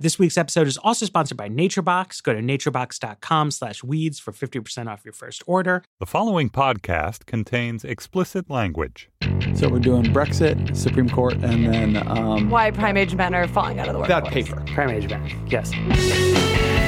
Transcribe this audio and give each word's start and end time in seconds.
This 0.00 0.18
week's 0.18 0.38
episode 0.38 0.66
is 0.66 0.78
also 0.78 1.04
sponsored 1.04 1.36
by 1.36 1.50
NatureBox. 1.50 2.22
Go 2.22 2.32
to 2.32 2.40
naturebox.com 2.40 3.50
slash 3.50 3.84
weeds 3.84 4.18
for 4.18 4.32
50% 4.32 4.86
off 4.86 5.04
your 5.04 5.12
first 5.12 5.42
order. 5.46 5.82
The 5.98 6.06
following 6.06 6.48
podcast 6.48 7.26
contains 7.26 7.84
explicit 7.84 8.48
language. 8.48 9.10
So 9.54 9.68
we're 9.68 9.78
doing 9.78 10.04
Brexit, 10.04 10.74
Supreme 10.74 11.10
Court, 11.10 11.34
and 11.34 11.66
then 11.66 12.08
um, 12.08 12.48
Why 12.48 12.70
prime 12.70 12.96
age 12.96 13.14
men 13.14 13.34
are 13.34 13.46
falling 13.46 13.78
out 13.78 13.88
of 13.88 13.92
the 13.92 13.98
workforce. 14.00 14.22
that 14.24 14.32
paper. 14.32 14.64
Prime 14.72 14.88
age 14.88 15.10
men. 15.10 15.46
Yes. 15.48 16.79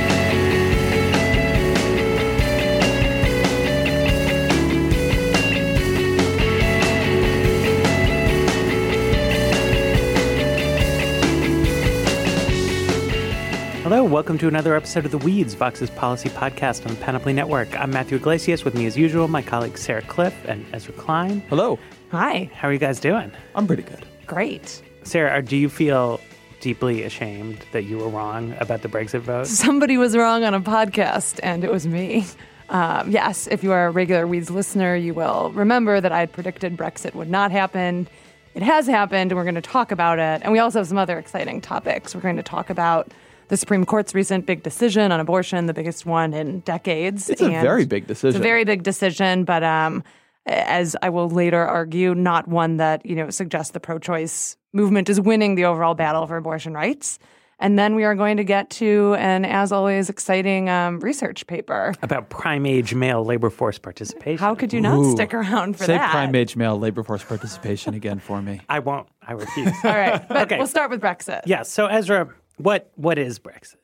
Hello, 13.93 14.05
welcome 14.05 14.39
to 14.39 14.49
another 14.49 14.75
episode 14.75 15.05
of 15.05 15.11
The 15.11 15.19
Weeds, 15.19 15.53
Vox's 15.53 15.91
policy 15.91 16.31
podcast 16.31 16.87
on 16.87 16.95
the 16.95 17.01
Panoply 17.03 17.35
Network. 17.35 17.79
I'm 17.79 17.91
Matthew 17.91 18.17
Yglesias. 18.17 18.65
With 18.65 18.75
me, 18.75 18.87
as 18.87 18.97
usual, 18.97 19.29
my 19.29 19.43
colleagues 19.43 19.83
Sarah 19.83 20.01
Kliff 20.01 20.33
and 20.47 20.65
Ezra 20.73 20.95
Klein. 20.95 21.41
Hello, 21.51 21.79
Hi. 22.11 22.49
How 22.55 22.69
are 22.69 22.73
you 22.73 22.79
guys 22.79 22.99
doing? 23.01 23.31
I'm 23.55 23.67
pretty 23.67 23.83
good. 23.83 24.07
Great. 24.27 24.81
Sarah, 25.03 25.43
do 25.43 25.59
you 25.59 25.69
feel 25.69 26.23
deeply 26.61 27.03
ashamed 27.03 27.67
that 27.73 27.85
you 27.85 27.99
were 27.99 28.09
wrong 28.09 28.55
about 28.61 28.81
the 28.81 28.89
Brexit 28.89 29.21
vote? 29.21 29.47
Somebody 29.47 29.99
was 29.99 30.17
wrong 30.17 30.43
on 30.43 30.55
a 30.55 30.61
podcast, 30.63 31.39
and 31.43 31.63
it 31.63 31.71
was 31.71 31.87
me. 31.87 32.25
Um, 32.71 33.11
yes, 33.11 33.47
if 33.47 33.63
you 33.63 33.73
are 33.73 33.89
a 33.89 33.91
regular 33.91 34.27
Weeds 34.27 34.49
listener, 34.49 34.97
you 34.97 35.13
will 35.13 35.53
remember 35.55 36.01
that 36.01 36.13
I 36.13 36.21
had 36.21 36.33
predicted 36.33 36.79
Brexit 36.79 37.15
would 37.15 37.29
not 37.29 37.51
happen. 37.51 38.09
It 38.55 38.63
has 38.63 38.87
happened, 38.87 39.33
and 39.33 39.37
we're 39.37 39.45
going 39.45 39.55
to 39.57 39.61
talk 39.61 39.93
about 39.93 40.19
it. 40.19 40.41
And 40.43 40.51
we 40.51 40.61
also 40.61 40.79
have 40.79 40.89
some 40.89 40.97
other 40.97 41.19
exciting 41.19 41.61
topics. 41.61 42.15
We're 42.15 42.23
going 42.23 42.37
to 42.37 42.43
talk 42.43 42.71
about 42.71 43.13
the 43.53 43.59
Supreme 43.59 43.85
Court's 43.85 44.15
recent 44.15 44.47
big 44.47 44.63
decision 44.63 45.13
on 45.13 45.21
abortion, 45.21 45.67
the 45.67 45.75
biggest 45.75 46.07
one 46.07 46.33
in 46.33 46.61
decades. 46.61 47.29
It's 47.29 47.43
a 47.43 47.51
very 47.51 47.85
big 47.85 48.07
decision. 48.07 48.29
It's 48.31 48.39
a 48.39 48.43
very 48.43 48.65
big 48.65 48.83
decision, 48.83 49.45
but 49.45 49.63
um, 49.63 50.03
as 50.47 50.97
I 51.03 51.11
will 51.11 51.29
later 51.29 51.63
argue, 51.63 52.15
not 52.15 52.49
one 52.49 52.79
that 52.79 53.05
you 53.05 53.15
know 53.15 53.29
suggests 53.29 53.73
the 53.73 53.79
pro-choice 53.79 54.57
movement 54.73 55.11
is 55.11 55.21
winning 55.21 55.57
the 55.57 55.67
overall 55.67 55.93
battle 55.93 56.27
for 56.27 56.39
abortion 56.39 56.73
rights. 56.73 57.19
And 57.59 57.79
then 57.79 57.95
we 57.95 58.05
are 58.05 58.15
going 58.15 58.39
to 58.39 58.45
get 58.45 58.71
to 58.71 59.15
an, 59.19 59.45
as 59.45 59.71
always, 59.71 60.09
exciting 60.09 60.71
um, 60.71 60.99
research 61.01 61.47
paper. 61.47 61.95
About 62.03 62.31
prime 62.31 62.65
age 62.65 62.95
male 62.95 63.23
labor 63.23 63.51
force 63.51 63.79
participation. 63.79 64.39
How 64.39 64.55
could 64.55 64.73
you 64.73 64.81
not 64.81 64.99
Ooh. 64.99 65.13
stick 65.13 65.35
around 65.35 65.77
for 65.77 65.85
Say 65.85 65.93
that? 65.99 66.09
Say 66.09 66.13
prime 66.13 66.35
age 66.35 66.57
male 66.57 66.79
labor 66.79 67.03
force 67.05 67.23
participation 67.23 67.93
again 67.93 68.19
for 68.19 68.41
me. 68.41 68.63
I 68.71 68.79
won't. 68.79 69.09
I 69.21 69.33
refuse. 69.35 69.75
All 69.85 69.93
right, 69.93 70.27
but 70.27 70.39
Okay. 70.45 70.57
we'll 70.57 70.67
start 70.67 70.91
with 70.91 71.03
Brexit. 71.03 71.43
yeah. 71.45 71.63
So 71.63 71.87
Ezra, 71.87 72.35
what 72.57 72.91
what 72.95 73.19
is 73.19 73.39
Brexit? 73.39 73.77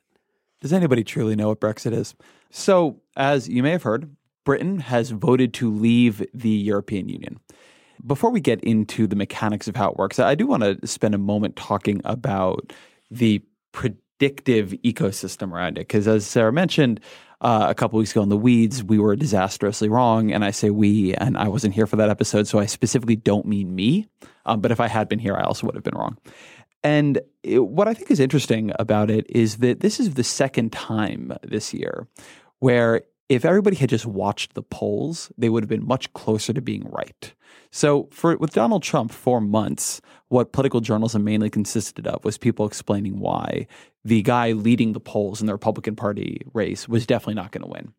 Does 0.60 0.72
anybody 0.72 1.04
truly 1.04 1.36
know 1.36 1.48
what 1.48 1.60
Brexit 1.60 1.92
is? 1.92 2.14
So, 2.50 3.00
as 3.16 3.48
you 3.48 3.62
may 3.62 3.70
have 3.70 3.82
heard, 3.82 4.14
Britain 4.44 4.80
has 4.80 5.10
voted 5.10 5.54
to 5.54 5.70
leave 5.70 6.24
the 6.34 6.48
European 6.48 7.08
Union. 7.08 7.38
Before 8.06 8.30
we 8.30 8.40
get 8.40 8.62
into 8.62 9.06
the 9.06 9.16
mechanics 9.16 9.68
of 9.68 9.76
how 9.76 9.90
it 9.90 9.96
works, 9.96 10.18
I 10.18 10.34
do 10.34 10.46
want 10.46 10.62
to 10.62 10.86
spend 10.86 11.14
a 11.14 11.18
moment 11.18 11.56
talking 11.56 12.00
about 12.04 12.72
the 13.10 13.42
predictive 13.72 14.70
ecosystem 14.84 15.52
around 15.52 15.78
it. 15.78 15.82
Because, 15.82 16.08
as 16.08 16.26
Sarah 16.26 16.52
mentioned 16.52 17.00
uh, 17.40 17.66
a 17.68 17.74
couple 17.74 17.98
weeks 17.98 18.12
ago 18.12 18.22
in 18.22 18.28
the 18.28 18.36
weeds, 18.36 18.82
we 18.82 18.98
were 18.98 19.14
disastrously 19.16 19.88
wrong. 19.88 20.32
And 20.32 20.44
I 20.44 20.50
say 20.50 20.70
we, 20.70 21.14
and 21.14 21.36
I 21.36 21.48
wasn't 21.48 21.74
here 21.74 21.86
for 21.86 21.96
that 21.96 22.08
episode. 22.08 22.48
So 22.48 22.58
I 22.58 22.66
specifically 22.66 23.16
don't 23.16 23.46
mean 23.46 23.74
me. 23.74 24.08
Um, 24.46 24.60
but 24.60 24.72
if 24.72 24.80
I 24.80 24.88
had 24.88 25.08
been 25.08 25.18
here, 25.18 25.36
I 25.36 25.42
also 25.42 25.66
would 25.66 25.74
have 25.74 25.84
been 25.84 25.96
wrong. 25.96 26.16
And 26.82 27.20
it, 27.42 27.58
what 27.58 27.88
I 27.88 27.94
think 27.94 28.10
is 28.10 28.20
interesting 28.20 28.72
about 28.78 29.10
it 29.10 29.26
is 29.28 29.58
that 29.58 29.80
this 29.80 29.98
is 29.98 30.14
the 30.14 30.24
second 30.24 30.72
time 30.72 31.32
this 31.42 31.74
year 31.74 32.06
where 32.60 33.02
if 33.28 33.44
everybody 33.44 33.76
had 33.76 33.90
just 33.90 34.06
watched 34.06 34.54
the 34.54 34.62
polls, 34.62 35.30
they 35.36 35.48
would 35.48 35.62
have 35.62 35.68
been 35.68 35.86
much 35.86 36.12
closer 36.14 36.52
to 36.52 36.62
being 36.62 36.88
right. 36.90 37.34
So 37.70 38.08
for 38.10 38.36
with 38.36 38.52
Donald 38.52 38.82
Trump 38.82 39.12
for 39.12 39.40
months, 39.40 40.00
what 40.28 40.52
political 40.52 40.80
journalism 40.80 41.24
mainly 41.24 41.50
consisted 41.50 42.06
of 42.06 42.24
was 42.24 42.38
people 42.38 42.66
explaining 42.66 43.18
why 43.18 43.66
the 44.04 44.22
guy 44.22 44.52
leading 44.52 44.92
the 44.92 45.00
polls 45.00 45.40
in 45.40 45.46
the 45.46 45.52
Republican 45.52 45.96
Party 45.96 46.40
race 46.54 46.88
was 46.88 47.06
definitely 47.06 47.34
not 47.34 47.52
going 47.52 47.62
to 47.62 47.68
win. 47.68 47.92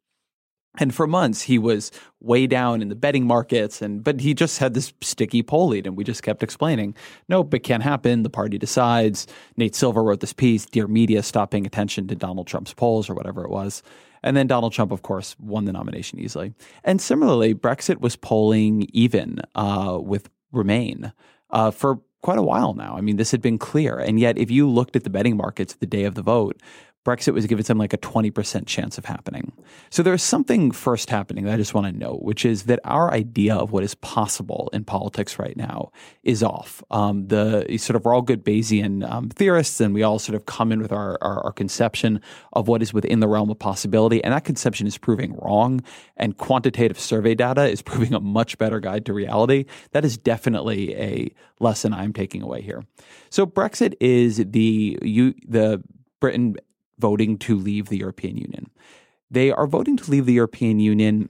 And 0.79 0.95
for 0.95 1.06
months, 1.06 1.41
he 1.41 1.59
was 1.59 1.91
way 2.22 2.47
down 2.47 2.81
in 2.81 2.90
the 2.90 2.95
betting 2.95 3.28
markets, 3.28 3.81
and 3.81 4.03
but 4.03 4.22
he 4.22 4.34
just 4.34 4.59
had 4.59 4.73
this 4.73 4.94
sticky 5.01 5.44
poll 5.44 5.67
lead, 5.69 5.85
and 5.85 5.97
we 5.97 6.03
just 6.03 6.23
kept 6.23 6.41
explaining, 6.41 6.95
nope, 7.28 7.53
it 7.53 7.59
can't 7.59 7.84
happen. 7.84 8.23
The 8.23 8.29
party 8.29 8.57
decides. 8.57 9.28
Nate 9.57 9.75
Silver 9.75 10.03
wrote 10.03 10.22
this 10.22 10.34
piece. 10.34 10.66
Dear 10.66 10.88
media, 10.88 11.22
stop 11.22 11.51
paying 11.51 11.66
attention 11.66 12.07
to 12.07 12.16
Donald 12.16 12.47
Trump's 12.47 12.73
polls 12.73 13.09
or 13.09 13.13
whatever 13.13 13.44
it 13.44 13.50
was. 13.50 13.84
And 14.23 14.35
then 14.35 14.47
Donald 14.47 14.73
Trump, 14.73 14.91
of 14.91 15.01
course, 15.01 15.35
won 15.39 15.66
the 15.66 15.72
nomination 15.72 16.19
easily. 16.19 16.53
And 16.84 17.00
similarly, 17.00 17.53
Brexit 17.56 18.01
was 18.01 18.16
polling 18.16 18.88
even 18.91 19.39
uh, 19.56 19.97
with 20.01 20.29
Remain 20.51 21.13
uh, 21.51 21.72
for 21.72 22.00
quite 22.22 22.39
a 22.39 22.44
while 22.44 22.73
now. 22.73 22.95
I 22.97 23.01
mean, 23.01 23.18
this 23.18 23.31
had 23.31 23.41
been 23.41 23.57
clear. 23.57 23.97
And 23.97 24.19
yet, 24.19 24.38
if 24.38 24.51
you 24.51 24.69
looked 24.69 24.95
at 24.95 25.03
the 25.03 25.09
betting 25.09 25.38
markets 25.38 25.75
the 25.75 25.85
day 25.85 26.03
of 26.03 26.16
the 26.16 26.22
vote, 26.22 26.59
Brexit 27.09 27.34
was 27.34 27.47
given 27.47 27.66
something 27.66 27.80
like 27.80 27.94
a 27.94 27.97
20% 27.97 28.68
chance 28.68 29.00
of 29.00 29.06
happening. 29.06 29.52
So 29.90 30.03
there's 30.03 30.22
something 30.22 30.70
first 30.70 31.09
happening 31.09 31.46
that 31.46 31.56
I 31.56 31.58
just 31.58 31.74
want 31.74 31.88
to 31.88 31.92
note, 31.92 32.22
which 32.22 32.46
is 32.46 32.66
that 32.66 32.80
our 32.84 33.12
idea 33.12 33.56
of 33.56 33.72
what 33.72 33.84
is 33.84 33.96
possible 33.96 34.70
in 34.74 34.84
politics 34.84 35.40
right 35.40 35.58
now 35.58 35.92
is 36.22 36.44
off. 36.44 36.84
Um, 36.92 37.28
the 37.28 37.66
sort 37.80 37.96
of 37.96 38.06
we're 38.06 38.14
all 38.14 38.22
good 38.22 38.46
Bayesian 38.46 39.09
um, 39.09 39.30
theorists, 39.30 39.81
and 39.81 39.96
we 39.96 40.03
all 40.03 40.19
sort 40.19 40.36
of 40.36 40.46
come 40.46 40.72
in 40.72 40.84
with 40.84 40.92
our, 40.92 41.18
our, 41.19 41.46
our 41.46 41.52
conception 41.52 42.22
of 42.53 42.68
what 42.68 42.84
is 42.84 42.94
within 42.94 43.22
the 43.22 43.28
realm 43.28 43.50
of 43.50 43.58
possibility, 43.58 44.24
and 44.24 44.31
that 44.31 44.44
conception 44.44 44.86
is 44.86 45.00
proving 45.00 45.36
wrong. 45.38 45.81
And 46.16 46.38
quantitative 46.38 47.00
survey 47.00 47.34
data 47.34 47.64
is 47.64 47.81
proving 47.90 48.14
a 48.14 48.19
much 48.19 48.59
better 48.59 48.80
guide 48.80 49.08
to 49.08 49.14
reality. 49.14 49.66
That 49.94 50.06
is 50.06 50.16
definitely 50.16 50.96
a 50.96 51.34
lesson 51.59 51.92
I'm 51.92 52.14
taking 52.14 52.44
away 52.44 52.62
here. 52.62 52.84
So 53.31 53.48
Brexit 53.48 53.96
is 54.00 54.46
the 54.46 55.00
you 55.02 55.34
the 55.48 55.81
Britain 56.19 56.56
voting 57.00 57.38
to 57.40 57.56
leave 57.56 57.88
the 57.88 57.98
European 57.98 58.38
Union. 58.38 58.70
They 59.32 59.52
are 59.52 59.68
voting 59.68 59.98
to 59.98 60.12
leave 60.12 60.26
the 60.26 60.34
European 60.34 60.80
Union 60.80 61.30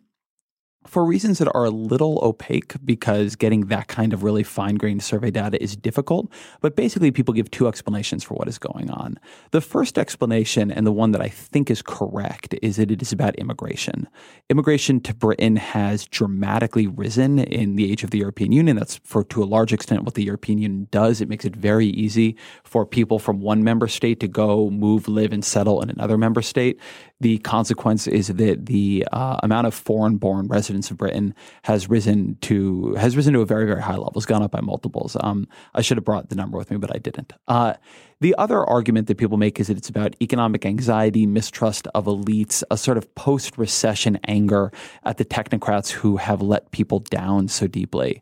for 0.89 1.05
reasons 1.05 1.37
that 1.37 1.47
are 1.53 1.65
a 1.65 1.69
little 1.69 2.19
opaque 2.23 2.73
because 2.83 3.35
getting 3.35 3.67
that 3.67 3.87
kind 3.87 4.11
of 4.11 4.23
really 4.23 4.41
fine 4.41 4.75
grained 4.75 5.03
survey 5.03 5.29
data 5.29 5.61
is 5.61 5.75
difficult. 5.75 6.31
But 6.61 6.75
basically, 6.75 7.11
people 7.11 7.33
give 7.33 7.51
two 7.51 7.67
explanations 7.67 8.23
for 8.23 8.33
what 8.33 8.47
is 8.47 8.57
going 8.57 8.89
on. 8.89 9.19
The 9.51 9.61
first 9.61 9.99
explanation, 9.99 10.71
and 10.71 10.87
the 10.87 10.91
one 10.91 11.11
that 11.11 11.21
I 11.21 11.29
think 11.29 11.69
is 11.69 11.83
correct, 11.83 12.55
is 12.63 12.77
that 12.77 12.89
it 12.89 13.03
is 13.03 13.11
about 13.11 13.35
immigration. 13.35 14.09
Immigration 14.49 14.99
to 15.01 15.13
Britain 15.13 15.57
has 15.57 16.05
dramatically 16.05 16.87
risen 16.87 17.37
in 17.37 17.75
the 17.75 17.91
age 17.91 18.03
of 18.03 18.09
the 18.09 18.17
European 18.17 18.51
Union. 18.51 18.75
That's 18.75 18.97
for 19.03 19.23
to 19.25 19.43
a 19.43 19.45
large 19.45 19.71
extent 19.71 20.05
what 20.05 20.15
the 20.15 20.23
European 20.23 20.57
Union 20.57 20.87
does. 20.89 21.21
It 21.21 21.29
makes 21.29 21.45
it 21.45 21.55
very 21.55 21.87
easy 21.87 22.35
for 22.63 22.83
people 22.83 23.19
from 23.19 23.41
one 23.41 23.63
member 23.63 23.87
state 23.87 24.19
to 24.21 24.27
go, 24.27 24.71
move, 24.71 25.07
live, 25.07 25.33
and 25.33 25.45
settle 25.45 25.83
in 25.83 25.91
another 25.91 26.17
member 26.17 26.41
state. 26.41 26.79
The 27.21 27.37
consequence 27.39 28.07
is 28.07 28.27
that 28.27 28.65
the 28.67 29.05
uh, 29.11 29.37
amount 29.43 29.67
of 29.67 29.73
foreign-born 29.73 30.47
residents 30.47 30.89
of 30.89 30.97
Britain 30.97 31.35
has 31.63 31.89
risen 31.89 32.37
to 32.41 32.93
has 32.95 33.17
risen 33.17 33.33
to 33.33 33.41
a 33.41 33.45
very 33.45 33.65
very 33.65 33.81
high 33.81 33.97
level. 33.97 34.13
It's 34.15 34.25
gone 34.25 34.41
up 34.41 34.51
by 34.51 34.61
multiples. 34.61 35.17
Um, 35.19 35.47
I 35.73 35.81
should 35.81 35.97
have 35.97 36.05
brought 36.05 36.29
the 36.29 36.35
number 36.35 36.57
with 36.57 36.71
me, 36.71 36.77
but 36.77 36.95
I 36.95 36.97
didn't. 36.97 37.33
Uh, 37.47 37.73
the 38.21 38.35
other 38.37 38.63
argument 38.63 39.07
that 39.07 39.17
people 39.17 39.37
make 39.37 39.59
is 39.59 39.67
that 39.67 39.77
it's 39.77 39.89
about 39.89 40.15
economic 40.21 40.65
anxiety, 40.65 41.25
mistrust 41.25 41.87
of 41.93 42.05
elites, 42.05 42.63
a 42.71 42.77
sort 42.77 42.97
of 42.97 43.13
post-recession 43.15 44.19
anger 44.25 44.71
at 45.03 45.17
the 45.17 45.25
technocrats 45.25 45.89
who 45.91 46.17
have 46.17 46.41
let 46.41 46.71
people 46.71 46.99
down 46.99 47.47
so 47.47 47.67
deeply. 47.67 48.21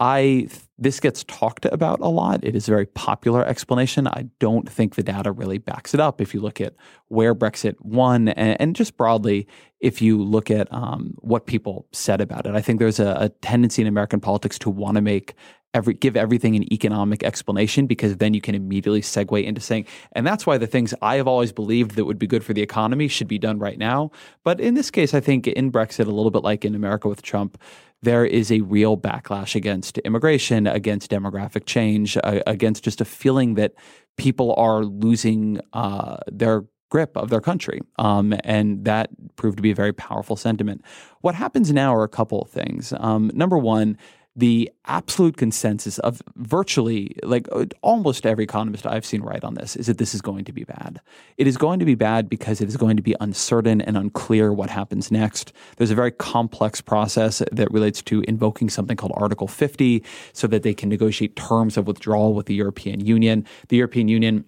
I 0.00 0.48
this 0.78 1.00
gets 1.00 1.24
talked 1.24 1.64
about 1.64 1.98
a 2.00 2.08
lot. 2.08 2.44
It 2.44 2.54
is 2.54 2.68
a 2.68 2.70
very 2.70 2.86
popular 2.86 3.44
explanation. 3.44 4.06
I 4.06 4.26
don't 4.38 4.68
think 4.70 4.94
the 4.94 5.02
data 5.02 5.32
really 5.32 5.58
backs 5.58 5.92
it 5.92 5.98
up. 5.98 6.20
If 6.20 6.32
you 6.32 6.40
look 6.40 6.60
at 6.60 6.74
where 7.08 7.34
Brexit 7.34 7.74
won, 7.80 8.28
and, 8.28 8.60
and 8.60 8.76
just 8.76 8.96
broadly, 8.96 9.48
if 9.80 10.00
you 10.00 10.22
look 10.22 10.52
at 10.52 10.72
um, 10.72 11.14
what 11.18 11.46
people 11.46 11.86
said 11.90 12.20
about 12.20 12.46
it, 12.46 12.54
I 12.54 12.60
think 12.60 12.78
there's 12.78 13.00
a, 13.00 13.16
a 13.18 13.28
tendency 13.28 13.82
in 13.82 13.88
American 13.88 14.20
politics 14.20 14.56
to 14.60 14.70
want 14.70 14.94
to 14.94 15.00
make 15.00 15.34
every 15.74 15.94
give 15.94 16.16
everything 16.16 16.56
an 16.56 16.72
economic 16.72 17.22
explanation 17.22 17.86
because 17.86 18.16
then 18.16 18.32
you 18.34 18.40
can 18.40 18.54
immediately 18.54 19.02
segue 19.02 19.44
into 19.44 19.60
saying, 19.60 19.86
and 20.12 20.26
that's 20.26 20.46
why 20.46 20.58
the 20.58 20.66
things 20.66 20.94
I 21.02 21.16
have 21.16 21.26
always 21.26 21.52
believed 21.52 21.96
that 21.96 22.04
would 22.04 22.18
be 22.18 22.26
good 22.26 22.44
for 22.44 22.52
the 22.52 22.62
economy 22.62 23.08
should 23.08 23.28
be 23.28 23.38
done 23.38 23.58
right 23.58 23.78
now. 23.78 24.10
But 24.44 24.60
in 24.60 24.74
this 24.74 24.90
case, 24.90 25.12
I 25.12 25.20
think 25.20 25.46
in 25.46 25.72
Brexit, 25.72 26.06
a 26.06 26.10
little 26.10 26.30
bit 26.30 26.42
like 26.42 26.64
in 26.64 26.74
America 26.74 27.08
with 27.08 27.22
Trump, 27.22 27.58
there 28.02 28.24
is 28.24 28.52
a 28.52 28.60
real 28.60 28.96
backlash 28.96 29.54
against 29.54 29.98
immigration, 29.98 30.66
against 30.66 31.10
demographic 31.10 31.66
change, 31.66 32.16
uh, 32.16 32.40
against 32.46 32.84
just 32.84 33.00
a 33.00 33.04
feeling 33.04 33.54
that 33.54 33.74
people 34.16 34.54
are 34.54 34.84
losing 34.84 35.60
uh, 35.72 36.18
their 36.26 36.64
grip 36.90 37.16
of 37.16 37.28
their 37.28 37.40
country. 37.40 37.80
Um, 37.98 38.34
and 38.44 38.84
that 38.84 39.10
proved 39.36 39.58
to 39.58 39.62
be 39.62 39.70
a 39.70 39.74
very 39.74 39.92
powerful 39.92 40.36
sentiment. 40.36 40.82
What 41.20 41.34
happens 41.34 41.72
now 41.72 41.94
are 41.94 42.04
a 42.04 42.08
couple 42.08 42.40
of 42.40 42.50
things. 42.50 42.92
Um, 42.98 43.30
number 43.34 43.58
one, 43.58 43.98
the 44.38 44.70
absolute 44.84 45.36
consensus 45.36 45.98
of 45.98 46.22
virtually 46.36 47.16
like 47.24 47.48
uh, 47.50 47.66
almost 47.82 48.24
every 48.24 48.44
economist 48.44 48.86
I've 48.86 49.04
seen 49.04 49.20
write 49.20 49.42
on 49.42 49.54
this 49.54 49.74
is 49.74 49.88
that 49.88 49.98
this 49.98 50.14
is 50.14 50.20
going 50.20 50.44
to 50.44 50.52
be 50.52 50.62
bad. 50.62 51.00
It 51.38 51.48
is 51.48 51.56
going 51.56 51.80
to 51.80 51.84
be 51.84 51.96
bad 51.96 52.28
because 52.28 52.60
it 52.60 52.68
is 52.68 52.76
going 52.76 52.96
to 52.96 53.02
be 53.02 53.16
uncertain 53.20 53.80
and 53.80 53.98
unclear 53.98 54.52
what 54.52 54.70
happens 54.70 55.10
next. 55.10 55.52
There's 55.76 55.90
a 55.90 55.96
very 55.96 56.12
complex 56.12 56.80
process 56.80 57.42
that 57.50 57.68
relates 57.72 58.00
to 58.02 58.22
invoking 58.28 58.70
something 58.70 58.96
called 58.96 59.12
Article 59.16 59.48
50 59.48 60.04
so 60.32 60.46
that 60.46 60.62
they 60.62 60.72
can 60.72 60.88
negotiate 60.88 61.34
terms 61.34 61.76
of 61.76 61.88
withdrawal 61.88 62.32
with 62.32 62.46
the 62.46 62.54
European 62.54 63.00
Union. 63.04 63.44
The 63.70 63.76
European 63.78 64.06
Union 64.06 64.44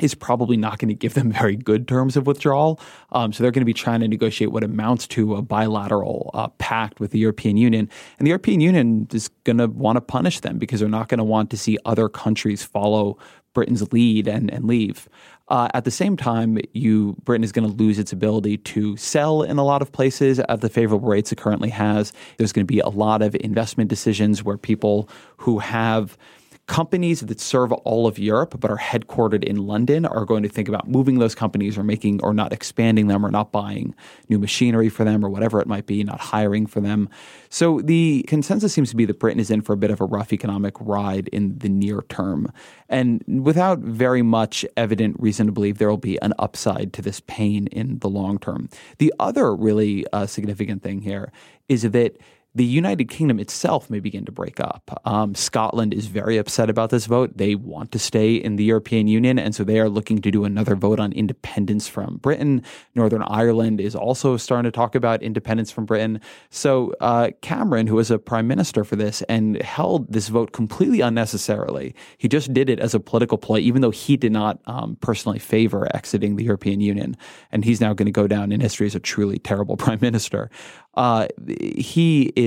is 0.00 0.14
probably 0.14 0.56
not 0.56 0.78
going 0.78 0.88
to 0.88 0.94
give 0.94 1.14
them 1.14 1.32
very 1.40 1.56
good 1.56 1.88
terms 1.88 2.16
of 2.16 2.26
withdrawal. 2.26 2.80
Um, 3.12 3.32
so 3.32 3.42
they're 3.42 3.52
going 3.52 3.62
to 3.62 3.66
be 3.66 3.74
trying 3.74 4.00
to 4.00 4.08
negotiate 4.08 4.52
what 4.52 4.64
amounts 4.64 5.06
to 5.08 5.36
a 5.36 5.42
bilateral 5.42 6.30
uh, 6.34 6.48
pact 6.58 7.00
with 7.00 7.10
the 7.10 7.18
European 7.18 7.56
Union. 7.56 7.88
And 8.18 8.26
the 8.26 8.30
European 8.30 8.60
Union 8.60 9.08
is 9.12 9.28
going 9.44 9.58
to 9.58 9.66
want 9.66 9.96
to 9.96 10.00
punish 10.00 10.40
them 10.40 10.58
because 10.58 10.80
they're 10.80 10.88
not 10.88 11.08
going 11.08 11.18
to 11.18 11.24
want 11.24 11.50
to 11.50 11.56
see 11.56 11.78
other 11.84 12.08
countries 12.08 12.62
follow 12.62 13.18
Britain's 13.54 13.90
lead 13.90 14.28
and, 14.28 14.52
and 14.52 14.66
leave. 14.66 15.08
Uh, 15.48 15.68
at 15.74 15.84
the 15.84 15.90
same 15.90 16.16
time, 16.16 16.58
you 16.72 17.16
Britain 17.24 17.44
is 17.44 17.52
going 17.52 17.68
to 17.68 17.74
lose 17.74 17.98
its 17.98 18.12
ability 18.12 18.58
to 18.58 18.96
sell 18.96 19.42
in 19.42 19.58
a 19.58 19.64
lot 19.64 19.80
of 19.80 19.92
places 19.92 20.40
at 20.40 20.60
the 20.60 20.68
favorable 20.68 21.08
rates 21.08 21.30
it 21.30 21.38
currently 21.38 21.70
has. 21.70 22.12
There's 22.36 22.52
going 22.52 22.66
to 22.66 22.72
be 22.72 22.80
a 22.80 22.88
lot 22.88 23.22
of 23.22 23.34
investment 23.36 23.88
decisions 23.88 24.42
where 24.42 24.58
people 24.58 25.08
who 25.36 25.58
have 25.60 26.18
companies 26.66 27.20
that 27.20 27.40
serve 27.40 27.72
all 27.72 28.08
of 28.08 28.18
Europe 28.18 28.56
but 28.58 28.70
are 28.70 28.76
headquartered 28.76 29.44
in 29.44 29.56
London 29.56 30.04
are 30.04 30.24
going 30.24 30.42
to 30.42 30.48
think 30.48 30.68
about 30.68 30.88
moving 30.88 31.18
those 31.18 31.34
companies 31.34 31.78
or 31.78 31.84
making 31.84 32.20
or 32.24 32.34
not 32.34 32.52
expanding 32.52 33.06
them 33.06 33.24
or 33.24 33.30
not 33.30 33.52
buying 33.52 33.94
new 34.28 34.38
machinery 34.38 34.88
for 34.88 35.04
them 35.04 35.24
or 35.24 35.28
whatever 35.28 35.60
it 35.60 35.68
might 35.68 35.86
be, 35.86 36.02
not 36.02 36.18
hiring 36.20 36.66
for 36.66 36.80
them. 36.80 37.08
So 37.50 37.80
the 37.80 38.24
consensus 38.26 38.72
seems 38.72 38.90
to 38.90 38.96
be 38.96 39.04
that 39.04 39.20
Britain 39.20 39.38
is 39.38 39.50
in 39.50 39.62
for 39.62 39.74
a 39.74 39.76
bit 39.76 39.92
of 39.92 40.00
a 40.00 40.04
rough 40.04 40.32
economic 40.32 40.74
ride 40.80 41.28
in 41.28 41.56
the 41.58 41.68
near 41.68 42.02
term. 42.08 42.50
And 42.88 43.22
without 43.26 43.78
very 43.78 44.22
much 44.22 44.64
evident 44.76 45.16
reason 45.20 45.46
to 45.46 45.52
believe 45.52 45.78
there 45.78 45.88
will 45.88 45.96
be 45.96 46.20
an 46.20 46.34
upside 46.38 46.92
to 46.94 47.02
this 47.02 47.20
pain 47.28 47.68
in 47.68 48.00
the 48.00 48.08
long 48.08 48.38
term. 48.38 48.68
The 48.98 49.14
other 49.20 49.54
really 49.54 50.04
uh, 50.12 50.26
significant 50.26 50.82
thing 50.82 51.02
here 51.02 51.30
is 51.68 51.82
that 51.82 52.16
the 52.56 52.64
United 52.64 53.10
Kingdom 53.10 53.38
itself 53.38 53.90
may 53.90 54.00
begin 54.00 54.24
to 54.24 54.32
break 54.32 54.60
up. 54.60 54.98
Um, 55.04 55.34
Scotland 55.34 55.92
is 55.92 56.06
very 56.06 56.38
upset 56.38 56.70
about 56.70 56.88
this 56.88 57.04
vote. 57.04 57.36
They 57.36 57.54
want 57.54 57.92
to 57.92 57.98
stay 57.98 58.34
in 58.34 58.56
the 58.56 58.64
European 58.64 59.08
Union, 59.08 59.38
and 59.38 59.54
so 59.54 59.62
they 59.62 59.78
are 59.78 59.90
looking 59.90 60.22
to 60.22 60.30
do 60.30 60.44
another 60.44 60.74
vote 60.74 60.98
on 60.98 61.12
independence 61.12 61.86
from 61.86 62.16
Britain. 62.16 62.62
Northern 62.94 63.22
Ireland 63.26 63.78
is 63.78 63.94
also 63.94 64.38
starting 64.38 64.64
to 64.64 64.74
talk 64.74 64.94
about 64.94 65.22
independence 65.22 65.70
from 65.70 65.84
Britain. 65.84 66.18
So 66.48 66.94
uh, 67.02 67.32
Cameron, 67.42 67.88
who 67.88 67.96
was 67.96 68.10
a 68.10 68.18
prime 68.18 68.48
minister 68.48 68.84
for 68.84 68.96
this 68.96 69.20
and 69.28 69.60
held 69.60 70.10
this 70.10 70.28
vote 70.28 70.52
completely 70.52 71.02
unnecessarily, 71.02 71.94
he 72.16 72.26
just 72.26 72.54
did 72.54 72.70
it 72.70 72.80
as 72.80 72.94
a 72.94 73.00
political 73.00 73.36
ploy, 73.36 73.58
even 73.58 73.82
though 73.82 73.90
he 73.90 74.16
did 74.16 74.32
not 74.32 74.60
um, 74.64 74.96
personally 75.02 75.38
favor 75.38 75.94
exiting 75.94 76.36
the 76.36 76.44
European 76.44 76.80
Union. 76.80 77.18
And 77.52 77.66
he's 77.66 77.82
now 77.82 77.92
going 77.92 78.06
to 78.06 78.12
go 78.12 78.26
down 78.26 78.50
in 78.50 78.60
history 78.60 78.86
as 78.86 78.94
a 78.94 79.00
truly 79.00 79.38
terrible 79.38 79.76
prime 79.86 79.98
minister 80.00 80.48
uh, 80.96 81.28
he 81.76 82.32
is 82.36 82.45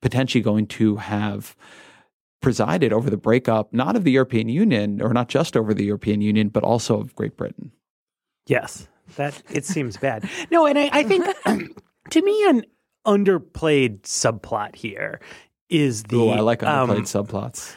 potentially 0.00 0.42
going 0.42 0.66
to 0.66 0.96
have 0.96 1.56
presided 2.40 2.92
over 2.92 3.10
the 3.10 3.16
breakup, 3.16 3.72
not 3.72 3.96
of 3.96 4.04
the 4.04 4.10
European 4.10 4.48
Union, 4.48 5.00
or 5.02 5.12
not 5.12 5.28
just 5.28 5.56
over 5.56 5.74
the 5.74 5.84
European 5.84 6.20
Union, 6.20 6.48
but 6.48 6.62
also 6.62 7.00
of 7.00 7.14
Great 7.14 7.36
Britain. 7.36 7.70
Yes, 8.46 8.88
that 9.16 9.42
it 9.50 9.64
seems 9.64 9.96
bad. 9.96 10.28
No, 10.50 10.66
and 10.66 10.78
I, 10.78 10.90
I 10.92 11.02
think 11.04 11.26
to 12.10 12.22
me 12.22 12.48
an 12.48 12.64
underplayed 13.06 14.02
subplot 14.02 14.74
here 14.74 15.20
is 15.68 16.04
the. 16.04 16.16
Oh, 16.16 16.30
I 16.30 16.40
like 16.40 16.60
underplayed 16.60 17.16
um, 17.16 17.26
subplots. 17.26 17.74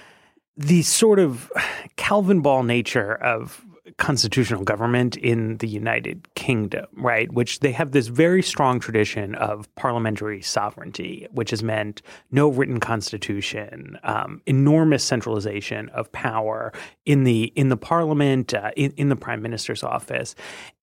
The 0.55 0.83
sort 0.83 1.19
of 1.19 1.51
Calvinball 1.97 2.65
nature 2.65 3.15
of 3.15 3.65
constitutional 3.97 4.63
government 4.63 5.15
in 5.17 5.57
the 5.57 5.67
United 5.67 6.27
Kingdom, 6.35 6.87
right? 6.93 7.31
Which 7.31 7.59
they 7.59 7.71
have 7.71 7.91
this 7.91 8.07
very 8.07 8.41
strong 8.41 8.79
tradition 8.79 9.35
of 9.35 9.73
parliamentary 9.75 10.41
sovereignty, 10.41 11.27
which 11.31 11.51
has 11.51 11.63
meant 11.63 12.01
no 12.31 12.49
written 12.49 12.79
constitution, 12.79 13.97
um, 14.03 14.41
enormous 14.45 15.03
centralization 15.03 15.89
of 15.89 16.11
power 16.11 16.73
in 17.05 17.23
the 17.23 17.51
in 17.55 17.69
the 17.69 17.77
parliament, 17.77 18.53
uh, 18.53 18.71
in, 18.75 18.91
in 18.97 19.09
the 19.09 19.15
prime 19.15 19.41
minister's 19.41 19.83
office, 19.83 20.35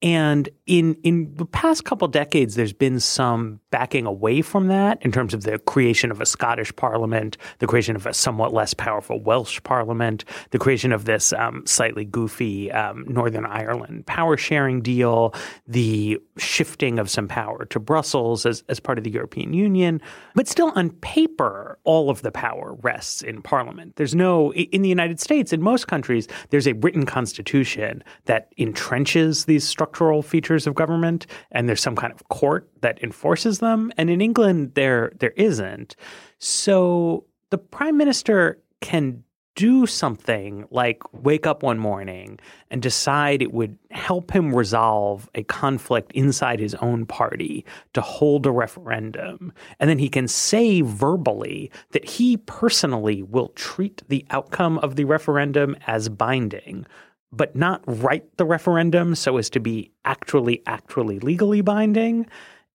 and 0.02 0.48
in 0.66 0.94
in 1.02 1.34
the 1.34 1.44
past 1.44 1.84
couple 1.84 2.08
decades, 2.08 2.54
there's 2.54 2.72
been 2.72 3.00
some 3.00 3.60
backing 3.70 4.06
away 4.06 4.40
from 4.40 4.68
that 4.68 5.04
in 5.04 5.12
terms 5.12 5.34
of 5.34 5.42
the 5.42 5.58
creation 5.58 6.10
of 6.10 6.22
a 6.22 6.26
Scottish 6.26 6.74
parliament, 6.74 7.36
the 7.58 7.66
creation 7.66 7.96
of 7.96 8.06
a 8.06 8.14
somewhat 8.14 8.54
less 8.54 8.72
powerful 8.72 9.20
Welsh 9.20 9.60
parliament, 9.62 10.24
the 10.52 10.58
creation 10.58 10.92
of 10.92 11.04
this 11.04 11.34
um, 11.34 11.66
slightly 11.66 12.06
goofy 12.06 12.72
um, 12.72 13.04
Northern 13.08 13.44
Ireland 13.44 14.06
power 14.06 14.38
sharing 14.38 14.80
deal, 14.80 15.34
the 15.66 16.18
shifting 16.38 16.98
of 16.98 17.10
some 17.10 17.28
power 17.28 17.66
to 17.66 17.78
Brussels 17.78 18.46
as, 18.46 18.64
as 18.68 18.80
part 18.80 18.96
of 18.96 19.04
the 19.04 19.10
European 19.10 19.52
Union. 19.52 20.00
But 20.34 20.48
still, 20.48 20.72
on 20.76 20.90
paper, 20.90 21.78
all 21.84 22.08
of 22.08 22.22
the 22.22 22.32
power 22.32 22.76
rests 22.80 23.20
in 23.20 23.42
parliament. 23.42 23.96
There's 23.96 24.14
no, 24.14 24.54
in 24.54 24.80
the 24.80 24.88
United 24.88 25.20
States, 25.20 25.52
in 25.52 25.60
most 25.60 25.88
countries, 25.88 26.26
there's 26.48 26.66
a 26.66 26.72
written 26.74 27.04
constitution 27.04 28.02
that 28.24 28.56
entrenches 28.56 29.44
these 29.44 29.66
structures 29.66 29.89
structural 29.90 30.22
features 30.22 30.66
of 30.68 30.74
government 30.74 31.26
and 31.50 31.68
there's 31.68 31.82
some 31.82 31.96
kind 31.96 32.12
of 32.12 32.28
court 32.28 32.68
that 32.80 33.02
enforces 33.02 33.58
them. 33.58 33.92
And 33.96 34.08
in 34.08 34.20
England, 34.20 34.72
there 34.74 35.12
there 35.18 35.34
isn't. 35.36 35.96
So 36.38 37.24
the 37.50 37.58
prime 37.58 37.96
minister 37.96 38.58
can 38.80 39.24
do 39.56 39.84
something 39.84 40.64
like 40.70 41.02
wake 41.12 41.44
up 41.44 41.62
one 41.64 41.78
morning 41.78 42.38
and 42.70 42.80
decide 42.80 43.42
it 43.42 43.52
would 43.52 43.76
help 43.90 44.30
him 44.30 44.54
resolve 44.54 45.28
a 45.34 45.42
conflict 45.42 46.12
inside 46.12 46.60
his 46.60 46.74
own 46.76 47.04
party 47.04 47.64
to 47.92 48.00
hold 48.00 48.46
a 48.46 48.50
referendum. 48.50 49.52
And 49.80 49.90
then 49.90 49.98
he 49.98 50.08
can 50.08 50.28
say 50.28 50.82
verbally 50.82 51.70
that 51.90 52.08
he 52.08 52.36
personally 52.36 53.22
will 53.22 53.48
treat 53.48 54.02
the 54.08 54.24
outcome 54.30 54.78
of 54.78 54.94
the 54.94 55.04
referendum 55.04 55.76
as 55.86 56.08
binding 56.08 56.86
but 57.32 57.54
not 57.54 57.82
write 57.86 58.36
the 58.36 58.44
referendum 58.44 59.14
so 59.14 59.36
as 59.36 59.50
to 59.50 59.60
be 59.60 59.92
actually, 60.04 60.62
actually 60.66 61.18
legally 61.20 61.60
binding. 61.60 62.26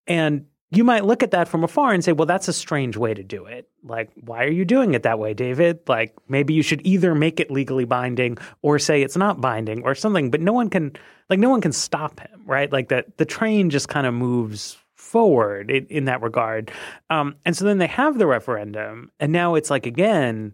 And 0.08 0.46
you 0.72 0.84
might 0.84 1.06
look 1.06 1.24
at 1.24 1.32
that 1.32 1.48
from 1.48 1.64
afar 1.64 1.94
and 1.94 2.04
say, 2.04 2.12
well, 2.12 2.26
that's 2.26 2.48
a 2.48 2.54
strange 2.54 2.98
way 2.98 3.14
to 3.14 3.24
do 3.24 3.46
it. 3.46 3.70
Like, 3.84 4.10
why 4.16 4.44
are 4.44 4.52
you 4.52 4.66
doing 4.66 4.94
it 4.94 5.04
that 5.04 5.20
way, 5.20 5.34
David? 5.34 5.80
Like, 5.88 6.16
maybe 6.28 6.54
you 6.54 6.62
should 6.64 6.86
either 6.86 7.14
make 7.16 7.40
it 7.40 7.52
legally 7.52 7.86
binding 7.86 8.38
or 8.62 8.80
say 8.80 9.02
it's 9.02 9.16
not 9.16 9.40
binding 9.40 9.84
or 9.84 9.96
something, 9.96 10.32
but 10.32 10.42
no 10.42 10.54
one 10.54 10.70
can, 10.70 10.94
like, 11.30 11.40
no 11.40 11.50
one 11.50 11.62
can 11.62 11.72
stop 11.72 12.20
him, 12.20 12.42
right? 12.46 12.72
Like, 12.72 12.90
the, 12.90 13.06
the 13.18 13.26
train 13.26 13.70
just 13.70 13.90
kind 13.90 14.08
of 14.08 14.14
moves 14.14 14.78
forward 14.96 15.70
in, 15.70 15.86
in 15.88 16.06
that 16.06 16.22
regard. 16.22 16.72
Um, 17.10 17.36
and 17.46 17.56
so 17.56 17.64
then 17.64 17.78
they 17.78 17.88
have 17.88 18.18
the 18.18 18.28
referendum, 18.28 19.12
and 19.20 19.32
now 19.32 19.56
it's 19.56 19.70
like, 19.70 19.86
again, 19.86 20.54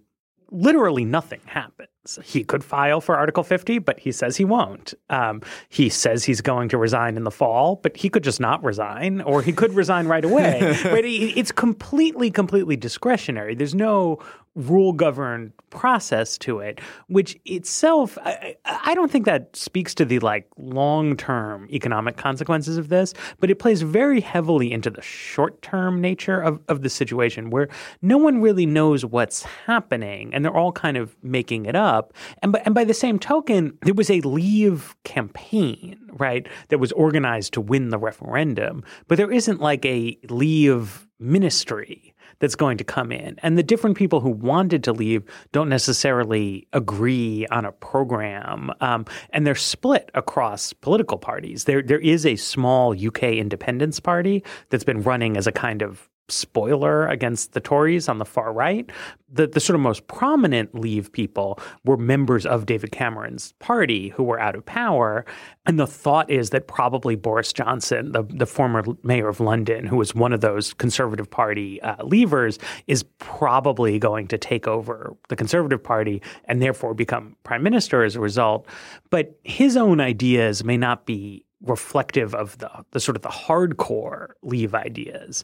literally 0.52 1.06
nothing 1.06 1.42
happens. 1.46 2.20
He 2.24 2.44
could 2.44 2.64
file 2.64 3.00
for 3.00 3.16
Article 3.16 3.44
50, 3.44 3.80
but 3.80 4.00
he 4.00 4.12
says 4.12 4.38
he 4.38 4.46
won't. 4.46 4.94
Um, 5.10 5.42
he 5.70 5.88
says 5.88 6.26
he's 6.26 6.42
going 6.42 6.70
to 6.70 6.78
resign 6.78 7.16
in 7.16 7.24
the 7.24 7.32
fall, 7.32 7.78
but 7.82 7.96
he 7.96 8.10
could 8.10 8.24
just 8.24 8.40
not 8.40 8.64
resign, 8.64 9.22
or 9.22 9.42
he 9.42 9.54
could 9.54 9.74
resign 9.74 10.08
right 10.08 10.26
away. 10.26 10.62
right? 10.86 11.06
It's 11.06 11.52
completely, 11.52 12.32
completely 12.32 12.76
discretionary. 12.76 13.56
There's 13.56 13.76
no 13.76 14.20
rule 14.56 14.92
governed 14.92 15.54
process 15.70 16.38
to 16.38 16.60
it, 16.60 16.82
which 17.08 17.40
itself, 17.46 18.18
I, 18.22 18.58
I, 18.66 18.94
don't 18.94 19.10
think 19.10 19.26
that 19.26 19.56
speaks 19.56 19.96
to 19.96 20.06
the 20.06 20.20
like 20.20 20.48
long 20.58 21.16
term 21.16 21.70
economic 21.72 22.18
consequences 22.18 22.78
of 22.78 22.90
this, 22.90 23.14
but 23.40 23.50
it 23.50 23.60
plays 23.60 23.82
very 23.82 24.20
heavily 24.20 24.72
into 24.72 24.90
the 24.90 25.02
short 25.02 25.62
term 25.62 26.02
nature 26.02 26.42
of, 26.42 26.60
of 26.68 26.82
the 26.82 26.90
situation 26.90 27.50
where 27.50 27.70
no 28.02 28.18
one 28.18 28.42
really 28.42 28.66
knows 28.66 29.06
what's 29.06 29.44
happening 29.44 30.34
and 30.34 30.44
they're 30.44 30.56
all 30.56 30.74
kind 30.74 30.98
of 30.98 31.16
making 31.24 31.66
it 31.66 31.76
up. 31.76 32.14
And 32.42 32.58
and 32.66 32.76
by 32.76 32.84
the 32.84 32.94
same 32.94 33.18
token, 33.18 33.78
there 33.84 33.94
was 33.94 34.10
a 34.10 34.20
leave 34.22 34.96
campaign, 35.06 35.98
right, 36.14 36.48
that 36.68 36.80
was 36.80 36.92
organized 36.92 37.54
to 37.54 37.62
win 37.62 37.90
the 37.90 37.98
referendum, 37.98 38.84
but 39.08 39.18
there 39.18 39.32
isn't 39.32 39.62
like 39.62 39.86
a 39.86 40.18
leave 40.30 41.08
ministry 41.20 42.11
that's 42.42 42.56
going 42.56 42.78
to 42.78 42.84
come 42.84 43.12
in. 43.14 43.38
And 43.42 43.58
the 43.58 43.64
different 43.64 43.96
people 43.96 44.20
who 44.20 44.32
wanted 44.32 44.84
to 44.84 44.92
leave 44.92 45.24
don't 45.54 45.70
necessarily 45.70 46.68
agree 46.74 47.48
on 47.48 47.64
a 47.64 47.72
program. 47.72 48.72
Um, 48.82 49.06
and 49.30 49.48
they're 49.48 49.56
split 49.56 50.12
across 50.14 50.74
political 50.74 51.18
parties. 51.18 51.64
There, 51.64 51.82
there 51.82 52.00
is 52.00 52.26
a 52.26 52.36
small 52.36 52.94
UK 52.94 53.24
independence 53.24 54.00
party 54.00 54.44
that's 54.70 54.84
been 54.84 55.02
running 55.04 55.38
as 55.38 55.48
a 55.48 55.52
kind 55.54 55.82
of 55.82 56.10
spoiler 56.32 57.08
against 57.08 57.54
the 57.54 57.60
Tories 57.60 58.10
on 58.10 58.18
the 58.18 58.26
far 58.26 58.52
right. 58.54 58.90
The, 59.34 59.48
the 59.48 59.60
sort 59.60 59.76
of 59.76 59.82
most 59.82 60.08
prominent 60.08 60.76
Leave 60.76 61.12
people 61.12 61.60
were 61.86 61.98
members 61.98 62.46
of 62.46 62.66
David 62.66 62.92
Cameron's 62.92 63.54
party 63.60 64.10
who 64.10 64.24
were 64.24 64.40
out 64.40 64.56
of 64.56 64.66
power. 64.66 65.26
And 65.66 65.80
the 65.80 65.88
thought 65.88 66.30
is 66.30 66.50
that 66.50 66.68
probably 66.68 67.16
Boris 67.16 67.54
Johnson, 67.54 68.12
the, 68.12 68.24
the 68.24 68.46
former 68.46 68.84
mayor 69.04 69.28
of 69.28 69.40
London, 69.40 69.86
who 69.86 69.98
was 69.98 70.14
one 70.14 70.34
of 70.34 70.42
those 70.42 70.74
Conservative 70.74 71.30
Party 71.30 71.82
uh, 71.82 71.96
leavers, 71.98 72.60
is 72.88 73.04
probably 73.20 74.00
going 74.00 74.28
to 74.28 74.38
take 74.38 74.68
over 74.68 75.16
the 75.30 75.36
Conservative 75.36 75.82
Party 75.82 76.22
and 76.46 76.62
therefore 76.62 76.94
become 76.94 77.36
prime 77.44 77.64
minister 77.64 78.04
as 78.04 78.16
a 78.16 78.20
result. 78.20 78.68
But 79.10 79.40
his 79.44 79.78
own 79.78 80.02
ideas 80.02 80.64
may 80.64 80.78
not 80.78 81.06
be 81.06 81.46
reflective 81.62 82.34
of 82.34 82.58
the, 82.58 82.70
the 82.92 83.00
sort 83.00 83.16
of 83.16 83.22
the 83.22 83.30
hardcore 83.30 84.30
leave 84.42 84.74
ideas 84.74 85.44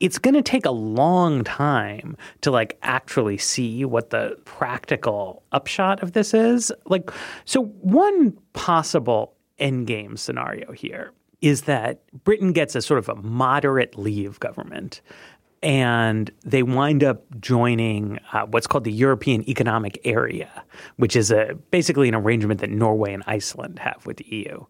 it's 0.00 0.18
going 0.18 0.34
to 0.34 0.42
take 0.42 0.64
a 0.64 0.70
long 0.70 1.42
time 1.44 2.16
to 2.40 2.50
like 2.50 2.78
actually 2.82 3.38
see 3.38 3.84
what 3.84 4.10
the 4.10 4.36
practical 4.44 5.42
upshot 5.52 6.02
of 6.02 6.12
this 6.12 6.34
is. 6.34 6.72
Like, 6.86 7.10
so 7.44 7.64
one 7.64 8.36
possible 8.52 9.34
endgame 9.58 10.18
scenario 10.18 10.72
here 10.72 11.12
is 11.40 11.62
that 11.62 12.00
Britain 12.24 12.52
gets 12.52 12.74
a 12.74 12.82
sort 12.82 12.98
of 12.98 13.08
a 13.08 13.14
moderate 13.16 13.96
leave 13.96 14.40
government 14.40 15.00
and 15.62 16.30
they 16.44 16.62
wind 16.62 17.02
up 17.02 17.24
joining 17.40 18.18
uh, 18.32 18.46
what's 18.46 18.66
called 18.66 18.84
the 18.84 18.92
European 18.92 19.48
Economic 19.48 20.00
Area, 20.04 20.64
which 20.96 21.16
is 21.16 21.32
a 21.32 21.56
basically 21.72 22.08
an 22.08 22.14
arrangement 22.14 22.60
that 22.60 22.70
Norway 22.70 23.12
and 23.12 23.24
Iceland 23.26 23.80
have 23.80 24.06
with 24.06 24.18
the 24.18 24.26
EU. 24.28 24.64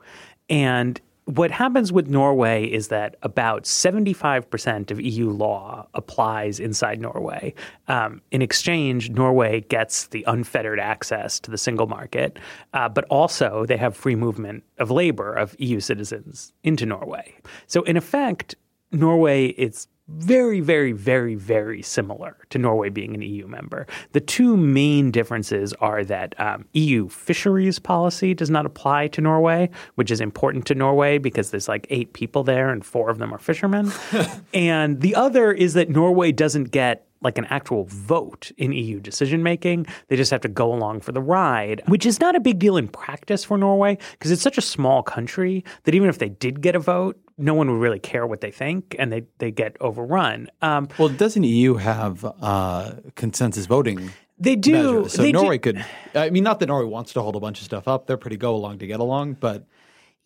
And 0.49 0.99
what 1.29 1.51
happens 1.51 1.93
with 1.93 2.09
Norway 2.09 2.65
is 2.65 2.89
that 2.89 3.17
about 3.23 3.65
75% 3.65 4.91
of 4.91 4.99
EU 4.99 5.29
law 5.29 5.87
applies 5.93 6.59
inside 6.59 7.03
Norway. 7.03 7.53
Um, 7.87 8.23
in 8.31 8.41
exchange, 8.41 9.11
Norway 9.11 9.61
gets 9.61 10.07
the 10.07 10.25
unfettered 10.27 10.81
access 10.81 11.39
to 11.41 11.51
the 11.51 11.59
single 11.59 11.87
market, 11.87 12.39
uh, 12.73 12.89
but 12.89 13.05
also 13.11 13.67
they 13.67 13.77
have 13.77 13.95
free 13.95 14.15
movement 14.15 14.65
of 14.79 14.91
labor 14.91 15.35
of 15.35 15.55
EU 15.59 15.81
citizens 15.81 16.55
into 16.65 16.87
Norway. 16.87 17.35
So, 17.67 17.83
in 17.83 17.99
effect, 17.99 18.55
Norway 18.91 19.49
is 19.49 19.87
very, 20.09 20.61
very, 20.61 20.93
very, 20.93 21.35
very 21.35 21.83
similar 21.83 22.37
to 22.51 22.59
Norway 22.59 22.89
being 22.89 23.15
an 23.15 23.23
EU 23.23 23.47
member. 23.47 23.87
The 24.13 24.21
two 24.21 24.57
main 24.57 25.11
differences 25.11 25.75
are 25.75 26.03
that 26.05 26.35
um, 26.41 26.65
EU 26.73 27.09
fisheries 27.09 27.79
policy 27.79 28.33
does 28.35 28.49
not 28.49 28.65
apply 28.65 29.09
to 29.09 29.21
Norway, 29.21 29.69
which 29.97 30.11
is 30.11 30.21
important 30.21 30.67
to 30.67 30.75
Norway 30.75 31.19
because 31.19 31.51
there's 31.51 31.69
like 31.69 31.87
eight 31.91 32.15
people 32.15 32.43
there 32.43 32.71
and 32.71 32.85
four 32.85 33.11
of 33.11 33.19
them 33.19 33.35
are 33.35 33.39
fishermen. 33.39 33.93
and 34.55 35.01
the 35.01 35.15
other 35.15 35.53
is 35.53 35.75
that 35.75 35.91
Norway 35.91 36.33
doesn't 36.33 36.71
get 36.71 37.05
like 37.21 37.37
an 37.37 37.47
actual 37.47 37.85
vote 37.85 38.53
in 38.57 38.73
EU 38.73 39.01
decision 39.01 39.43
making. 39.43 39.87
They 40.07 40.17
just 40.17 40.31
have 40.31 40.41
to 40.43 40.49
go 40.49 40.73
along 40.73 41.01
for 41.01 41.13
the 41.13 41.21
ride, 41.21 41.83
which 41.87 42.07
is 42.07 42.21
not 42.21 42.37
a 42.37 42.41
big 42.41 42.59
deal 42.59 42.77
in 42.77 42.89
practice 42.89 43.45
for 43.45 43.59
Norway 43.59 43.99
because 44.13 44.31
it's 44.31 44.43
such 44.43 44.59
a 44.59 44.63
small 44.63 45.03
country 45.03 45.65
that 45.85 45.95
even 45.95 46.09
if 46.09 46.19
they 46.19 46.29
did 46.29 46.61
get 46.61 46.77
a 46.77 46.79
vote, 46.79 47.19
no 47.39 47.55
one 47.55 47.71
would 47.71 47.81
really 47.81 48.01
care 48.01 48.27
what 48.27 48.41
they 48.41 48.51
think, 48.51 48.95
and 48.99 49.13
they 49.13 49.25
they 49.39 49.51
get 49.51 49.77
overrun. 49.81 50.49
Um, 50.61 50.89
well, 50.99 51.09
doesn't 51.09 51.45
EU 51.45 51.75
have 51.75 52.25
uh, 52.25 52.93
consensus 53.15 53.67
voting? 53.67 54.11
They 54.39 54.57
do. 54.57 54.73
Measures? 54.73 55.13
So 55.15 55.23
they 55.23 55.33
Norway 55.33 55.59
do. 55.59 55.73
could. 55.73 55.85
I 56.15 56.31
mean, 56.31 56.45
not 56.45 56.61
that 56.61 56.67
Norway 56.67 56.89
wants 56.89 57.13
to 57.15 57.23
hold 57.23 57.37
a 57.37 57.41
bunch 57.41 57.59
of 57.59 57.65
stuff 57.65 57.89
up. 57.89 58.07
They're 58.07 58.17
pretty 58.17 58.37
go 58.37 58.55
along 58.55 58.81
to 58.81 58.87
get 58.87 59.01
along, 59.01 59.35
but 59.35 59.67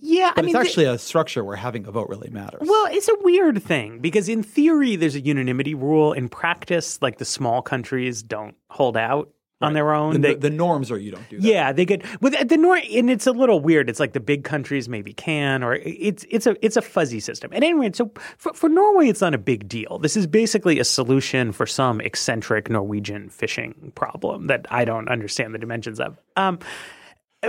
yeah, 0.04 0.33
but 0.35 0.42
I 0.42 0.47
mean, 0.47 0.57
it's 0.57 0.69
actually 0.69 0.87
a 0.87 0.99
structure 0.99 1.45
where 1.45 1.57
having 1.57 1.87
a 1.87 1.92
vote 1.92 2.09
really 2.09 2.28
matters. 2.28 2.62
Well, 2.64 2.88
it's 2.90 3.09
a 3.09 3.14
weird 3.21 3.62
thing 3.62 4.00
because 4.00 4.28
in 4.28 4.42
theory 4.42 4.97
there's 4.97 5.14
a 5.14 5.21
unanimity 5.21 5.75
rule. 5.75 6.12
In 6.12 6.28
practice, 6.28 7.00
like 7.00 7.19
the 7.19 7.25
small 7.25 7.62
countries 7.62 8.23
don't 8.23 8.57
hold 8.69 8.97
out 8.97 9.31
on 9.62 9.73
their 9.75 9.92
own. 9.92 10.14
the, 10.14 10.19
They- 10.19 10.35
the 10.35 10.50
norms 10.50 10.90
are 10.90 10.99
you 10.99 11.11
don't 11.12 11.28
do 11.28 11.38
that. 11.38 11.47
yeah, 11.47 11.73
they 11.73 11.85
get 11.85 12.02
with 12.21 12.35
the 12.49 12.57
norm, 12.57 12.81
and 12.92 13.09
it's 13.11 13.26
a 13.26 13.33
little 13.33 13.61
weird. 13.61 13.88
It's 13.88 14.00
like 14.00 14.12
the 14.12 14.21
big 14.21 14.45
countries 14.45 14.88
maybe 14.88 15.12
can, 15.12 15.62
or 15.62 15.75
it's 15.75 16.25
it's 16.31 16.47
a 16.47 16.57
it's 16.64 16.76
a 16.76 16.83
fuzzy 16.83 17.21
system. 17.21 17.50
And 17.52 17.64
anyway, 17.64 17.90
so 17.95 18.11
for, 18.38 18.52
for 18.54 18.69
Norway, 18.69 19.09
it's 19.09 19.21
not 19.21 19.35
a 19.35 19.38
big 19.38 19.69
deal. 19.69 19.99
This 19.99 20.16
is 20.16 20.26
basically 20.26 20.78
a 20.78 20.85
solution 20.85 21.52
for 21.52 21.66
some 21.66 22.00
eccentric 22.00 22.69
Norwegian 22.71 23.28
fishing 23.28 23.92
problem 23.95 24.47
that 24.49 24.66
I 24.71 24.85
don't 24.85 25.09
understand 25.09 25.54
the 25.54 25.59
dimensions 25.59 26.00
of. 26.00 26.19
Um, 26.37 26.59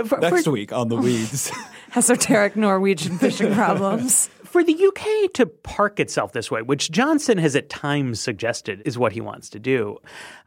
for, 0.06 0.18
Next 0.18 0.44
for- 0.44 0.50
week 0.50 0.72
on 0.72 0.88
the 0.88 0.96
weeds. 0.96 1.52
Esoteric 1.96 2.56
Norwegian 2.56 3.18
fishing 3.18 3.54
problems. 3.54 4.28
for 4.54 4.62
the 4.62 4.86
UK 4.86 5.32
to 5.32 5.46
park 5.46 5.98
itself 5.98 6.30
this 6.30 6.48
way, 6.48 6.62
which 6.62 6.92
Johnson 6.92 7.38
has 7.38 7.56
at 7.56 7.68
times 7.68 8.20
suggested 8.20 8.82
is 8.84 8.96
what 8.96 9.10
he 9.10 9.20
wants 9.20 9.50
to 9.50 9.58
do, 9.58 9.98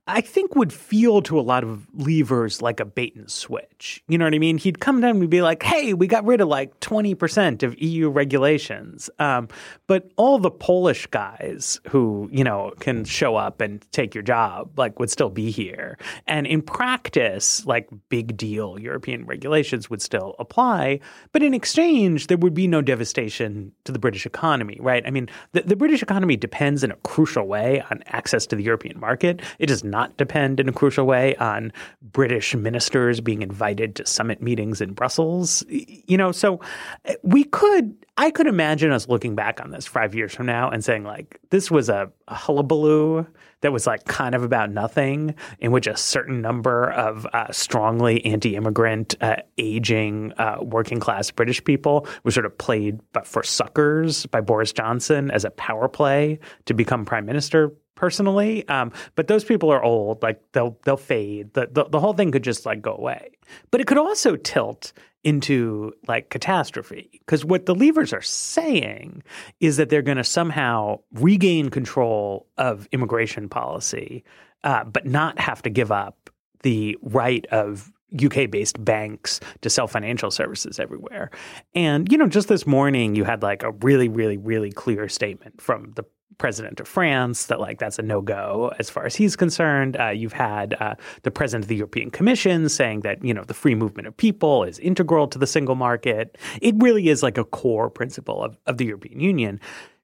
I 0.09 0.21
think 0.21 0.55
would 0.55 0.71
feel 0.71 1.21
to 1.23 1.37
a 1.37 1.41
lot 1.41 1.65
of 1.65 1.85
leavers 1.97 2.61
like 2.61 2.79
a 2.79 2.85
bait 2.85 3.15
and 3.17 3.29
switch. 3.29 4.01
You 4.07 4.17
know 4.17 4.23
what 4.23 4.33
I 4.33 4.39
mean? 4.39 4.57
He'd 4.57 4.79
come 4.79 5.01
down 5.01 5.17
and 5.17 5.29
be 5.29 5.41
like, 5.41 5.61
hey, 5.63 5.93
we 5.93 6.07
got 6.07 6.23
rid 6.23 6.39
of 6.39 6.47
like 6.47 6.79
20% 6.79 7.61
of 7.61 7.77
EU 7.77 8.09
regulations. 8.09 9.09
Um, 9.19 9.49
but 9.85 10.09
all 10.15 10.39
the 10.39 10.49
Polish 10.49 11.07
guys 11.07 11.81
who, 11.89 12.29
you 12.31 12.45
know, 12.45 12.71
can 12.79 13.03
show 13.03 13.35
up 13.35 13.59
and 13.59 13.85
take 13.91 14.15
your 14.15 14.21
job, 14.21 14.79
like, 14.79 14.97
would 14.97 15.09
still 15.09 15.29
be 15.29 15.51
here. 15.51 15.97
And 16.25 16.47
in 16.47 16.61
practice, 16.61 17.65
like, 17.65 17.89
big 18.07 18.37
deal 18.37 18.79
European 18.79 19.25
regulations 19.25 19.89
would 19.89 20.01
still 20.01 20.35
apply. 20.39 21.01
But 21.33 21.43
in 21.43 21.53
exchange, 21.53 22.27
there 22.27 22.37
would 22.37 22.53
be 22.53 22.67
no 22.67 22.81
devastation 22.81 23.73
to 23.83 23.91
the 23.91 23.96
British 23.99 24.25
economy, 24.25 24.77
right? 24.79 25.03
I 25.05 25.11
mean, 25.11 25.29
the, 25.53 25.61
the 25.61 25.75
British 25.75 26.01
economy 26.01 26.35
depends 26.35 26.83
in 26.83 26.91
a 26.91 26.95
crucial 26.97 27.47
way 27.47 27.83
on 27.91 28.03
access 28.07 28.45
to 28.47 28.55
the 28.55 28.63
European 28.63 28.99
market. 28.99 29.41
It 29.59 29.67
does 29.67 29.83
not 29.83 30.15
depend 30.17 30.59
in 30.59 30.69
a 30.69 30.73
crucial 30.73 31.05
way 31.05 31.35
on 31.37 31.71
British 32.01 32.55
ministers 32.55 33.21
being 33.21 33.41
invited 33.41 33.95
to 33.95 34.05
summit 34.05 34.41
meetings 34.41 34.81
in 34.81 34.93
Brussels. 34.93 35.63
You 35.67 36.17
know, 36.17 36.31
so 36.31 36.59
uh, 37.07 37.13
we 37.23 37.43
could, 37.43 37.95
I 38.19 38.31
could 38.31 38.47
imagine 38.47 38.91
us 38.91 39.07
looking 39.07 39.35
back 39.35 39.61
on 39.61 39.69
this 39.69 39.85
five 39.85 40.15
years 40.15 40.33
from 40.33 40.47
now 40.47 40.71
and 40.71 40.83
saying, 40.83 41.03
like, 41.03 41.39
this 41.51 41.69
was 41.69 41.87
a, 41.87 42.11
hullabaloo 42.27 43.25
that 43.61 43.71
was 43.71 43.87
like 43.87 44.03
kind 44.05 44.35
of 44.35 44.43
about 44.43 44.69
nothing, 44.69 45.33
in 45.59 45.71
which 45.71 45.87
a 45.87 45.95
certain 45.95 46.41
number 46.41 46.91
of 46.91 47.25
uh, 47.27 47.51
strongly 47.51 48.25
anti-immigrant, 48.25 49.15
uh, 49.21 49.37
aging, 49.57 50.33
uh, 50.37 50.57
working-class 50.61 51.31
British 51.31 51.63
people 51.63 52.05
were 52.23 52.31
sort 52.31 52.45
of 52.45 52.57
played, 52.57 52.99
but 53.13 53.25
for 53.25 53.43
suckers 53.43 54.25
by 54.25 54.41
Boris 54.41 54.73
Johnson 54.73 55.31
as 55.31 55.45
a 55.45 55.51
power 55.51 55.87
play 55.87 56.39
to 56.65 56.73
become 56.73 57.05
prime 57.05 57.25
minister. 57.25 57.71
Personally, 57.95 58.67
um, 58.67 58.91
but 59.15 59.27
those 59.27 59.43
people 59.43 59.71
are 59.71 59.83
old. 59.83 60.21
Like 60.21 60.39
they'll 60.51 60.77
they'll 60.83 60.97
fade. 60.97 61.51
The, 61.55 61.67
the 61.71 61.85
the 61.85 61.99
whole 61.99 62.13
thing 62.13 62.31
could 62.31 62.43
just 62.43 62.63
like 62.63 62.79
go 62.79 62.93
away. 62.93 63.31
But 63.71 63.81
it 63.81 63.87
could 63.87 63.97
also 63.97 64.35
tilt 64.35 64.93
into 65.27 65.91
like 66.07 66.29
catastrophe 66.29 67.09
because 67.11 67.43
what 67.43 67.65
the 67.65 67.75
leavers 67.75 68.17
are 68.17 68.21
saying 68.21 69.21
is 69.59 69.75
that 69.75 69.89
they're 69.89 70.01
going 70.01 70.15
to 70.15 70.23
somehow 70.23 70.97
regain 71.11 71.69
control 71.69 72.47
of 72.57 72.87
immigration 72.93 73.49
policy, 73.49 74.23
uh, 74.63 74.85
but 74.85 75.05
not 75.05 75.37
have 75.37 75.61
to 75.61 75.69
give 75.69 75.91
up 75.91 76.29
the 76.63 76.97
right 77.01 77.45
of 77.47 77.91
UK 78.23 78.49
based 78.49 78.81
banks 78.85 79.41
to 79.59 79.69
sell 79.69 79.85
financial 79.85 80.31
services 80.31 80.79
everywhere. 80.79 81.29
And, 81.75 82.09
you 82.09 82.17
know, 82.17 82.27
just 82.27 82.47
this 82.47 82.65
morning, 82.65 83.13
you 83.13 83.25
had 83.25 83.43
like 83.43 83.63
a 83.63 83.71
really, 83.71 84.07
really, 84.07 84.37
really 84.37 84.71
clear 84.71 85.09
statement 85.09 85.59
from 85.59 85.91
the 85.97 86.05
president 86.37 86.79
of 86.79 86.87
France 86.87 87.45
that 87.47 87.59
like 87.59 87.79
that's 87.79 87.99
a 87.99 88.01
no 88.01 88.21
go 88.21 88.71
as 88.79 88.89
far 88.89 89.05
as 89.05 89.15
he's 89.15 89.35
concerned. 89.35 89.97
Uh, 89.99 90.09
you've 90.09 90.33
had 90.33 90.75
uh, 90.79 90.95
the 91.23 91.31
president 91.31 91.65
of 91.65 91.69
the 91.69 91.75
European 91.75 92.11
Commission 92.11 92.69
saying 92.69 93.01
that 93.01 93.23
you 93.23 93.33
know 93.33 93.43
the 93.43 93.53
free 93.53 93.75
movement 93.75 94.07
of 94.07 94.15
people 94.15 94.63
is 94.63 94.79
integral 94.79 95.27
to 95.27 95.39
the 95.39 95.47
single 95.47 95.75
market. 95.75 96.37
It 96.61 96.75
really 96.77 97.09
is 97.09 97.23
like 97.23 97.37
a 97.37 97.43
core 97.43 97.89
principle 97.89 98.43
of, 98.43 98.57
of 98.65 98.77
the 98.77 98.85
European 98.85 99.19
Union. 99.19 99.59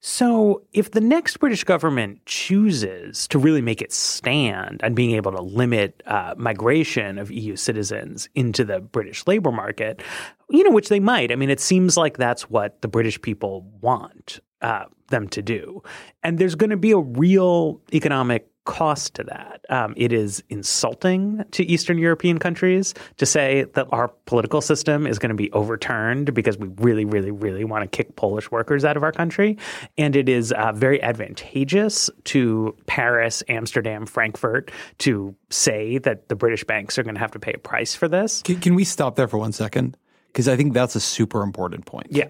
So, 0.05 0.63
if 0.73 0.91
the 0.91 0.99
next 0.99 1.37
British 1.37 1.63
government 1.63 2.25
chooses 2.25 3.25
to 3.29 3.39
really 3.39 3.61
make 3.61 3.81
it 3.81 3.93
stand 3.93 4.83
on 4.83 4.95
being 4.95 5.15
able 5.15 5.31
to 5.31 5.41
limit 5.41 6.03
uh, 6.05 6.35
migration 6.37 7.17
of 7.17 7.31
EU 7.31 7.55
citizens 7.55 8.27
into 8.35 8.65
the 8.65 8.81
British 8.81 9.25
labor 9.27 9.53
market, 9.53 10.01
you 10.49 10.65
know, 10.65 10.71
which 10.71 10.89
they 10.89 10.99
might. 10.99 11.31
I 11.31 11.35
mean, 11.35 11.49
it 11.49 11.61
seems 11.61 11.95
like 11.95 12.17
that's 12.17 12.49
what 12.49 12.81
the 12.81 12.89
British 12.89 13.21
people 13.21 13.61
want 13.79 14.41
uh, 14.63 14.85
them 15.09 15.27
to 15.29 15.41
do. 15.41 15.83
And 16.23 16.39
there's 16.39 16.55
going 16.55 16.71
to 16.71 16.77
be 16.77 16.91
a 16.91 16.97
real 16.99 17.79
economic 17.93 18.49
cost 18.65 19.13
to 19.15 19.23
that. 19.25 19.65
Um, 19.69 19.93
it 19.97 20.13
is 20.13 20.41
insulting 20.49 21.43
to 21.51 21.65
Eastern 21.65 21.97
European 21.97 22.39
countries 22.39 22.93
to 23.17 23.25
say 23.25 23.65
that 23.73 23.87
our 23.91 24.07
political 24.25 24.61
system 24.61 25.05
is 25.05 25.19
going 25.19 25.31
to 25.31 25.35
be 25.35 25.51
overturned 25.51 26.33
because 26.33 26.57
we 26.57 26.69
really, 26.77 27.03
really, 27.03 27.31
really 27.31 27.65
want 27.65 27.83
to 27.83 27.87
kick 27.95 28.15
Polish 28.15 28.51
workers 28.51 28.85
out 28.85 28.95
of 28.95 29.03
our 29.03 29.11
country. 29.11 29.57
And 29.97 30.15
it 30.15 30.29
is 30.29 30.53
uh, 30.53 30.71
very 30.71 31.01
advantageous 31.03 32.09
to 32.25 32.75
Paris, 32.85 33.43
Amsterdam, 33.49 34.05
Frankfurt 34.05 34.71
to 34.99 35.35
say 35.49 35.97
that 35.99 36.29
the 36.29 36.35
British 36.35 36.63
banks 36.63 36.97
are 36.97 37.03
going 37.03 37.15
to 37.15 37.21
have 37.21 37.31
to 37.31 37.39
pay 37.39 37.53
a 37.53 37.59
price 37.59 37.95
for 37.95 38.07
this. 38.07 38.41
Can, 38.43 38.61
can 38.61 38.75
we 38.75 38.85
stop 38.85 39.15
there 39.15 39.27
for 39.27 39.37
one 39.37 39.51
second? 39.51 39.97
Because 40.27 40.47
I 40.47 40.55
think 40.55 40.73
that's 40.73 40.95
a 40.95 41.01
super 41.01 41.43
important 41.43 41.85
point. 41.85 42.07
Yeah. 42.11 42.29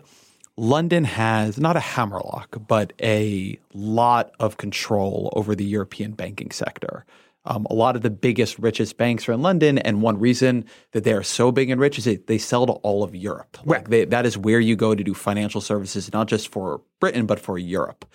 London 0.55 1.03
has 1.03 1.60
not 1.60 1.75
a 1.75 1.79
hammerlock, 1.81 2.57
but 2.67 2.93
a 3.01 3.60
lot 3.74 4.31
of 4.39 4.57
control 4.57 5.33
over 5.36 5.55
the 5.55 5.65
European 5.65 6.12
banking 6.12 6.51
sector. 6.51 7.05
Um, 7.45 7.67
a 7.69 7.74
lot 7.74 7.95
of 7.95 8.03
the 8.03 8.10
biggest, 8.10 8.57
richest 8.60 8.98
banks 8.98 9.27
are 9.27 9.33
in 9.33 9.41
London, 9.41 9.77
and 9.77 10.01
one 10.01 10.17
reason 10.17 10.63
that 10.91 11.03
they 11.03 11.12
are 11.12 11.24
so 11.24 11.51
big 11.51 11.69
and 11.69 11.81
rich 11.81 11.98
is 11.98 12.05
that 12.05 12.27
they 12.27 12.38
sell 12.38 12.65
to 12.67 12.74
all 12.74 13.03
of 13.03 13.15
Europe. 13.15 13.57
Like 13.65 13.89
they, 13.89 14.05
that 14.05 14.25
is 14.25 14.38
where 14.38 14.62
you 14.62 14.75
go 14.75 14.95
to 14.95 15.03
do 15.03 15.13
financial 15.13 15.60
services, 15.60 16.13
not 16.13 16.27
just 16.27 16.48
for 16.48 16.81
Britain 17.00 17.25
but 17.25 17.39
for 17.39 17.57
Europe. 17.57 18.05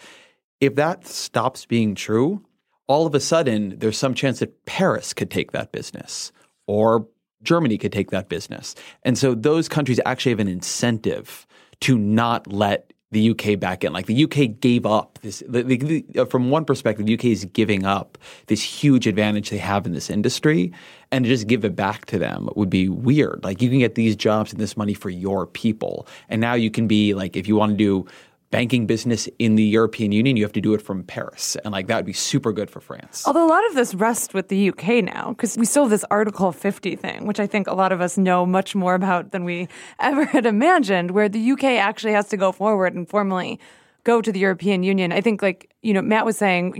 If 0.60 0.76
that 0.76 1.06
stops 1.06 1.66
being 1.66 1.94
true, 1.94 2.42
all 2.86 3.06
of 3.06 3.14
a 3.14 3.20
sudden 3.20 3.78
there's 3.78 3.98
some 3.98 4.14
chance 4.14 4.38
that 4.38 4.64
Paris 4.64 5.12
could 5.12 5.30
take 5.30 5.52
that 5.52 5.72
business 5.72 6.32
or 6.66 7.06
Germany 7.42 7.76
could 7.78 7.92
take 7.92 8.10
that 8.10 8.28
business, 8.28 8.74
and 9.02 9.18
so 9.18 9.34
those 9.34 9.68
countries 9.68 10.00
actually 10.06 10.32
have 10.32 10.40
an 10.40 10.48
incentive 10.48 11.46
to 11.80 11.98
not 11.98 12.46
let 12.46 12.92
the 13.10 13.30
UK 13.30 13.58
back 13.58 13.84
in. 13.84 13.92
Like 13.92 14.06
the 14.06 14.24
UK 14.24 14.60
gave 14.60 14.84
up 14.84 15.18
this, 15.22 15.42
the, 15.48 15.62
the, 15.62 15.76
the, 15.78 16.04
uh, 16.18 16.24
from 16.26 16.50
one 16.50 16.64
perspective, 16.64 17.06
the 17.06 17.14
UK 17.14 17.26
is 17.26 17.46
giving 17.46 17.86
up 17.86 18.18
this 18.48 18.62
huge 18.62 19.06
advantage 19.06 19.48
they 19.48 19.58
have 19.58 19.86
in 19.86 19.92
this 19.92 20.10
industry, 20.10 20.72
and 21.10 21.24
to 21.24 21.30
just 21.30 21.46
give 21.46 21.64
it 21.64 21.74
back 21.74 22.04
to 22.06 22.18
them 22.18 22.50
would 22.54 22.68
be 22.68 22.88
weird. 22.88 23.40
Like 23.42 23.62
you 23.62 23.70
can 23.70 23.78
get 23.78 23.94
these 23.94 24.14
jobs 24.14 24.52
and 24.52 24.60
this 24.60 24.76
money 24.76 24.92
for 24.92 25.08
your 25.08 25.46
people, 25.46 26.06
and 26.28 26.40
now 26.40 26.54
you 26.54 26.70
can 26.70 26.86
be 26.86 27.14
like, 27.14 27.34
if 27.34 27.48
you 27.48 27.56
want 27.56 27.72
to 27.72 27.76
do 27.76 28.06
banking 28.50 28.86
business 28.86 29.28
in 29.38 29.56
the 29.56 29.62
European 29.62 30.10
Union, 30.12 30.36
you 30.36 30.42
have 30.42 30.52
to 30.52 30.60
do 30.60 30.72
it 30.74 30.80
from 30.80 31.02
Paris. 31.02 31.56
And 31.64 31.72
like 31.72 31.86
that 31.88 31.96
would 31.96 32.06
be 32.06 32.12
super 32.12 32.52
good 32.52 32.70
for 32.70 32.80
France. 32.80 33.24
Although 33.26 33.46
a 33.46 33.48
lot 33.48 33.66
of 33.66 33.74
this 33.74 33.94
rests 33.94 34.32
with 34.32 34.48
the 34.48 34.70
UK 34.70 35.04
now, 35.04 35.30
because 35.30 35.58
we 35.58 35.66
still 35.66 35.84
have 35.84 35.90
this 35.90 36.04
Article 36.10 36.52
50 36.52 36.96
thing, 36.96 37.26
which 37.26 37.40
I 37.40 37.46
think 37.46 37.66
a 37.66 37.74
lot 37.74 37.92
of 37.92 38.00
us 38.00 38.16
know 38.16 38.46
much 38.46 38.74
more 38.74 38.94
about 38.94 39.32
than 39.32 39.44
we 39.44 39.68
ever 39.98 40.24
had 40.24 40.46
imagined, 40.46 41.10
where 41.10 41.28
the 41.28 41.52
UK 41.52 41.64
actually 41.64 42.12
has 42.12 42.28
to 42.28 42.36
go 42.36 42.52
forward 42.52 42.94
and 42.94 43.08
formally 43.08 43.60
go 44.04 44.22
to 44.22 44.32
the 44.32 44.40
European 44.40 44.82
Union. 44.82 45.12
I 45.12 45.20
think, 45.20 45.42
like, 45.42 45.70
you 45.82 45.92
know, 45.92 46.00
Matt 46.00 46.24
was 46.24 46.38
saying, 46.38 46.72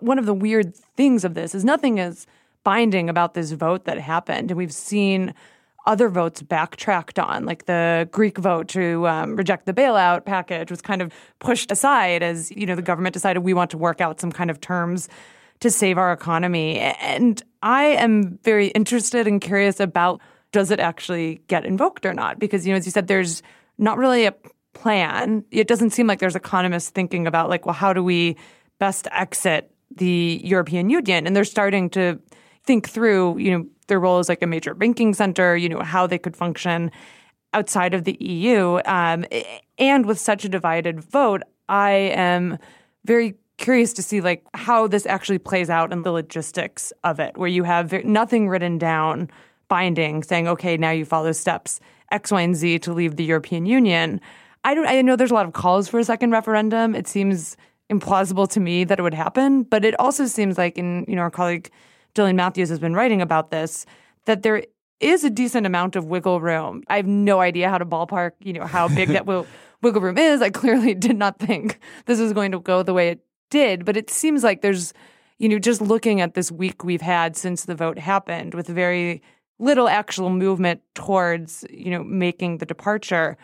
one 0.00 0.18
of 0.18 0.24
the 0.24 0.32
weird 0.32 0.74
things 0.96 1.24
of 1.24 1.34
this 1.34 1.54
is 1.54 1.64
nothing 1.64 1.98
is 1.98 2.26
binding 2.64 3.10
about 3.10 3.34
this 3.34 3.52
vote 3.52 3.84
that 3.84 3.98
happened. 3.98 4.50
And 4.50 4.56
we've 4.56 4.72
seen 4.72 5.34
other 5.86 6.08
votes 6.08 6.42
backtracked 6.42 7.18
on, 7.18 7.44
like 7.44 7.66
the 7.66 8.08
Greek 8.12 8.38
vote 8.38 8.68
to 8.68 9.06
um, 9.08 9.36
reject 9.36 9.66
the 9.66 9.72
bailout 9.72 10.24
package 10.24 10.70
was 10.70 10.82
kind 10.82 11.02
of 11.02 11.12
pushed 11.38 11.72
aside 11.72 12.22
as 12.22 12.50
you 12.50 12.66
know 12.66 12.74
the 12.74 12.82
government 12.82 13.14
decided 13.14 13.40
we 13.40 13.54
want 13.54 13.70
to 13.70 13.78
work 13.78 14.00
out 14.00 14.20
some 14.20 14.30
kind 14.30 14.50
of 14.50 14.60
terms 14.60 15.08
to 15.60 15.70
save 15.70 15.98
our 15.98 16.12
economy. 16.12 16.78
And 16.78 17.42
I 17.62 17.84
am 17.84 18.38
very 18.42 18.68
interested 18.68 19.26
and 19.26 19.40
curious 19.40 19.80
about 19.80 20.20
does 20.52 20.70
it 20.70 20.80
actually 20.80 21.42
get 21.46 21.64
invoked 21.64 22.04
or 22.04 22.12
not? 22.12 22.38
Because 22.38 22.66
you 22.66 22.72
know, 22.72 22.78
as 22.78 22.86
you 22.86 22.92
said, 22.92 23.06
there's 23.06 23.42
not 23.78 23.98
really 23.98 24.26
a 24.26 24.34
plan. 24.72 25.44
It 25.50 25.68
doesn't 25.68 25.90
seem 25.90 26.06
like 26.06 26.18
there's 26.18 26.36
economists 26.36 26.90
thinking 26.90 27.26
about 27.26 27.48
like, 27.48 27.66
well, 27.66 27.74
how 27.74 27.92
do 27.92 28.02
we 28.02 28.36
best 28.78 29.06
exit 29.12 29.70
the 29.94 30.40
European 30.44 30.90
Union? 30.90 31.26
And 31.26 31.34
they're 31.34 31.44
starting 31.44 31.90
to 31.90 32.20
think 32.64 32.88
through, 32.88 33.38
you 33.38 33.50
know, 33.50 33.66
their 33.90 34.00
role 34.00 34.18
as 34.18 34.30
like 34.30 34.42
a 34.42 34.46
major 34.46 34.72
banking 34.72 35.12
center, 35.12 35.54
you 35.54 35.68
know, 35.68 35.80
how 35.80 36.06
they 36.06 36.18
could 36.18 36.34
function 36.34 36.90
outside 37.52 37.92
of 37.92 38.04
the 38.04 38.16
EU. 38.20 38.80
Um, 38.86 39.26
and 39.76 40.06
with 40.06 40.18
such 40.18 40.46
a 40.46 40.48
divided 40.48 41.00
vote, 41.00 41.42
I 41.68 41.90
am 41.90 42.56
very 43.04 43.36
curious 43.58 43.92
to 43.92 44.02
see 44.02 44.22
like 44.22 44.42
how 44.54 44.86
this 44.86 45.04
actually 45.04 45.38
plays 45.38 45.68
out 45.68 45.92
and 45.92 46.04
the 46.04 46.12
logistics 46.12 46.92
of 47.04 47.20
it, 47.20 47.36
where 47.36 47.48
you 47.48 47.64
have 47.64 47.92
nothing 48.04 48.48
written 48.48 48.78
down 48.78 49.28
binding 49.68 50.22
saying, 50.22 50.48
okay, 50.48 50.76
now 50.76 50.90
you 50.90 51.04
follow 51.04 51.32
steps 51.32 51.80
X, 52.10 52.32
Y, 52.32 52.40
and 52.40 52.56
Z 52.56 52.80
to 52.80 52.92
leave 52.92 53.16
the 53.16 53.24
European 53.24 53.66
Union. 53.66 54.20
I 54.64 54.74
don't. 54.74 54.86
I 54.86 55.00
know 55.02 55.16
there's 55.16 55.30
a 55.30 55.34
lot 55.34 55.46
of 55.46 55.52
calls 55.52 55.88
for 55.88 55.98
a 55.98 56.04
second 56.04 56.32
referendum. 56.32 56.94
It 56.94 57.06
seems 57.06 57.56
implausible 57.90 58.48
to 58.50 58.60
me 58.60 58.84
that 58.84 58.98
it 58.98 59.02
would 59.02 59.14
happen, 59.14 59.62
but 59.62 59.84
it 59.84 59.98
also 59.98 60.26
seems 60.26 60.58
like, 60.58 60.76
in 60.76 61.04
you 61.08 61.16
know, 61.16 61.22
our 61.22 61.30
colleague 61.30 61.70
Dylan 62.14 62.34
Matthews 62.34 62.68
has 62.68 62.78
been 62.78 62.94
writing 62.94 63.22
about 63.22 63.50
this, 63.50 63.86
that 64.26 64.42
there 64.42 64.64
is 65.00 65.24
a 65.24 65.30
decent 65.30 65.66
amount 65.66 65.96
of 65.96 66.04
wiggle 66.04 66.40
room. 66.40 66.82
I 66.88 66.96
have 66.96 67.06
no 67.06 67.40
idea 67.40 67.70
how 67.70 67.78
to 67.78 67.86
ballpark, 67.86 68.32
you 68.40 68.52
know, 68.52 68.66
how 68.66 68.88
big 68.88 69.08
that 69.10 69.26
will, 69.26 69.46
wiggle 69.82 70.02
room 70.02 70.18
is. 70.18 70.42
I 70.42 70.50
clearly 70.50 70.94
did 71.06 71.16
not 71.16 71.38
think 71.38 71.80
this 72.06 72.20
was 72.20 72.32
going 72.32 72.52
to 72.52 72.60
go 72.60 72.82
the 72.82 72.94
way 72.94 73.08
it 73.08 73.20
did, 73.50 73.84
but 73.84 73.96
it 73.96 74.10
seems 74.10 74.44
like 74.44 74.62
there's, 74.62 74.92
you 75.38 75.48
know, 75.48 75.58
just 75.58 75.80
looking 75.80 76.20
at 76.20 76.34
this 76.34 76.52
week 76.52 76.84
we've 76.84 77.00
had 77.00 77.36
since 77.36 77.64
the 77.64 77.74
vote 77.74 77.98
happened 77.98 78.54
with 78.54 78.66
very 78.66 79.22
little 79.58 79.88
actual 79.88 80.30
movement 80.30 80.80
towards, 80.94 81.64
you 81.70 81.90
know, 81.90 82.04
making 82.04 82.58
the 82.58 82.66
departure 82.66 83.36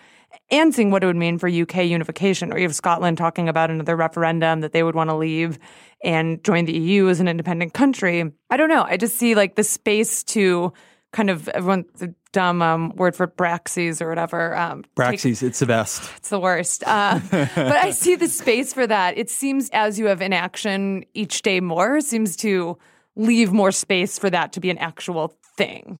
and 0.51 0.75
seeing 0.75 0.91
what 0.91 1.03
it 1.03 1.07
would 1.07 1.17
mean 1.17 1.39
for 1.39 1.49
UK 1.49 1.85
unification. 1.85 2.53
Or 2.53 2.59
you 2.59 2.65
have 2.65 2.75
Scotland 2.75 3.19
talking 3.19 3.49
about 3.49 3.71
another 3.71 3.97
referendum 3.97 4.61
that 4.61 4.73
they 4.73 4.83
would 4.83 4.95
want 4.95 5.11
to 5.11 5.17
leave 5.17 5.59
and 6.05 6.43
join 6.45 6.65
the 6.65 6.77
EU 6.77 7.09
as 7.09 7.21
an 7.21 7.29
independent 7.29 7.75
country. 7.75 8.33
I 8.51 8.57
don't 8.57 8.69
know. 8.69 8.85
I 8.85 8.97
just 8.97 9.17
see 9.17 9.35
like 9.35 9.57
the 9.57 9.65
space 9.65 10.23
to 10.25 10.73
kind 11.13 11.31
of 11.31 11.49
everyone 11.49 11.85
the 11.97 12.15
dumb 12.33 12.61
um, 12.61 12.95
word 12.97 13.17
for 13.17 13.27
braxies 13.27 14.03
or 14.03 14.09
whatever. 14.09 14.55
Um, 14.57 14.85
braxies, 14.95 15.41
take, 15.41 15.49
it's 15.49 15.59
the 15.61 15.67
best. 15.67 16.11
It's 16.19 16.29
the 16.29 16.41
worst. 16.41 16.85
Uh, 16.87 17.21
but 17.31 17.59
I 17.59 17.91
see 17.91 18.17
the 18.17 18.29
space 18.29 18.75
for 18.75 18.87
that. 18.87 19.17
It 19.17 19.31
seems 19.31 19.71
as 19.71 19.99
you 19.99 20.07
have 20.07 20.21
inaction 20.21 21.05
each 21.15 21.43
day 21.43 21.61
more, 21.61 22.01
seems 22.01 22.37
to 22.37 22.79
leave 23.15 23.53
more 23.53 23.73
space 23.73 24.19
for 24.19 24.29
that 24.29 24.53
to 24.53 24.61
be 24.61 24.69
an 24.69 24.79
actual 24.79 25.35
thing 25.57 25.99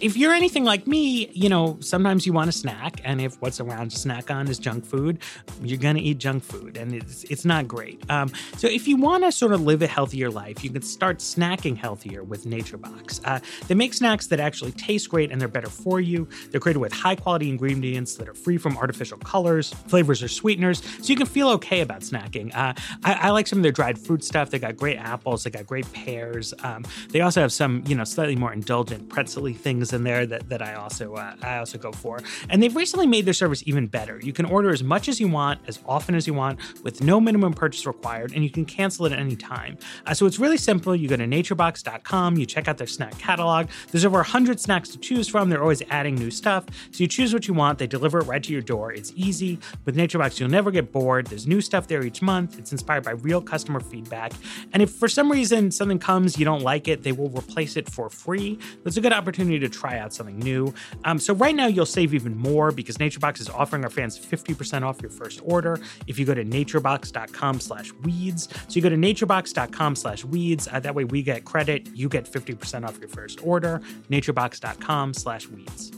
if 0.00 0.16
you're 0.16 0.32
anything 0.32 0.64
like 0.64 0.86
me, 0.86 1.28
you 1.32 1.48
know, 1.48 1.76
sometimes 1.80 2.26
you 2.26 2.32
want 2.32 2.48
a 2.48 2.52
snack, 2.52 3.00
and 3.04 3.20
if 3.20 3.40
what's 3.40 3.60
around 3.60 3.90
to 3.92 3.98
snack 3.98 4.30
on 4.30 4.48
is 4.48 4.58
junk 4.58 4.84
food, 4.84 5.18
you're 5.62 5.78
gonna 5.78 6.00
eat 6.00 6.18
junk 6.18 6.42
food, 6.42 6.76
and 6.76 6.94
it's 6.94 7.24
it's 7.24 7.44
not 7.44 7.68
great. 7.68 8.02
Um, 8.10 8.30
so 8.56 8.66
if 8.66 8.88
you 8.88 8.96
want 8.96 9.24
to 9.24 9.32
sort 9.32 9.52
of 9.52 9.62
live 9.62 9.82
a 9.82 9.86
healthier 9.86 10.30
life, 10.30 10.64
you 10.64 10.70
can 10.70 10.82
start 10.82 11.18
snacking 11.18 11.76
healthier 11.76 12.22
with 12.22 12.44
NatureBox. 12.44 13.20
Uh, 13.24 13.40
they 13.68 13.74
make 13.74 13.94
snacks 13.94 14.26
that 14.28 14.40
actually 14.40 14.72
taste 14.72 15.08
great 15.08 15.30
and 15.30 15.40
they're 15.40 15.48
better 15.48 15.70
for 15.70 16.00
you. 16.00 16.28
They're 16.50 16.60
created 16.60 16.80
with 16.80 16.92
high 16.92 17.16
quality 17.16 17.48
ingredients 17.48 18.16
that 18.16 18.28
are 18.28 18.34
free 18.34 18.58
from 18.58 18.76
artificial 18.76 19.18
colors, 19.18 19.72
flavors, 19.88 20.22
or 20.22 20.28
sweeteners, 20.28 20.82
so 20.84 21.04
you 21.04 21.16
can 21.16 21.26
feel 21.26 21.50
okay 21.50 21.80
about 21.80 22.00
snacking. 22.00 22.54
Uh, 22.54 22.74
I, 23.04 23.12
I, 23.14 23.30
like 23.30 23.46
some 23.46 23.58
of 23.58 23.62
their 23.62 23.72
dried 23.72 23.98
fruit 23.98 24.24
stuff. 24.24 24.50
They 24.50 24.58
got 24.58 24.76
great 24.76 24.96
apples. 24.96 25.44
They 25.44 25.50
got 25.50 25.66
great 25.66 25.90
pears. 25.92 26.54
Um, 26.62 26.84
they 27.10 27.20
also 27.20 27.40
have 27.40 27.52
some, 27.52 27.84
you 27.86 27.94
know, 27.94 28.04
slightly 28.04 28.36
more 28.36 28.52
indulgent 28.52 29.08
pretzel 29.08 29.44
things 29.52 29.83
in 29.92 30.04
there 30.04 30.26
that, 30.26 30.48
that 30.48 30.62
I 30.62 30.74
also 30.74 31.14
uh, 31.14 31.34
I 31.42 31.58
also 31.58 31.78
go 31.78 31.92
for. 31.92 32.20
And 32.48 32.62
they've 32.62 32.74
recently 32.74 33.06
made 33.06 33.24
their 33.24 33.34
service 33.34 33.62
even 33.66 33.86
better. 33.86 34.20
You 34.22 34.32
can 34.32 34.46
order 34.46 34.70
as 34.70 34.82
much 34.82 35.08
as 35.08 35.20
you 35.20 35.28
want, 35.28 35.60
as 35.66 35.78
often 35.86 36.14
as 36.14 36.26
you 36.26 36.34
want, 36.34 36.60
with 36.82 37.02
no 37.02 37.20
minimum 37.20 37.52
purchase 37.52 37.86
required, 37.86 38.32
and 38.34 38.44
you 38.44 38.50
can 38.50 38.64
cancel 38.64 39.06
it 39.06 39.12
at 39.12 39.18
any 39.18 39.36
time. 39.36 39.78
Uh, 40.06 40.14
so 40.14 40.26
it's 40.26 40.38
really 40.38 40.56
simple. 40.56 40.94
You 40.94 41.08
go 41.08 41.16
to 41.16 41.26
naturebox.com, 41.26 42.36
you 42.36 42.46
check 42.46 42.68
out 42.68 42.78
their 42.78 42.86
snack 42.86 43.16
catalog. 43.18 43.68
There's 43.90 44.04
over 44.04 44.18
100 44.18 44.60
snacks 44.60 44.88
to 44.90 44.98
choose 44.98 45.28
from. 45.28 45.50
They're 45.50 45.62
always 45.62 45.82
adding 45.90 46.14
new 46.14 46.30
stuff. 46.30 46.64
So 46.90 47.02
you 47.02 47.08
choose 47.08 47.32
what 47.32 47.48
you 47.48 47.54
want, 47.54 47.78
they 47.78 47.86
deliver 47.86 48.18
it 48.18 48.24
right 48.24 48.42
to 48.42 48.52
your 48.52 48.62
door. 48.62 48.92
It's 48.92 49.12
easy. 49.14 49.58
With 49.84 49.96
NatureBox, 49.96 50.40
you'll 50.40 50.50
never 50.50 50.70
get 50.70 50.92
bored. 50.92 51.26
There's 51.26 51.46
new 51.46 51.60
stuff 51.60 51.86
there 51.86 52.04
each 52.04 52.22
month. 52.22 52.58
It's 52.58 52.72
inspired 52.72 53.04
by 53.04 53.12
real 53.12 53.40
customer 53.40 53.80
feedback. 53.80 54.32
And 54.72 54.82
if 54.82 54.90
for 54.90 55.08
some 55.08 55.30
reason 55.30 55.70
something 55.70 55.98
comes, 55.98 56.38
you 56.38 56.44
don't 56.44 56.62
like 56.62 56.88
it, 56.88 57.02
they 57.02 57.12
will 57.12 57.30
replace 57.30 57.76
it 57.76 57.88
for 57.88 58.08
free. 58.10 58.58
That's 58.82 58.96
a 58.96 59.00
good 59.00 59.12
opportunity 59.12 59.58
to 59.58 59.68
try 59.74 59.98
out 59.98 60.12
something 60.12 60.38
new. 60.38 60.72
Um, 61.04 61.18
so 61.18 61.34
right 61.34 61.54
now 61.54 61.66
you'll 61.66 61.86
save 61.86 62.14
even 62.14 62.36
more 62.36 62.70
because 62.70 62.96
NatureBox 62.98 63.40
is 63.40 63.48
offering 63.48 63.84
our 63.84 63.90
fans 63.90 64.18
50% 64.18 64.82
off 64.82 65.00
your 65.02 65.10
first 65.10 65.40
order 65.44 65.78
if 66.06 66.18
you 66.18 66.24
go 66.24 66.34
to 66.34 66.44
naturebox.com 66.44 67.60
slash 67.60 67.92
weeds. 68.02 68.48
So 68.68 68.74
you 68.74 68.82
go 68.82 68.88
to 68.88 68.96
naturebox.com 68.96 69.96
slash 69.96 70.24
weeds. 70.24 70.68
Uh, 70.70 70.80
that 70.80 70.94
way 70.94 71.04
we 71.04 71.22
get 71.22 71.44
credit. 71.44 71.88
You 71.94 72.08
get 72.08 72.24
50% 72.24 72.86
off 72.86 72.98
your 72.98 73.08
first 73.08 73.44
order. 73.44 73.80
naturebox.com 74.10 75.14
slash 75.14 75.48
weeds. 75.48 75.92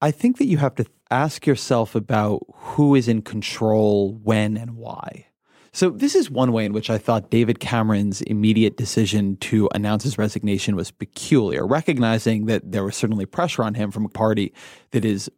I 0.00 0.10
think 0.10 0.38
that 0.38 0.46
you 0.46 0.58
have 0.58 0.74
to 0.74 0.86
ask 1.12 1.46
yourself 1.46 1.94
about 1.94 2.42
who 2.52 2.96
is 2.96 3.06
in 3.06 3.22
control, 3.22 4.14
when, 4.24 4.56
and 4.56 4.76
why. 4.76 5.26
So, 5.74 5.88
this 5.88 6.14
is 6.14 6.30
one 6.30 6.52
way 6.52 6.66
in 6.66 6.74
which 6.74 6.90
I 6.90 6.98
thought 6.98 7.30
David 7.30 7.58
Cameron's 7.58 8.20
immediate 8.22 8.76
decision 8.76 9.36
to 9.38 9.70
announce 9.74 10.02
his 10.02 10.18
resignation 10.18 10.76
was 10.76 10.90
peculiar, 10.90 11.66
recognizing 11.66 12.44
that 12.46 12.72
there 12.72 12.84
was 12.84 12.94
certainly 12.94 13.24
pressure 13.24 13.62
on 13.62 13.72
him 13.72 13.90
from 13.90 14.04
a 14.04 14.10
party 14.10 14.52
that 14.90 15.04
is 15.04 15.30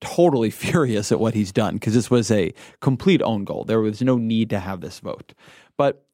totally 0.00 0.50
furious 0.50 1.12
at 1.12 1.20
what 1.20 1.34
he's 1.34 1.52
done, 1.52 1.74
because 1.74 1.94
this 1.94 2.10
was 2.10 2.32
a 2.32 2.52
complete 2.80 3.22
own 3.22 3.44
goal. 3.44 3.64
There 3.64 3.80
was 3.80 4.02
no 4.02 4.16
need 4.16 4.50
to 4.50 4.58
have 4.58 4.80
this 4.80 4.98
vote. 4.98 5.34
But 5.76 6.04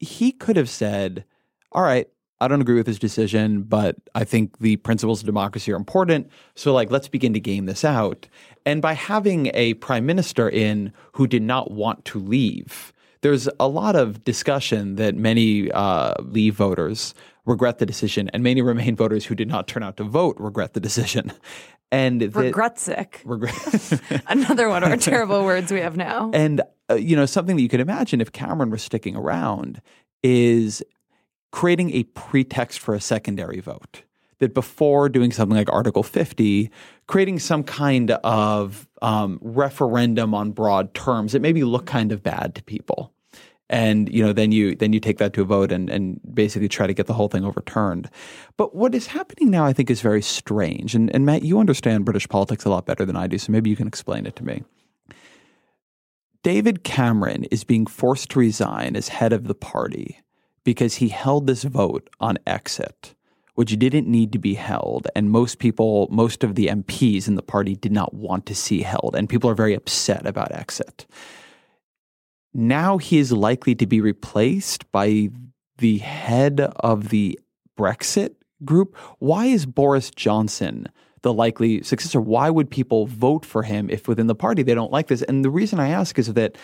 he 0.00 0.32
could 0.32 0.56
have 0.56 0.68
said, 0.68 1.24
All 1.70 1.82
right, 1.82 2.08
I 2.40 2.48
don't 2.48 2.60
agree 2.60 2.76
with 2.76 2.86
his 2.88 2.98
decision, 2.98 3.62
but 3.62 3.94
I 4.12 4.24
think 4.24 4.58
the 4.58 4.76
principles 4.78 5.20
of 5.20 5.26
democracy 5.26 5.70
are 5.72 5.76
important. 5.76 6.28
So, 6.56 6.72
like, 6.72 6.90
let's 6.90 7.06
begin 7.06 7.32
to 7.34 7.40
game 7.40 7.66
this 7.66 7.84
out. 7.84 8.26
And 8.66 8.82
by 8.82 8.94
having 8.94 9.52
a 9.54 9.74
prime 9.74 10.04
minister 10.04 10.48
in 10.48 10.92
who 11.12 11.28
did 11.28 11.42
not 11.42 11.70
want 11.70 12.04
to 12.06 12.18
leave, 12.18 12.92
there's 13.22 13.48
a 13.58 13.68
lot 13.68 13.96
of 13.96 14.24
discussion 14.24 14.96
that 14.96 15.14
many 15.14 15.70
uh, 15.72 16.14
leave 16.20 16.54
voters 16.54 17.14
regret 17.44 17.78
the 17.78 17.86
decision, 17.86 18.30
and 18.32 18.42
many 18.42 18.62
Remain 18.70 18.96
voters 18.96 19.26
who 19.26 19.34
did 19.34 19.48
not 19.48 19.66
turn 19.66 19.82
out 19.82 19.96
to 19.98 20.04
vote 20.04 20.36
regret 20.38 20.74
the 20.74 20.80
decision. 20.80 21.32
and 21.90 22.20
that, 22.20 22.32
Regrexit. 22.32 23.20
regret. 23.24 24.22
Another 24.28 24.68
one 24.68 24.82
of 24.82 24.90
our 24.90 24.96
terrible 24.96 25.44
words 25.44 25.72
we 25.72 25.80
have 25.80 25.96
now. 25.96 26.30
And 26.32 26.62
uh, 26.90 26.94
you 26.94 27.16
know, 27.16 27.26
something 27.26 27.56
that 27.56 27.62
you 27.62 27.68
could 27.68 27.80
imagine 27.80 28.20
if 28.20 28.32
Cameron 28.32 28.70
was 28.70 28.82
sticking 28.82 29.16
around 29.16 29.80
is 30.22 30.82
creating 31.52 31.90
a 31.92 32.04
pretext 32.04 32.78
for 32.78 32.94
a 32.94 33.00
secondary 33.00 33.60
vote. 33.60 34.02
That 34.40 34.54
before 34.54 35.08
doing 35.08 35.32
something 35.32 35.56
like 35.56 35.70
Article 35.72 36.02
50, 36.02 36.70
creating 37.06 37.38
some 37.38 37.62
kind 37.62 38.10
of 38.10 38.88
um, 39.02 39.38
referendum 39.42 40.34
on 40.34 40.52
broad 40.52 40.92
terms 40.94 41.32
that 41.32 41.40
maybe 41.40 41.62
look 41.62 41.86
kind 41.86 42.10
of 42.10 42.22
bad 42.22 42.54
to 42.54 42.62
people. 42.62 43.12
And 43.68 44.12
you 44.12 44.24
know, 44.24 44.32
then 44.32 44.50
you 44.50 44.74
then 44.74 44.92
you 44.92 44.98
take 44.98 45.18
that 45.18 45.32
to 45.34 45.42
a 45.42 45.44
vote 45.44 45.70
and, 45.70 45.88
and 45.88 46.20
basically 46.34 46.68
try 46.68 46.88
to 46.88 46.92
get 46.92 47.06
the 47.06 47.14
whole 47.14 47.28
thing 47.28 47.44
overturned. 47.44 48.10
But 48.56 48.74
what 48.74 48.94
is 48.94 49.06
happening 49.06 49.50
now, 49.50 49.64
I 49.64 49.72
think, 49.72 49.90
is 49.90 50.00
very 50.00 50.22
strange. 50.22 50.96
And, 50.96 51.14
and 51.14 51.24
Matt, 51.24 51.44
you 51.44 51.60
understand 51.60 52.04
British 52.04 52.28
politics 52.28 52.64
a 52.64 52.70
lot 52.70 52.84
better 52.84 53.04
than 53.04 53.16
I 53.16 53.28
do, 53.28 53.38
so 53.38 53.52
maybe 53.52 53.70
you 53.70 53.76
can 53.76 53.86
explain 53.86 54.26
it 54.26 54.34
to 54.36 54.44
me. 54.44 54.64
David 56.42 56.82
Cameron 56.82 57.44
is 57.44 57.64
being 57.64 57.86
forced 57.86 58.30
to 58.30 58.38
resign 58.38 58.96
as 58.96 59.08
head 59.08 59.32
of 59.32 59.46
the 59.46 59.54
party 59.54 60.18
because 60.64 60.96
he 60.96 61.08
held 61.08 61.46
this 61.46 61.64
vote 61.64 62.08
on 62.18 62.38
exit, 62.46 63.14
which 63.60 63.78
didn't 63.78 64.06
need 64.06 64.32
to 64.32 64.38
be 64.38 64.54
held. 64.54 65.06
And 65.14 65.30
most 65.30 65.58
people, 65.58 66.08
most 66.10 66.42
of 66.42 66.54
the 66.54 66.68
MPs 66.68 67.28
in 67.28 67.34
the 67.34 67.42
party 67.42 67.76
did 67.76 67.92
not 67.92 68.14
want 68.14 68.46
to 68.46 68.54
see 68.54 68.80
held. 68.80 69.14
And 69.14 69.28
people 69.28 69.50
are 69.50 69.54
very 69.54 69.74
upset 69.74 70.26
about 70.26 70.50
exit. 70.50 71.06
Now 72.54 72.96
he 72.96 73.18
is 73.18 73.32
likely 73.32 73.74
to 73.74 73.86
be 73.86 74.00
replaced 74.00 74.90
by 74.92 75.28
the 75.76 75.98
head 75.98 76.72
of 76.76 77.10
the 77.10 77.38
Brexit 77.78 78.30
group. 78.64 78.96
Why 79.18 79.44
is 79.44 79.66
Boris 79.66 80.10
Johnson 80.10 80.86
the 81.20 81.34
likely 81.34 81.82
successor? 81.82 82.22
Why 82.22 82.48
would 82.48 82.70
people 82.70 83.04
vote 83.04 83.44
for 83.44 83.62
him 83.62 83.90
if 83.90 84.08
within 84.08 84.26
the 84.26 84.34
party 84.34 84.62
they 84.62 84.72
don't 84.72 84.90
like 84.90 85.08
this? 85.08 85.20
And 85.20 85.44
the 85.44 85.50
reason 85.50 85.78
I 85.78 85.90
ask 85.90 86.18
is 86.18 86.32
that 86.32 86.56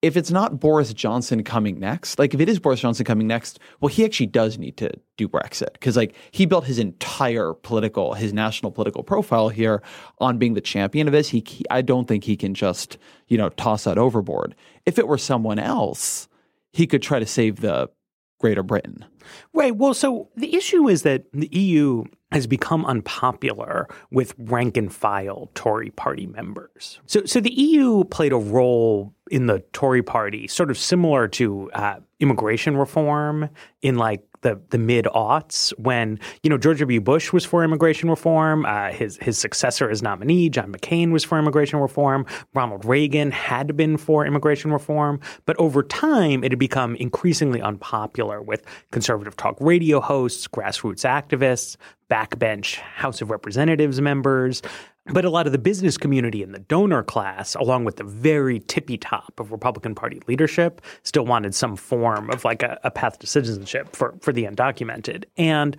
if 0.00 0.16
it's 0.16 0.30
not 0.30 0.60
Boris 0.60 0.94
Johnson 0.94 1.42
coming 1.42 1.80
next, 1.80 2.18
like 2.18 2.32
if 2.32 2.40
it 2.40 2.48
is 2.48 2.60
Boris 2.60 2.80
Johnson 2.80 3.04
coming 3.04 3.26
next, 3.26 3.58
well, 3.80 3.88
he 3.88 4.04
actually 4.04 4.26
does 4.26 4.56
need 4.56 4.76
to 4.76 4.92
do 5.16 5.28
Brexit 5.28 5.72
because 5.72 5.96
like 5.96 6.14
he 6.30 6.46
built 6.46 6.66
his 6.66 6.78
entire 6.78 7.52
political, 7.52 8.14
his 8.14 8.32
national 8.32 8.70
political 8.70 9.02
profile 9.02 9.48
here 9.48 9.82
on 10.18 10.38
being 10.38 10.54
the 10.54 10.60
champion 10.60 11.08
of 11.08 11.12
this. 11.12 11.28
He, 11.28 11.42
he 11.46 11.64
I 11.70 11.82
don't 11.82 12.06
think 12.06 12.24
he 12.24 12.36
can 12.36 12.54
just 12.54 12.96
you 13.26 13.36
know 13.36 13.48
toss 13.50 13.84
that 13.84 13.98
overboard. 13.98 14.54
If 14.86 14.98
it 14.98 15.08
were 15.08 15.18
someone 15.18 15.58
else, 15.58 16.28
he 16.72 16.86
could 16.86 17.02
try 17.02 17.18
to 17.18 17.26
save 17.26 17.60
the 17.60 17.90
Greater 18.38 18.62
Britain. 18.62 19.04
Right. 19.52 19.74
Well, 19.74 19.94
so 19.94 20.28
the 20.36 20.54
issue 20.54 20.88
is 20.88 21.02
that 21.02 21.24
the 21.32 21.48
EU 21.48 22.04
has 22.30 22.46
become 22.46 22.84
unpopular 22.84 23.88
with 24.10 24.34
rank 24.38 24.76
and 24.76 24.92
file 24.92 25.50
Tory 25.54 25.90
party 25.90 26.26
members. 26.26 27.00
So, 27.06 27.24
so 27.24 27.40
the 27.40 27.52
EU 27.52 28.04
played 28.04 28.32
a 28.32 28.36
role 28.36 29.14
in 29.30 29.46
the 29.46 29.60
Tory 29.72 30.02
party, 30.02 30.46
sort 30.46 30.70
of 30.70 30.78
similar 30.78 31.26
to 31.28 31.70
uh, 31.72 31.96
immigration 32.20 32.76
reform 32.76 33.48
in 33.82 33.96
like 33.96 34.22
the 34.42 34.60
the 34.70 34.78
mid 34.78 35.06
aughts 35.06 35.70
when 35.78 36.18
you 36.42 36.50
know 36.50 36.58
George 36.58 36.80
W. 36.80 37.00
Bush 37.00 37.32
was 37.32 37.44
for 37.44 37.64
immigration 37.64 38.10
reform. 38.10 38.64
Uh, 38.66 38.90
his 38.90 39.16
his 39.18 39.38
successor 39.38 39.90
as 39.90 40.02
nominee, 40.02 40.48
John 40.48 40.72
McCain, 40.72 41.10
was 41.10 41.24
for 41.24 41.38
immigration 41.38 41.78
reform. 41.78 42.26
Ronald 42.54 42.84
Reagan 42.84 43.30
had 43.30 43.76
been 43.76 43.96
for 43.96 44.26
immigration 44.26 44.72
reform, 44.72 45.20
but 45.46 45.56
over 45.58 45.82
time 45.82 46.44
it 46.44 46.52
had 46.52 46.58
become 46.58 46.96
increasingly 46.96 47.60
unpopular 47.60 48.42
with 48.42 48.62
conservative 48.90 49.36
talk 49.36 49.56
radio 49.60 50.00
hosts, 50.00 50.46
grassroots 50.48 51.04
activists, 51.04 51.76
backbench 52.10 52.76
House 52.76 53.20
of 53.20 53.30
Representatives 53.30 54.00
members. 54.00 54.62
But 55.10 55.24
a 55.24 55.30
lot 55.30 55.46
of 55.46 55.52
the 55.52 55.58
business 55.58 55.96
community 55.96 56.42
and 56.42 56.54
the 56.54 56.58
donor 56.58 57.02
class, 57.02 57.54
along 57.54 57.84
with 57.84 57.96
the 57.96 58.04
very 58.04 58.60
tippy 58.60 58.98
top 58.98 59.40
of 59.40 59.52
Republican 59.52 59.94
Party 59.94 60.20
leadership, 60.28 60.82
still 61.02 61.24
wanted 61.24 61.54
some 61.54 61.76
form 61.76 62.30
of 62.30 62.44
like 62.44 62.62
a, 62.62 62.78
a, 62.84 62.90
path 62.90 63.18
to 63.20 63.26
citizenship 63.26 63.94
for, 63.94 64.14
for 64.20 64.32
the 64.32 64.44
undocumented. 64.44 65.24
And 65.36 65.76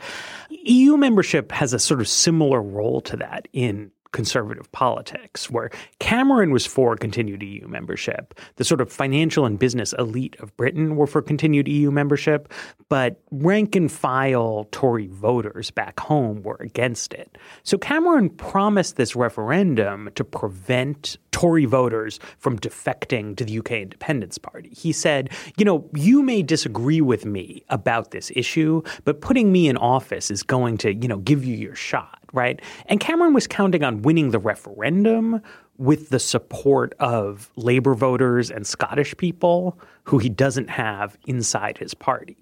EU 0.49 0.97
membership 0.97 1.51
has 1.51 1.73
a 1.73 1.79
sort 1.79 2.01
of 2.01 2.07
similar 2.07 2.61
role 2.61 3.01
to 3.01 3.17
that 3.17 3.47
in 3.53 3.91
conservative 4.11 4.71
politics, 4.71 5.49
where 5.49 5.69
Cameron 5.99 6.51
was 6.51 6.65
for 6.65 6.95
continued 6.95 7.43
EU 7.43 7.67
membership. 7.67 8.33
The 8.55 8.63
sort 8.63 8.81
of 8.81 8.91
financial 8.91 9.45
and 9.45 9.59
business 9.59 9.93
elite 9.99 10.35
of 10.39 10.55
Britain 10.57 10.95
were 10.95 11.07
for 11.07 11.21
continued 11.21 11.67
EU 11.67 11.91
membership, 11.91 12.51
but 12.89 13.21
rank 13.31 13.75
and 13.75 13.91
file 13.91 14.67
Tory 14.71 15.07
voters 15.07 15.71
back 15.71 15.99
home 15.99 16.41
were 16.43 16.57
against 16.59 17.13
it. 17.13 17.37
So 17.63 17.77
Cameron 17.77 18.29
promised 18.29 18.95
this 18.95 19.15
referendum 19.15 20.09
to 20.15 20.23
prevent 20.23 21.17
Tory 21.31 21.65
voters 21.65 22.19
from 22.37 22.57
defecting 22.59 23.37
to 23.37 23.45
the 23.45 23.59
UK 23.59 23.71
Independence 23.73 24.37
Party. 24.37 24.69
He 24.69 24.91
said, 24.91 25.29
you 25.57 25.65
know, 25.65 25.87
you 25.93 26.21
may 26.23 26.41
disagree 26.41 27.01
with 27.01 27.25
me 27.25 27.63
about 27.69 28.11
this 28.11 28.31
issue, 28.35 28.81
but 29.05 29.21
putting 29.21 29.51
me 29.51 29.69
in 29.69 29.77
office 29.77 30.31
is 30.31 30.43
going 30.43 30.77
to, 30.79 30.93
you 30.93 31.07
know, 31.07 31.19
give 31.19 31.45
you 31.45 31.55
your 31.55 31.75
shot 31.75 32.18
right? 32.33 32.61
And 32.87 32.99
Cameron 32.99 33.33
was 33.33 33.47
counting 33.47 33.83
on 33.83 34.01
winning 34.01 34.31
the 34.31 34.39
referendum 34.39 35.41
with 35.77 36.09
the 36.09 36.19
support 36.19 36.93
of 36.99 37.51
Labour 37.55 37.95
voters 37.95 38.51
and 38.51 38.67
Scottish 38.67 39.15
people 39.17 39.79
who 40.03 40.17
he 40.17 40.27
doesn't 40.27 40.69
have 40.69 41.17
inside 41.25 41.77
his 41.77 41.93
party. 41.93 42.37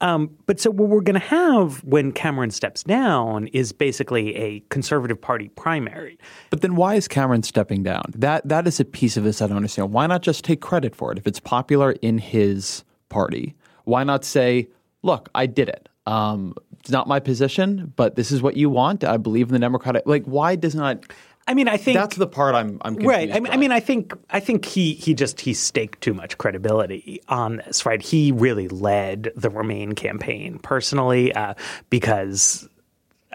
Um, 0.00 0.36
but 0.46 0.60
so 0.60 0.70
what 0.70 0.88
we're 0.88 1.00
going 1.00 1.18
to 1.18 1.26
have 1.26 1.82
when 1.84 2.12
Cameron 2.12 2.50
steps 2.50 2.82
down 2.82 3.46
is 3.48 3.72
basically 3.72 4.36
a 4.36 4.60
Conservative 4.68 5.20
Party 5.20 5.48
primary. 5.48 6.18
But 6.50 6.60
then 6.60 6.76
why 6.76 6.96
is 6.96 7.08
Cameron 7.08 7.42
stepping 7.42 7.82
down? 7.82 8.02
That 8.14 8.46
that 8.46 8.66
is 8.66 8.80
a 8.80 8.84
piece 8.84 9.16
of 9.16 9.24
this 9.24 9.40
I 9.40 9.46
don't 9.46 9.56
understand. 9.56 9.92
Why 9.92 10.06
not 10.06 10.22
just 10.22 10.44
take 10.44 10.60
credit 10.60 10.94
for 10.94 11.12
it 11.12 11.18
if 11.18 11.26
it's 11.26 11.40
popular 11.40 11.92
in 12.02 12.18
his 12.18 12.84
party? 13.08 13.54
Why 13.84 14.04
not 14.04 14.24
say, 14.24 14.68
"Look, 15.02 15.30
I 15.34 15.46
did 15.46 15.68
it. 15.68 15.88
Um, 16.06 16.54
it's 16.84 16.90
not 16.90 17.08
my 17.08 17.18
position, 17.18 17.94
but 17.96 18.14
this 18.14 18.30
is 18.30 18.42
what 18.42 18.58
you 18.58 18.68
want. 18.68 19.04
I 19.04 19.16
believe 19.16 19.48
in 19.48 19.54
the 19.54 19.58
Democratic. 19.58 20.02
Like, 20.04 20.26
why 20.26 20.54
does 20.54 20.74
not? 20.74 21.02
I 21.48 21.54
mean, 21.54 21.66
I 21.66 21.78
think 21.78 21.96
that's 21.96 22.16
the 22.16 22.26
part 22.26 22.54
I'm. 22.54 22.78
I'm 22.82 22.96
right. 22.96 23.34
I 23.34 23.40
mean, 23.40 23.52
I 23.54 23.56
mean, 23.56 23.72
I 23.72 23.80
think 23.80 24.12
I 24.28 24.38
think 24.38 24.66
he 24.66 24.92
he 24.92 25.14
just 25.14 25.40
he 25.40 25.54
staked 25.54 26.02
too 26.02 26.12
much 26.12 26.36
credibility 26.36 27.22
on 27.26 27.62
this. 27.64 27.86
Right. 27.86 28.02
He 28.02 28.32
really 28.32 28.68
led 28.68 29.32
the 29.34 29.48
Remain 29.48 29.94
campaign 29.94 30.58
personally 30.58 31.32
uh, 31.32 31.54
because 31.88 32.68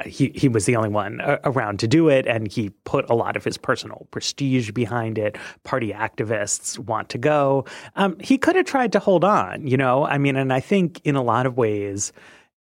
he 0.06 0.32
he 0.36 0.48
was 0.48 0.66
the 0.66 0.76
only 0.76 0.90
one 0.90 1.20
around 1.44 1.80
to 1.80 1.88
do 1.88 2.08
it, 2.08 2.28
and 2.28 2.52
he 2.52 2.70
put 2.84 3.10
a 3.10 3.16
lot 3.16 3.36
of 3.36 3.44
his 3.44 3.58
personal 3.58 4.06
prestige 4.12 4.70
behind 4.70 5.18
it. 5.18 5.40
Party 5.64 5.92
activists 5.92 6.78
want 6.78 7.10
to 7.10 7.18
go. 7.18 7.66
Um, 7.96 8.16
he 8.20 8.38
could 8.38 8.56
have 8.56 8.68
tried 8.68 8.92
to 8.92 9.00
hold 9.00 9.24
on, 9.24 9.66
you 9.66 9.76
know. 9.76 10.06
I 10.06 10.20
mean, 10.20 10.36
and 10.36 10.54
I 10.54 10.60
think 10.60 11.02
in 11.04 11.16
a 11.16 11.24
lot 11.24 11.48
of 11.48 11.58
ways 11.58 12.14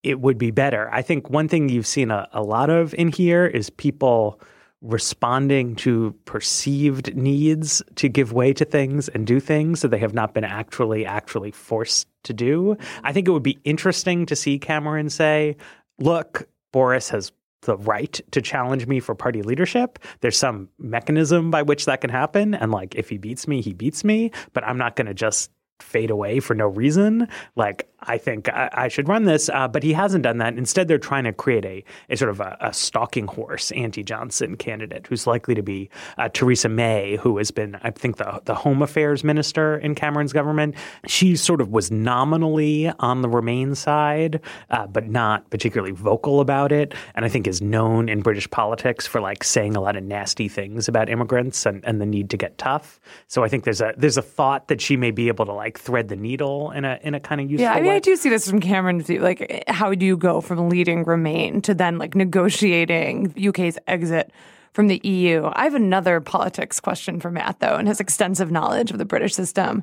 it 0.03 0.21
would 0.21 0.39
be 0.39 0.51
better. 0.51 0.89
I 0.93 1.03
think 1.03 1.31
one 1.31 1.49
thing 1.49 1.69
you've 1.69 1.87
seen 1.87 2.11
a, 2.11 2.29
a 2.33 2.43
lot 2.43 2.71
of 2.71 2.95
in 2.95 3.09
here 3.09 3.47
is 3.47 3.71
people 3.71 4.41
responding 4.83 5.77
to 5.77 6.15
perceived 6.25 7.15
needs 7.15 7.83
to 7.97 8.09
give 8.09 8.33
way 8.33 8.53
to 8.55 8.65
things 8.65 9.09
and 9.11 9.27
do 9.27 9.39
things 9.39 9.83
that 9.83 9.89
they 9.89 9.99
have 9.99 10.15
not 10.15 10.33
been 10.33 10.45
actually 10.45 11.05
actually 11.05 11.51
forced 11.51 12.09
to 12.23 12.33
do. 12.33 12.77
I 13.05 13.13
think 13.13 13.29
it 13.29 13.31
would 13.31 13.43
be 13.43 13.59
interesting 13.65 14.25
to 14.27 14.37
see 14.37 14.59
Cameron 14.59 15.11
say, 15.11 15.57
"Look, 15.99 16.49
Boris 16.73 17.11
has 17.11 17.31
the 17.63 17.77
right 17.77 18.21
to 18.31 18.41
challenge 18.41 18.87
me 18.87 19.01
for 19.01 19.15
party 19.15 19.43
leadership. 19.43 19.99
There's 20.21 20.39
some 20.39 20.71
mechanism 20.79 21.51
by 21.51 21.61
which 21.61 21.85
that 21.85 22.01
can 22.01 22.09
happen 22.09 22.55
and 22.55 22.73
like 22.73 22.95
if 22.95 23.11
he 23.11 23.19
beats 23.19 23.47
me, 23.47 23.61
he 23.61 23.75
beats 23.75 24.03
me, 24.03 24.31
but 24.55 24.65
I'm 24.65 24.79
not 24.79 24.97
going 24.97 25.09
to 25.09 25.15
just 25.15 25.51
fade 25.83 26.11
away 26.11 26.41
for 26.41 26.55
no 26.55 26.67
reason. 26.67 27.29
Like, 27.57 27.90
I 28.03 28.19
think 28.19 28.49
I, 28.49 28.71
I 28.73 28.89
should 28.89 29.09
run 29.09 29.25
this, 29.25 29.49
uh, 29.49 29.69
but 29.69 29.83
he 29.83 29.93
hasn't 29.93 30.25
done 30.25 30.39
that. 30.39 30.57
Instead, 30.57 30.89
they're 30.89 30.99
trying 30.99 31.25
to 31.25 31.33
create 31.33 31.65
a, 31.65 31.85
a 32.09 32.17
sort 32.17 32.31
of 32.31 32.41
a, 32.41 32.57
a 32.61 32.73
stalking 32.73 33.27
horse 33.27 33.71
anti 33.73 34.03
Johnson 34.03 34.57
candidate 34.57 35.07
who's 35.07 35.27
likely 35.27 35.55
to 35.55 35.63
be 35.63 35.91
uh, 36.19 36.29
Theresa 36.29 36.69
May, 36.69 37.17
who 37.17 37.39
has 37.39 37.51
been, 37.51 37.79
I 37.83 37.91
think, 37.91 38.17
the, 38.17 38.41
the 38.45 38.55
Home 38.55 38.83
Affairs 38.83 39.25
Minister 39.25 39.79
in 39.79 39.95
Cameron's 39.95 40.33
government. 40.33 40.75
She 41.07 41.37
sort 41.37 41.61
of 41.61 41.71
was 41.71 41.91
nominally 41.91 42.91
on 42.99 43.23
the 43.23 43.29
Remain 43.29 43.75
side, 43.75 44.41
uh, 44.71 44.87
but 44.87 45.09
not 45.09 45.49
particularly 45.51 45.93
vocal 45.93 46.41
about 46.41 46.73
it. 46.73 46.95
And 47.15 47.25
I 47.25 47.29
think 47.29 47.47
is 47.47 47.63
known 47.63 48.09
in 48.09 48.21
British 48.21 48.51
politics 48.51 49.07
for 49.07 49.21
like 49.21 49.45
saying 49.45 49.77
a 49.77 49.81
lot 49.81 49.97
of 49.97 50.05
nasty 50.05 50.49
things 50.49 50.89
about 50.89 51.09
immigrants 51.09 51.67
and, 51.67 51.85
and 51.85 52.01
the 52.01 52.07
need 52.07 52.31
to 52.31 52.37
get 52.37 52.59
tough. 52.59 53.01
So 53.29 53.45
I 53.45 53.49
think 53.49 53.65
there's 53.65 53.81
a 53.81 53.95
there's 53.97 54.17
a 54.17 54.23
thought 54.23 54.69
that 54.69 54.81
she 54.81 54.97
may 54.97 55.11
be 55.11 55.29
able 55.29 55.47
to 55.47 55.53
like 55.53 55.79
thread 55.79 56.09
the 56.09 56.17
needle 56.17 56.71
in 56.71 56.85
a 56.85 56.99
in 57.03 57.15
a 57.15 57.21
kind 57.21 57.41
of 57.41 57.51
useful 57.51 57.65
yeah. 57.65 57.73
I 57.73 57.81
mean, 57.81 57.90
way. 57.90 57.90
I 57.91 57.99
do 57.99 58.17
see 58.17 58.29
this 58.29 58.49
from 58.49 58.61
Cameron. 58.61 59.05
Like, 59.09 59.65
how 59.69 59.95
do 59.95 60.07
you 60.07 60.17
go 60.17 60.41
from 60.41 60.69
leading 60.69 61.05
Remain 61.05 61.61
to 61.63 61.75
then 61.75 61.99
like 61.99 62.15
negotiating 62.15 63.35
UK's 63.49 63.79
exit? 63.87 64.33
From 64.73 64.87
the 64.87 65.01
EU. 65.03 65.51
I 65.53 65.65
have 65.65 65.75
another 65.75 66.21
politics 66.21 66.79
question 66.79 67.19
for 67.19 67.29
Matt, 67.29 67.59
though, 67.59 67.75
and 67.75 67.89
his 67.89 67.99
extensive 67.99 68.53
knowledge 68.53 68.93
of 68.93 68.99
the 68.99 69.05
British 69.05 69.35
system. 69.35 69.83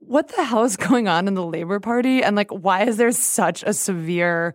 What 0.00 0.28
the 0.28 0.44
hell 0.44 0.64
is 0.64 0.76
going 0.76 1.08
on 1.08 1.26
in 1.26 1.32
the 1.32 1.44
Labour 1.44 1.80
Party? 1.80 2.22
And 2.22 2.36
like, 2.36 2.50
why 2.50 2.82
is 2.82 2.98
there 2.98 3.10
such 3.12 3.62
a 3.62 3.72
severe 3.72 4.54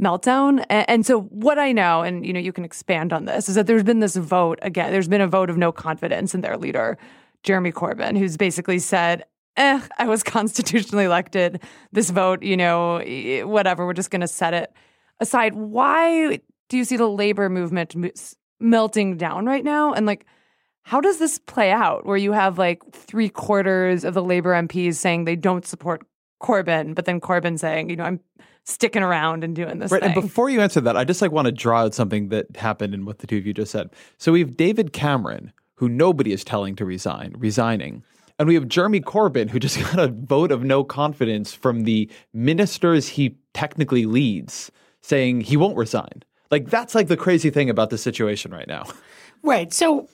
meltdown. 0.00 0.64
And, 0.68 0.88
and 0.88 1.06
so 1.06 1.22
what 1.22 1.58
I 1.58 1.72
know, 1.72 2.02
and 2.02 2.26
you 2.26 2.32
know, 2.32 2.40
you 2.40 2.52
can 2.52 2.64
expand 2.64 3.12
on 3.12 3.24
this, 3.24 3.48
is 3.48 3.54
that 3.54 3.66
there's 3.66 3.82
been 3.82 4.00
this 4.00 4.16
vote 4.16 4.58
again. 4.62 4.92
There's 4.92 5.08
been 5.08 5.20
a 5.20 5.26
vote 5.26 5.50
of 5.50 5.56
no 5.56 5.72
confidence 5.72 6.34
in 6.34 6.40
their 6.40 6.56
leader, 6.56 6.98
Jeremy 7.42 7.72
Corbyn, 7.72 8.18
who's 8.18 8.36
basically 8.36 8.78
said, 8.78 9.24
"Eh, 9.56 9.80
I 9.98 10.06
was 10.06 10.22
constitutionally 10.24 11.04
elected. 11.04 11.62
This 11.92 12.10
vote, 12.10 12.42
you 12.42 12.56
know, 12.56 13.02
whatever. 13.46 13.86
We're 13.86 13.92
just 13.92 14.10
going 14.10 14.20
to 14.20 14.28
set 14.28 14.54
it 14.54 14.72
aside." 15.20 15.54
Why 15.54 16.40
do 16.68 16.76
you 16.76 16.84
see 16.84 16.96
the 16.96 17.08
labor 17.08 17.48
movement 17.48 17.94
melting 18.60 19.16
down 19.16 19.46
right 19.46 19.64
now? 19.64 19.92
And 19.92 20.06
like, 20.06 20.26
how 20.82 21.00
does 21.00 21.18
this 21.18 21.38
play 21.38 21.70
out? 21.70 22.06
Where 22.06 22.16
you 22.16 22.32
have 22.32 22.58
like 22.58 22.80
three 22.92 23.28
quarters 23.28 24.04
of 24.04 24.14
the 24.14 24.22
labor 24.22 24.52
MPs 24.52 24.94
saying 24.94 25.24
they 25.24 25.36
don't 25.36 25.66
support 25.66 26.06
Corbyn, 26.42 26.94
but 26.94 27.04
then 27.04 27.20
Corbyn 27.20 27.58
saying, 27.58 27.90
you 27.90 27.96
know, 27.96 28.04
I'm 28.04 28.20
sticking 28.64 29.02
around 29.02 29.44
and 29.44 29.54
doing 29.54 29.78
this 29.78 29.90
right, 29.90 30.02
thing. 30.02 30.12
And 30.12 30.22
before 30.22 30.50
you 30.50 30.60
answer 30.60 30.80
that, 30.82 30.96
I 30.96 31.04
just 31.04 31.22
like 31.22 31.32
want 31.32 31.46
to 31.46 31.52
draw 31.52 31.82
out 31.82 31.94
something 31.94 32.28
that 32.28 32.56
happened 32.56 32.94
in 32.94 33.04
what 33.04 33.18
the 33.18 33.26
two 33.26 33.38
of 33.38 33.46
you 33.46 33.54
just 33.54 33.70
said. 33.72 33.90
So 34.18 34.32
we 34.32 34.40
have 34.40 34.56
David 34.56 34.92
Cameron, 34.92 35.52
who 35.74 35.88
nobody 35.88 36.32
is 36.32 36.44
telling 36.44 36.76
to 36.76 36.84
resign, 36.84 37.34
resigning. 37.38 38.02
And 38.38 38.48
we 38.48 38.54
have 38.54 38.68
Jeremy 38.68 39.00
Corbyn, 39.00 39.48
who 39.50 39.58
just 39.58 39.78
got 39.92 39.98
a 39.98 40.08
vote 40.08 40.52
of 40.52 40.62
no 40.62 40.84
confidence 40.84 41.54
from 41.54 41.84
the 41.84 42.10
ministers 42.32 43.08
he 43.08 43.36
technically 43.54 44.06
leads, 44.06 44.70
saying 45.00 45.42
he 45.42 45.56
won't 45.56 45.76
resign. 45.76 46.22
Like 46.50 46.70
that's 46.70 46.94
like 46.94 47.08
the 47.08 47.16
crazy 47.16 47.50
thing 47.50 47.70
about 47.70 47.90
the 47.90 47.98
situation 47.98 48.52
right 48.52 48.68
now. 48.68 48.84
Right. 49.42 49.72
So 49.72 50.08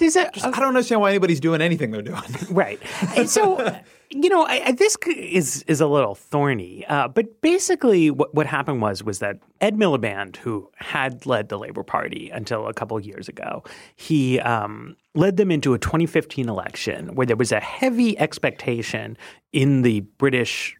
there's 0.00 0.16
a, 0.16 0.30
just, 0.32 0.44
I 0.44 0.50
don't 0.50 0.68
understand 0.68 1.00
why 1.00 1.10
anybody's 1.10 1.40
doing 1.40 1.60
anything 1.60 1.90
they're 1.92 2.02
doing. 2.02 2.20
Right. 2.50 2.80
And 3.16 3.30
so 3.30 3.80
you 4.10 4.28
know, 4.28 4.42
I, 4.42 4.62
I, 4.66 4.72
this 4.72 4.96
is 5.06 5.62
is 5.68 5.80
a 5.80 5.86
little 5.86 6.16
thorny, 6.16 6.84
uh, 6.88 7.06
but 7.06 7.40
basically, 7.42 8.10
what 8.10 8.34
what 8.34 8.46
happened 8.46 8.82
was 8.82 9.04
was 9.04 9.20
that 9.20 9.38
Ed 9.60 9.76
Miliband, 9.76 10.36
who 10.36 10.68
had 10.76 11.26
led 11.26 11.48
the 11.48 11.58
Labor 11.58 11.84
Party 11.84 12.28
until 12.30 12.66
a 12.66 12.74
couple 12.74 12.96
of 12.96 13.06
years 13.06 13.28
ago, 13.28 13.62
he 13.94 14.40
um, 14.40 14.96
led 15.14 15.36
them 15.36 15.52
into 15.52 15.74
a 15.74 15.78
2015 15.78 16.48
election 16.48 17.14
where 17.14 17.26
there 17.26 17.36
was 17.36 17.52
a 17.52 17.60
heavy 17.60 18.18
expectation 18.18 19.16
in 19.52 19.82
the 19.82 20.00
British 20.18 20.76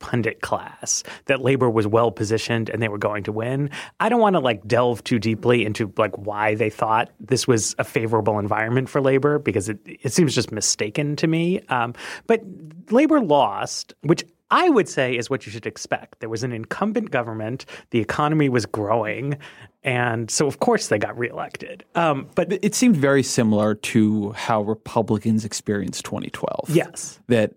pundit 0.00 0.40
class 0.40 1.04
that 1.26 1.40
labor 1.40 1.70
was 1.70 1.86
well 1.86 2.10
positioned 2.10 2.68
and 2.68 2.82
they 2.82 2.88
were 2.88 2.98
going 2.98 3.22
to 3.22 3.32
win. 3.32 3.70
I 4.00 4.08
don't 4.08 4.20
want 4.20 4.34
to 4.34 4.40
like 4.40 4.66
delve 4.66 5.04
too 5.04 5.18
deeply 5.18 5.64
into 5.64 5.92
like 5.96 6.16
why 6.16 6.54
they 6.56 6.70
thought 6.70 7.10
this 7.20 7.46
was 7.46 7.76
a 7.78 7.84
favorable 7.84 8.38
environment 8.38 8.88
for 8.88 9.00
labor 9.00 9.38
because 9.38 9.68
it, 9.68 9.78
it 9.84 10.12
seems 10.12 10.34
just 10.34 10.50
mistaken 10.50 11.16
to 11.16 11.26
me. 11.26 11.60
Um, 11.68 11.94
but 12.26 12.42
labor 12.90 13.20
lost, 13.20 13.94
which 14.02 14.24
I 14.50 14.68
would 14.68 14.88
say 14.88 15.16
is 15.16 15.30
what 15.30 15.46
you 15.46 15.52
should 15.52 15.66
expect. 15.66 16.20
There 16.20 16.28
was 16.28 16.42
an 16.42 16.52
incumbent 16.52 17.10
government, 17.10 17.66
the 17.90 18.00
economy 18.00 18.48
was 18.48 18.66
growing, 18.66 19.38
and 19.84 20.30
so 20.30 20.46
of 20.46 20.58
course 20.58 20.88
they 20.88 20.98
got 20.98 21.16
reelected. 21.16 21.84
Um, 21.94 22.28
but 22.34 22.52
it 22.52 22.74
seemed 22.74 22.96
very 22.96 23.22
similar 23.22 23.76
to 23.76 24.32
how 24.32 24.62
Republicans 24.62 25.44
experienced 25.44 26.04
2012. 26.04 26.70
Yes. 26.70 27.20
That 27.28 27.52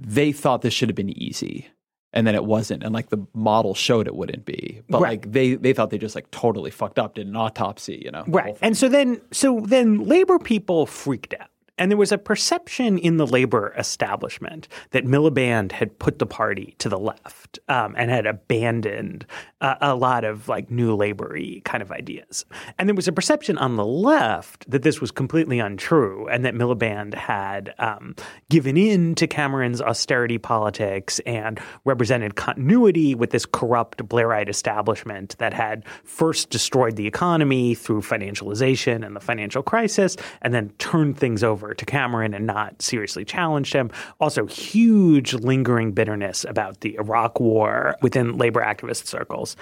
they 0.00 0.32
thought 0.32 0.62
this 0.62 0.74
should 0.74 0.88
have 0.88 0.96
been 0.96 1.16
easy 1.18 1.68
and 2.12 2.26
then 2.26 2.34
it 2.34 2.44
wasn't 2.44 2.82
and 2.82 2.92
like 2.92 3.10
the 3.10 3.24
model 3.34 3.74
showed 3.74 4.06
it 4.06 4.14
wouldn't 4.14 4.44
be 4.44 4.80
but 4.88 5.00
right. 5.00 5.10
like 5.10 5.32
they 5.32 5.54
they 5.54 5.72
thought 5.72 5.90
they 5.90 5.98
just 5.98 6.14
like 6.14 6.30
totally 6.30 6.70
fucked 6.70 6.98
up 6.98 7.14
did 7.14 7.26
an 7.26 7.36
autopsy 7.36 8.00
you 8.04 8.10
know 8.10 8.24
right. 8.26 8.56
and 8.62 8.76
so 8.76 8.88
then 8.88 9.20
so 9.30 9.60
then 9.64 10.04
labor 10.04 10.38
people 10.38 10.86
freaked 10.86 11.34
out. 11.34 11.48
And 11.78 11.90
there 11.90 11.96
was 11.96 12.12
a 12.12 12.18
perception 12.18 12.98
in 12.98 13.16
the 13.16 13.26
labor 13.26 13.72
establishment 13.78 14.68
that 14.90 15.06
Miliband 15.06 15.72
had 15.72 15.98
put 15.98 16.18
the 16.18 16.26
party 16.26 16.74
to 16.76 16.90
the 16.90 16.98
left 16.98 17.49
um, 17.68 17.94
and 17.96 18.10
had 18.10 18.26
abandoned 18.26 19.26
uh, 19.60 19.76
a 19.80 19.94
lot 19.94 20.24
of 20.24 20.48
like 20.48 20.70
new 20.70 20.94
labory 20.94 21.62
kind 21.64 21.82
of 21.82 21.90
ideas. 21.90 22.44
And 22.78 22.88
there 22.88 22.94
was 22.94 23.08
a 23.08 23.12
perception 23.12 23.58
on 23.58 23.76
the 23.76 23.84
left 23.84 24.70
that 24.70 24.82
this 24.82 25.00
was 25.00 25.10
completely 25.10 25.58
untrue 25.58 26.28
and 26.28 26.44
that 26.44 26.54
Miliband 26.54 27.14
had 27.14 27.74
um, 27.78 28.14
given 28.48 28.76
in 28.76 29.14
to 29.16 29.26
Cameron's 29.26 29.82
austerity 29.82 30.38
politics 30.38 31.18
and 31.20 31.60
represented 31.84 32.36
continuity 32.36 33.14
with 33.14 33.30
this 33.30 33.46
corrupt 33.46 33.98
Blairite 34.06 34.48
establishment 34.48 35.36
that 35.38 35.52
had 35.52 35.84
first 36.04 36.50
destroyed 36.50 36.96
the 36.96 37.06
economy 37.06 37.74
through 37.74 38.00
financialization 38.00 39.04
and 39.04 39.16
the 39.16 39.20
financial 39.20 39.62
crisis 39.62 40.16
and 40.42 40.54
then 40.54 40.70
turned 40.78 41.18
things 41.18 41.42
over 41.42 41.74
to 41.74 41.84
Cameron 41.84 42.34
and 42.34 42.46
not 42.46 42.80
seriously 42.80 43.24
challenged 43.24 43.72
him. 43.72 43.90
Also, 44.20 44.46
huge 44.46 45.34
lingering 45.34 45.92
bitterness 45.92 46.44
about 46.44 46.80
the 46.80 46.96
Iraq 46.96 47.39
war 47.40 47.96
within 48.02 48.36
labor 48.36 48.60
activist 48.60 49.06
circles. 49.06 49.56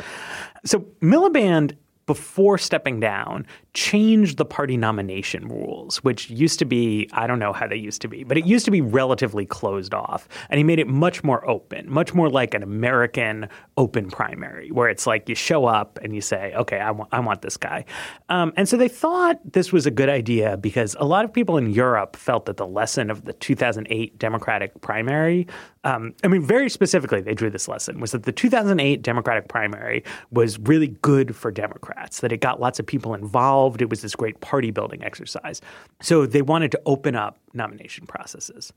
So 0.65 0.81
Miliband 1.01 1.77
before 2.07 2.59
stepping 2.59 3.01
down, 3.01 3.47
changed 3.79 4.39
the 4.39 4.45
party 4.45 4.77
nomination 4.77 5.47
rules, 5.47 5.99
which 5.99 6.29
used 6.29 6.59
to 6.59 6.65
be, 6.65 7.09
I 7.13 7.29
don't 7.29 7.39
know 7.39 7.53
how 7.53 7.69
they 7.69 7.77
used 7.77 8.03
to 8.03 8.09
be, 8.09 8.25
but 8.25 8.37
it 8.37 8.45
used 8.45 8.65
to 8.65 8.73
be 8.73 8.81
relatively 8.81 9.47
closed 9.47 9.95
off. 9.95 10.29
And 10.51 10.59
he 10.59 10.65
made 10.65 10.81
it 10.81 10.89
much 10.89 11.23
more 11.23 11.49
open, 11.49 11.89
much 11.89 12.13
more 12.13 12.29
like 12.29 12.55
an 12.55 12.65
American 12.65 13.49
open 13.77 14.11
primary, 14.11 14.73
where 14.73 14.89
it's 14.89 15.07
like 15.07 15.29
you 15.29 15.37
show 15.37 15.67
up 15.67 15.97
and 16.03 16.13
you 16.13 16.21
say, 16.21 16.53
okay, 16.57 16.81
I 16.81 16.91
want, 16.91 17.13
want 17.13 17.43
this 17.43 17.57
guy. 17.57 17.85
Um, 18.29 18.53
and 18.57 18.69
so 18.69 18.77
they 18.77 18.89
thought 18.89 19.39
this 19.45 19.73
was 19.73 19.87
a 19.87 19.93
good 19.93 20.09
idea 20.09 20.57
because 20.57 20.97
a 20.99 21.05
lot 21.05 21.25
of 21.25 21.33
people 21.33 21.57
in 21.57 21.71
Europe 21.71 22.17
felt 22.17 22.47
that 22.47 22.57
the 22.57 22.67
lesson 22.67 23.13
of 23.13 23.27
the 23.27 23.33
2008 23.33 24.19
Democratic 24.19 24.81
primary 24.81 25.47
um, 25.85 26.15
I 26.25 26.29
mean, 26.29 26.43
very 26.43 26.69
specifically, 26.69 27.21
they 27.21 27.35
drew 27.35 27.51
this 27.51 27.69
lesson 27.69 28.01
was 28.01 28.13
that 28.13 28.25
the 28.25 28.33
2008 28.33 29.01
Democratic 29.01 29.49
primary 29.49 30.05
was 30.31 30.59
really 30.59 30.89
good 30.89 31.35
for 31.37 31.51
Democrats, 31.51 32.21
that 32.21 32.33
it 32.33 32.41
got 32.41 32.61
lots 32.61 32.79
of 32.79 32.87
people 32.87 33.15
involved. 33.15 33.68
It 33.77 33.91
was 33.91 34.03
this 34.03 34.15
great 34.15 34.41
party 34.41 34.71
building 34.71 35.03
exercise. 35.03 35.61
So 36.01 36.27
they 36.27 36.43
wanted 36.43 36.73
to 36.73 36.81
open 36.87 37.15
up 37.15 37.39
nomination 37.55 38.07
processes. 38.07 38.73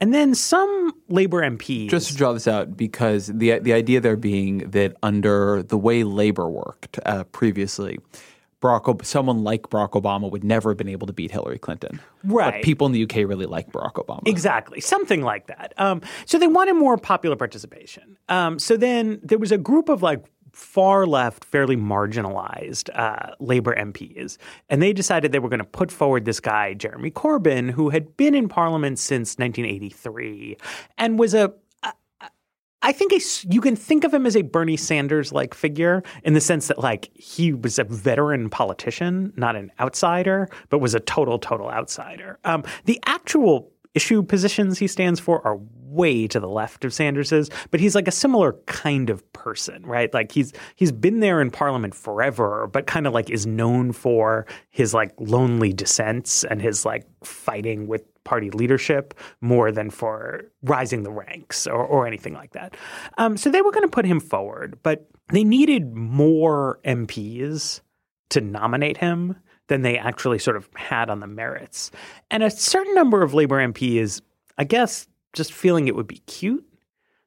And 0.00 0.12
then 0.12 0.34
some 0.34 0.92
labor 1.08 1.42
MPs. 1.42 1.90
Just 1.90 2.08
to 2.08 2.16
draw 2.16 2.32
this 2.32 2.46
out, 2.46 2.76
because 2.76 3.26
the, 3.28 3.58
the 3.58 3.72
idea 3.72 4.00
there 4.00 4.16
being 4.16 4.58
that 4.70 4.96
under 5.02 5.62
the 5.62 5.78
way 5.78 6.04
labor 6.04 6.48
worked 6.48 6.98
uh, 7.06 7.24
previously, 7.24 7.98
Barack, 8.62 9.04
someone 9.04 9.44
like 9.44 9.62
Barack 9.64 9.90
Obama 9.90 10.30
would 10.30 10.42
never 10.42 10.70
have 10.70 10.78
been 10.78 10.88
able 10.88 11.06
to 11.06 11.12
beat 11.12 11.30
Hillary 11.30 11.58
Clinton. 11.58 12.00
Right. 12.24 12.54
But 12.54 12.62
people 12.62 12.86
in 12.86 12.92
the 12.92 13.02
UK 13.04 13.16
really 13.28 13.46
like 13.46 13.70
Barack 13.70 13.94
Obama. 13.94 14.26
Exactly. 14.26 14.80
Something 14.80 15.22
like 15.22 15.46
that. 15.48 15.74
Um, 15.76 16.00
so 16.24 16.38
they 16.38 16.46
wanted 16.46 16.74
more 16.74 16.96
popular 16.96 17.36
participation. 17.36 18.16
Um, 18.28 18.58
so 18.58 18.76
then 18.76 19.20
there 19.22 19.38
was 19.38 19.52
a 19.52 19.58
group 19.58 19.88
of 19.88 20.02
like 20.02 20.24
far 20.56 21.06
left, 21.06 21.44
fairly 21.44 21.76
marginalized 21.76 22.88
uh, 22.94 23.34
labor 23.40 23.76
MPs. 23.76 24.38
And 24.70 24.80
they 24.80 24.94
decided 24.94 25.30
they 25.30 25.38
were 25.38 25.50
going 25.50 25.58
to 25.58 25.64
put 25.64 25.92
forward 25.92 26.24
this 26.24 26.40
guy, 26.40 26.72
Jeremy 26.72 27.10
Corbyn, 27.10 27.70
who 27.70 27.90
had 27.90 28.16
been 28.16 28.34
in 28.34 28.48
parliament 28.48 28.98
since 28.98 29.36
1983 29.36 30.56
and 30.96 31.18
was 31.18 31.34
a 31.34 31.52
I 32.82 32.92
think 32.92 33.12
you 33.48 33.60
can 33.60 33.74
think 33.74 34.04
of 34.04 34.14
him 34.14 34.26
as 34.26 34.36
a 34.36 34.42
Bernie 34.42 34.76
Sanders 34.76 35.32
like 35.32 35.54
figure 35.54 36.04
in 36.22 36.34
the 36.34 36.40
sense 36.40 36.68
that 36.68 36.78
like 36.78 37.10
he 37.14 37.52
was 37.52 37.80
a 37.80 37.84
veteran 37.84 38.48
politician, 38.48 39.32
not 39.34 39.56
an 39.56 39.72
outsider, 39.80 40.48
but 40.68 40.78
was 40.78 40.94
a 40.94 41.00
total 41.00 41.36
total 41.40 41.68
outsider. 41.68 42.38
Um, 42.44 42.62
the 42.84 43.00
actual 43.06 43.72
issue 43.96 44.22
positions 44.22 44.78
he 44.78 44.86
stands 44.86 45.18
for 45.18 45.44
are 45.46 45.58
way 45.96 46.28
to 46.28 46.38
the 46.38 46.48
left 46.48 46.84
of 46.84 46.92
Sanders's, 46.92 47.50
but 47.70 47.80
he's 47.80 47.94
like 47.94 48.06
a 48.06 48.12
similar 48.12 48.52
kind 48.66 49.08
of 49.08 49.32
person, 49.32 49.84
right? 49.84 50.12
Like 50.12 50.30
he's 50.30 50.52
he's 50.76 50.92
been 50.92 51.20
there 51.20 51.40
in 51.40 51.50
parliament 51.50 51.94
forever, 51.94 52.68
but 52.70 52.86
kind 52.86 53.06
of 53.06 53.14
like 53.14 53.30
is 53.30 53.46
known 53.46 53.92
for 53.92 54.46
his 54.70 54.92
like 54.92 55.12
lonely 55.18 55.72
dissents 55.72 56.44
and 56.44 56.60
his 56.60 56.84
like 56.84 57.06
fighting 57.24 57.86
with 57.86 58.02
party 58.24 58.50
leadership 58.50 59.14
more 59.40 59.72
than 59.72 59.88
for 59.88 60.44
rising 60.62 61.02
the 61.02 61.10
ranks 61.10 61.66
or, 61.66 61.84
or 61.84 62.06
anything 62.06 62.34
like 62.34 62.52
that. 62.52 62.76
Um, 63.16 63.36
so 63.36 63.50
they 63.50 63.62
were 63.62 63.72
going 63.72 63.84
to 63.84 63.88
put 63.88 64.04
him 64.04 64.20
forward, 64.20 64.78
but 64.82 65.08
they 65.30 65.44
needed 65.44 65.94
more 65.94 66.80
MPs 66.84 67.80
to 68.30 68.40
nominate 68.40 68.98
him 68.98 69.36
than 69.68 69.82
they 69.82 69.98
actually 69.98 70.38
sort 70.38 70.56
of 70.56 70.68
had 70.74 71.10
on 71.10 71.20
the 71.20 71.26
merits. 71.26 71.90
And 72.30 72.42
a 72.42 72.50
certain 72.50 72.94
number 72.94 73.22
of 73.22 73.34
Labor 73.34 73.58
MPs, 73.58 74.20
I 74.58 74.64
guess, 74.64 75.06
just 75.32 75.52
feeling 75.52 75.88
it 75.88 75.96
would 75.96 76.06
be 76.06 76.18
cute, 76.26 76.64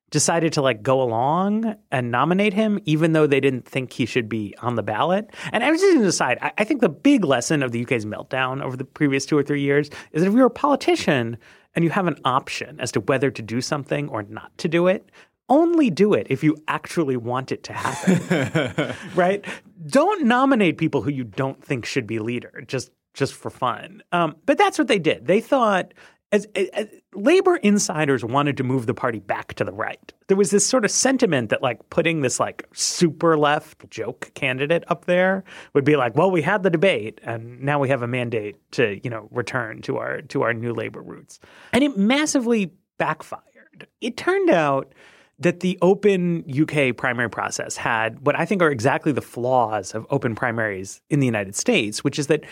decided 0.10 0.54
to 0.54 0.62
like 0.62 0.82
go 0.82 1.02
along 1.02 1.76
and 1.92 2.12
nominate 2.12 2.54
him, 2.54 2.80
even 2.86 3.14
though 3.14 3.28
they 3.28 3.40
didn't 3.40 3.68
think 3.68 3.94
he 3.94 4.06
should 4.06 4.28
be 4.28 4.56
on 4.62 4.76
the 4.76 4.84
ballot. 4.84 5.30
And 5.52 5.64
I 5.64 5.70
was 5.70 5.82
just 5.82 5.92
going 5.92 6.02
to 6.02 6.08
decide, 6.08 6.40
I, 6.42 6.52
I 6.58 6.64
think 6.64 6.82
the 6.82 6.90
big 6.90 7.24
lesson 7.24 7.62
of 7.62 7.72
the 7.72 7.84
UK's 7.84 8.06
meltdown 8.06 8.64
over 8.64 8.76
the 8.76 8.86
previous 8.86 9.26
two 9.26 9.38
or 9.38 9.44
three 9.44 9.62
years 9.62 9.90
is 10.12 10.24
that 10.24 10.30
if 10.30 10.34
you're 10.34 10.48
a 10.48 10.52
politician 10.52 11.38
and 11.76 11.86
you 11.86 11.92
have 11.92 12.08
an 12.08 12.20
option 12.26 12.80
as 12.80 12.92
to 12.94 13.02
whether 13.02 13.30
to 13.30 13.42
do 13.42 13.62
something 13.62 14.10
or 14.10 14.24
not 14.24 14.58
to 14.58 14.68
do 14.68 14.88
it, 14.88 15.12
only 15.50 15.90
do 15.90 16.14
it 16.14 16.28
if 16.30 16.44
you 16.44 16.58
actually 16.68 17.18
want 17.18 17.52
it 17.52 17.64
to 17.64 17.74
happen. 17.74 18.96
right? 19.16 19.46
Don't 19.88 20.26
nominate 20.26 20.78
people 20.78 21.02
who 21.02 21.12
you 21.12 21.24
don't 21.24 21.64
think 21.64 21.86
should 21.86 22.08
be 22.08 22.20
leader 22.20 22.64
just 22.68 22.92
just 23.14 23.34
for 23.34 23.50
fun. 23.50 24.02
Um, 24.12 24.36
but 24.46 24.58
that's 24.58 24.78
what 24.78 24.88
they 24.88 25.00
did. 25.00 25.26
They 25.26 25.42
thought 25.42 25.94
as, 26.32 26.48
as, 26.56 26.88
labor 27.14 27.56
insiders 27.58 28.24
wanted 28.24 28.58
to 28.58 28.64
move 28.64 28.86
the 28.86 28.94
party 28.94 29.20
back 29.20 29.56
to 29.56 29.64
the 29.64 29.72
right. 29.72 30.14
There 30.28 30.38
was 30.38 30.52
this 30.52 30.66
sort 30.66 30.86
of 30.86 30.92
sentiment 30.92 31.50
that 31.50 31.64
like 31.64 31.90
putting 31.90 32.22
this 32.22 32.40
like 32.40 32.68
super 32.74 33.38
left 33.38 33.90
joke 33.90 34.32
candidate 34.36 34.84
up 34.88 35.06
there 35.06 35.44
would 35.74 35.84
be 35.84 35.96
like, 35.96 36.16
well, 36.16 36.30
we 36.30 36.42
had 36.42 36.64
the 36.64 36.70
debate 36.70 37.20
and 37.24 37.62
now 37.62 37.80
we 37.80 37.90
have 37.90 38.04
a 38.04 38.08
mandate 38.08 38.58
to, 38.74 39.00
you 39.04 39.10
know, 39.10 39.28
return 39.32 39.82
to 39.84 39.98
our 39.98 40.22
to 40.24 40.44
our 40.44 40.54
new 40.54 40.74
labor 40.74 41.02
roots. 41.02 41.40
And 41.74 41.84
it 41.84 41.98
massively 41.98 42.72
backfired. 42.98 43.88
It 44.02 44.18
turned 44.18 44.50
out 44.50 44.94
that 45.40 45.62
the 45.62 45.78
open 45.82 46.44
UK 46.50 46.96
primary 46.96 47.30
process 47.30 47.78
had 47.78 48.26
what 48.26 48.38
I 48.38 48.46
think 48.46 48.62
are 48.62 48.72
exactly 48.72 49.12
the 49.12 49.22
flaws 49.22 49.96
of 49.96 50.06
open 50.10 50.36
primaries 50.36 51.02
in 51.10 51.20
the 51.20 51.26
United 51.26 51.56
States, 51.56 52.04
which 52.04 52.20
is 52.20 52.28
that 52.28 52.44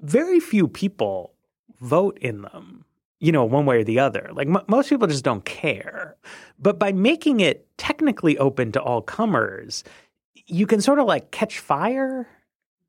very 0.00 0.40
few 0.40 0.68
people 0.68 1.34
vote 1.80 2.18
in 2.18 2.42
them 2.42 2.84
you 3.20 3.32
know, 3.32 3.44
one 3.44 3.66
way 3.66 3.76
or 3.76 3.84
the 3.84 3.98
other. 3.98 4.30
Like 4.32 4.48
m- 4.48 4.64
most 4.66 4.88
people 4.88 5.06
just 5.06 5.24
don't 5.24 5.44
care. 5.44 6.16
But 6.58 6.78
by 6.78 6.90
making 6.90 7.40
it 7.40 7.66
technically 7.76 8.36
open 8.38 8.72
to 8.72 8.82
all 8.82 9.02
comers, 9.02 9.84
you 10.46 10.66
can 10.66 10.80
sort 10.80 10.98
of 10.98 11.06
like 11.06 11.30
catch 11.30 11.58
fire 11.58 12.26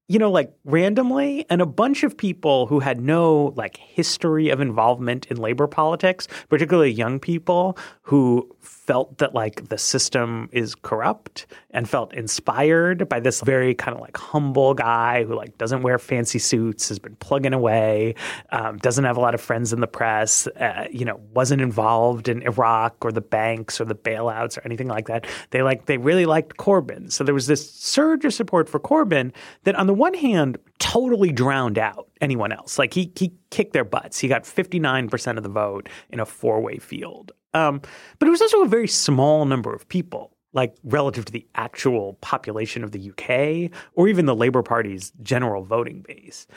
you 0.08 0.20
know, 0.20 0.30
like 0.30 0.54
randomly, 0.66 1.46
and 1.50 1.62
a 1.62 1.66
bunch 1.66 2.04
of 2.04 2.18
people 2.18 2.68
who 2.68 2.80
had 2.80 3.00
no 3.00 3.54
like 3.56 3.78
history 3.78 4.50
of 4.50 4.60
involvement 4.60 5.26
in 5.28 5.38
labor 5.38 5.68
politics, 5.68 6.28
particularly 6.50 6.92
young 6.92 7.18
people 7.18 7.78
who 8.02 8.54
felt 8.60 9.20
that 9.20 9.34
like 9.34 9.70
the 9.70 9.78
system 9.78 10.50
is 10.52 10.76
corrupt 10.76 11.48
and 11.70 11.90
felt 11.90 12.14
inspired 12.14 13.08
by 13.08 13.22
this 13.22 13.40
very 13.42 13.74
kind 13.74 13.96
of 13.96 14.02
like 14.02 14.18
humble 14.18 14.74
guy 14.74 15.24
who 15.24 15.34
like 15.34 15.58
doesn't 15.58 15.82
wear 15.82 15.98
fancy 15.98 16.40
suits, 16.40 16.90
has 16.90 17.00
been 17.00 17.16
plugging 17.18 17.54
away, 17.54 18.14
um, 18.52 18.78
doesn't 18.80 19.06
have 19.06 19.16
a 19.16 19.22
lot 19.22 19.34
of 19.34 19.40
friends 19.40 19.72
in 19.72 19.80
the 19.80 19.88
press, 19.88 20.46
uh, 20.48 20.88
you 20.92 21.06
know, 21.06 21.22
wasn't 21.34 21.62
involved 21.62 22.28
in 22.28 22.42
Iraq 22.42 22.96
or 23.06 23.14
the 23.14 23.22
banks 23.22 23.80
or 23.80 23.86
the 23.86 23.96
bailouts 23.96 24.58
or 24.58 24.62
anything 24.66 24.90
like 24.90 25.08
that. 25.08 25.26
They 25.52 25.62
like 25.62 25.86
they 25.86 25.98
really 25.98 26.26
liked 26.26 26.58
Corbyn, 26.58 27.12
so 27.12 27.24
there 27.24 27.34
was 27.34 27.48
this 27.48 27.72
surge 27.72 28.26
of 28.26 28.34
support 28.34 28.68
for 28.68 28.80
Corbyn 28.80 29.32
that 29.64 29.76
on 29.76 29.88
the 29.92 29.96
one 29.96 30.14
hand 30.14 30.58
totally 30.80 31.34
drowned 31.34 31.78
out 31.78 32.08
anyone 32.22 32.54
else. 32.54 32.80
Like 32.80 32.94
he 32.94 33.12
he 33.18 33.34
kicked 33.50 33.74
their 33.74 33.84
butts. 33.84 34.20
He 34.20 34.30
got 34.30 34.46
59% 34.46 35.36
of 35.36 35.44
the 35.44 35.50
vote 35.50 35.90
in 36.10 36.22
a 36.22 36.26
four-way 36.26 36.78
field. 36.78 37.34
Um, 37.54 37.82
but 38.18 38.30
it 38.30 38.32
was 38.32 38.42
also 38.42 38.64
a 38.64 38.70
very 38.70 38.88
small 38.88 39.44
number 39.44 39.74
of 39.74 39.90
people, 39.90 40.38
like 40.54 40.78
relative 40.86 41.26
to 41.26 41.34
the 41.34 41.46
actual 41.56 42.14
population 42.22 42.86
of 42.86 42.94
the 42.94 43.12
UK 43.12 43.70
or 43.96 44.08
even 44.08 44.28
the 44.28 44.34
Labour 44.34 44.64
Party's 44.64 45.12
general 45.22 45.66
voting 45.66 46.06
base. 46.08 46.48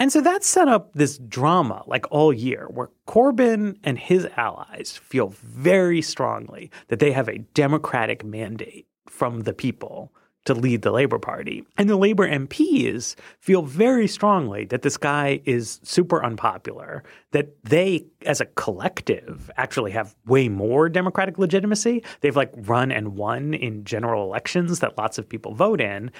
And 0.00 0.10
so 0.10 0.20
that 0.20 0.42
set 0.42 0.66
up 0.66 0.92
this 0.94 1.18
drama 1.18 1.84
like 1.86 2.10
all 2.10 2.32
year 2.32 2.66
where 2.68 2.90
Corbyn 3.06 3.76
and 3.84 3.96
his 3.96 4.26
allies 4.36 4.98
feel 5.00 5.28
very 5.28 6.02
strongly 6.02 6.68
that 6.88 6.98
they 6.98 7.12
have 7.12 7.28
a 7.28 7.38
democratic 7.38 8.24
mandate 8.24 8.88
from 9.06 9.42
the 9.42 9.54
people 9.54 10.12
to 10.44 10.54
lead 10.54 10.82
the 10.82 10.90
Labour 10.90 11.18
Party. 11.18 11.64
And 11.78 11.88
the 11.88 11.96
Labour 11.96 12.28
MPs 12.28 13.14
feel 13.38 13.62
very 13.62 14.08
strongly 14.08 14.64
that 14.66 14.82
this 14.82 14.96
guy 14.96 15.40
is 15.44 15.80
super 15.82 16.24
unpopular, 16.24 17.04
that 17.30 17.54
they, 17.64 18.06
as 18.26 18.40
a 18.40 18.46
collective, 18.46 19.50
actually 19.56 19.92
have 19.92 20.14
way 20.26 20.48
more 20.48 20.88
democratic 20.88 21.38
legitimacy. 21.38 22.02
They've 22.20 22.36
like 22.36 22.52
run 22.56 22.90
and 22.90 23.16
won 23.16 23.54
in 23.54 23.84
general 23.84 24.24
elections 24.24 24.80
that 24.80 24.98
lots 24.98 25.18
of 25.18 25.28
people 25.28 25.54
vote 25.54 25.80
in. 25.80 26.10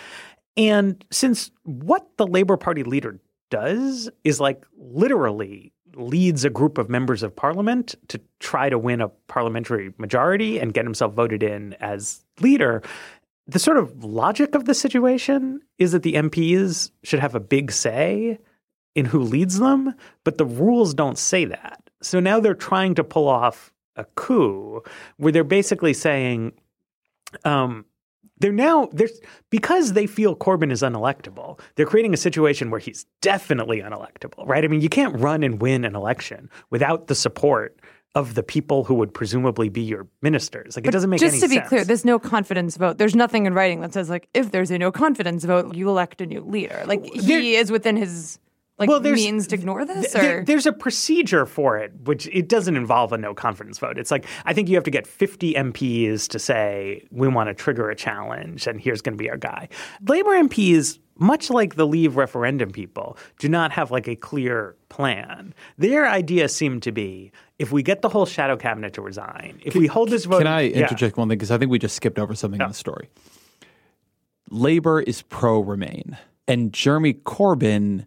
And 0.56 1.04
since 1.10 1.50
what 1.64 2.06
the 2.16 2.26
Labour 2.26 2.56
Party 2.56 2.84
leader 2.84 3.18
does 3.50 4.08
is 4.24 4.40
like 4.40 4.64
literally 4.76 5.72
leads 5.94 6.44
a 6.44 6.50
group 6.50 6.78
of 6.78 6.88
members 6.88 7.22
of 7.22 7.34
parliament 7.36 7.94
to 8.08 8.20
try 8.40 8.68
to 8.68 8.78
win 8.78 9.00
a 9.00 9.08
parliamentary 9.28 9.92
majority 9.98 10.58
and 10.58 10.72
get 10.72 10.84
himself 10.84 11.12
voted 11.12 11.42
in 11.42 11.74
as 11.80 12.24
leader, 12.40 12.82
the 13.46 13.58
sort 13.58 13.76
of 13.76 14.04
logic 14.04 14.54
of 14.54 14.64
the 14.66 14.74
situation 14.74 15.60
is 15.78 15.92
that 15.92 16.02
the 16.02 16.14
MPs 16.14 16.90
should 17.02 17.20
have 17.20 17.34
a 17.34 17.40
big 17.40 17.72
say 17.72 18.38
in 18.94 19.04
who 19.06 19.20
leads 19.20 19.58
them, 19.58 19.94
but 20.24 20.38
the 20.38 20.44
rules 20.44 20.94
don't 20.94 21.18
say 21.18 21.44
that. 21.44 21.82
So 22.02 22.20
now 22.20 22.40
they're 22.40 22.54
trying 22.54 22.94
to 22.96 23.04
pull 23.04 23.28
off 23.28 23.72
a 23.96 24.04
coup 24.16 24.82
where 25.16 25.32
they're 25.32 25.44
basically 25.44 25.94
saying, 25.94 26.52
um, 27.44 27.84
they're 28.38 28.52
now 28.52 28.88
there's 28.92 29.20
because 29.50 29.92
they 29.92 30.06
feel 30.06 30.34
Corbyn 30.34 30.72
is 30.72 30.82
unelectable. 30.82 31.60
They're 31.76 31.86
creating 31.86 32.12
a 32.12 32.18
situation 32.18 32.70
where 32.70 32.80
he's 32.80 33.06
definitely 33.20 33.80
unelectable, 33.80 34.46
right? 34.48 34.64
I 34.64 34.68
mean, 34.68 34.80
you 34.80 34.88
can't 34.88 35.16
run 35.18 35.44
and 35.44 35.62
win 35.62 35.84
an 35.84 35.94
election 35.94 36.50
without 36.68 37.06
the 37.06 37.14
support 37.14 37.78
of 38.14 38.34
the 38.34 38.42
people 38.42 38.84
who 38.84 38.94
would 38.94 39.14
presumably 39.14 39.68
be 39.70 39.80
your 39.80 40.06
ministers. 40.20 40.76
Like 40.76 40.84
but 40.84 40.90
it 40.90 40.92
doesn't 40.92 41.08
make 41.10 41.20
sense. 41.20 41.32
just 41.32 41.42
to 41.44 41.48
be 41.48 41.56
sense. 41.56 41.68
clear, 41.68 41.84
there's 41.84 42.04
no 42.04 42.18
confidence 42.18 42.76
vote. 42.76 42.98
There's 42.98 43.14
nothing 43.14 43.46
in 43.46 43.54
writing 43.54 43.80
that 43.80 43.92
says 43.94 44.10
like 44.10 44.28
if 44.34 44.50
there's 44.50 44.70
a 44.70 44.78
no 44.78 44.92
confidence 44.92 45.44
vote, 45.44 45.74
you 45.74 45.88
elect 45.88 46.20
a 46.20 46.26
new 46.26 46.42
leader. 46.42 46.82
Like 46.86 47.04
he 47.04 47.20
There- 47.20 47.40
is 47.40 47.70
within 47.70 47.96
his 47.96 48.38
like 48.78 48.88
Well, 48.88 49.00
there's- 49.00 49.18
means 49.18 49.46
to 49.48 49.54
ignore 49.54 49.84
this, 49.84 50.12
There- 50.12 50.40
or 50.40 50.44
there's 50.44 50.66
a 50.66 50.72
procedure 50.72 51.46
for 51.46 51.78
it, 51.78 51.92
which 52.04 52.26
it 52.32 52.48
doesn't 52.48 52.76
involve 52.76 53.12
a 53.12 53.18
no 53.18 53.32
confidence 53.32 53.78
vote. 53.78 53.96
It's 53.98 54.10
like 54.10 54.26
I 54.44 54.52
think 54.52 54.68
you 54.68 54.74
have 54.76 54.84
to 54.84 54.90
get 54.90 55.06
50 55.06 55.54
MPs 55.54 56.26
to 56.28 56.38
say 56.38 57.06
we 57.10 57.28
want 57.28 57.48
to 57.48 57.54
trigger 57.54 57.88
a 57.90 57.94
challenge, 57.96 58.66
and 58.66 58.80
here's 58.80 59.00
going 59.00 59.16
to 59.16 59.22
be 59.22 59.30
our 59.30 59.36
guy. 59.38 59.68
Labor 60.06 60.30
MPs, 60.32 60.98
much 61.18 61.50
like 61.50 61.74
the 61.76 61.86
Leave 61.86 62.16
referendum 62.16 62.70
people, 62.70 63.16
do 63.38 63.48
not 63.48 63.72
have 63.72 63.90
like 63.90 64.08
a 64.08 64.16
clear 64.16 64.74
plan. 64.88 65.54
Their 65.78 66.08
idea 66.08 66.48
seemed 66.48 66.82
to 66.84 66.92
be 66.92 67.32
if 67.58 67.70
we 67.70 67.82
get 67.82 68.02
the 68.02 68.08
whole 68.08 68.26
shadow 68.26 68.56
cabinet 68.56 68.92
to 68.94 69.02
resign, 69.02 69.60
if 69.64 69.74
we 69.76 69.86
hold 69.86 70.08
this 70.10 70.24
vote, 70.24 70.38
Can 70.38 70.46
I 70.46 70.62
Yeah. 70.62 70.80
interject 70.80 71.16
one 71.16 71.28
thing? 71.28 71.38
Because 71.38 71.50
I 71.50 71.58
think 71.58 71.70
we 71.70 71.78
just 71.78 71.94
skipped 71.96 72.18
over 72.18 72.34
something 72.34 72.60
in 72.60 72.68
the 72.68 72.74
story. 72.74 73.08
Labor 74.50 75.00
is 75.00 75.22
pro 75.22 75.60
Remain, 75.60 76.16
and 76.46 76.72
Jeremy 76.72 77.14
Corbyn 77.14 78.04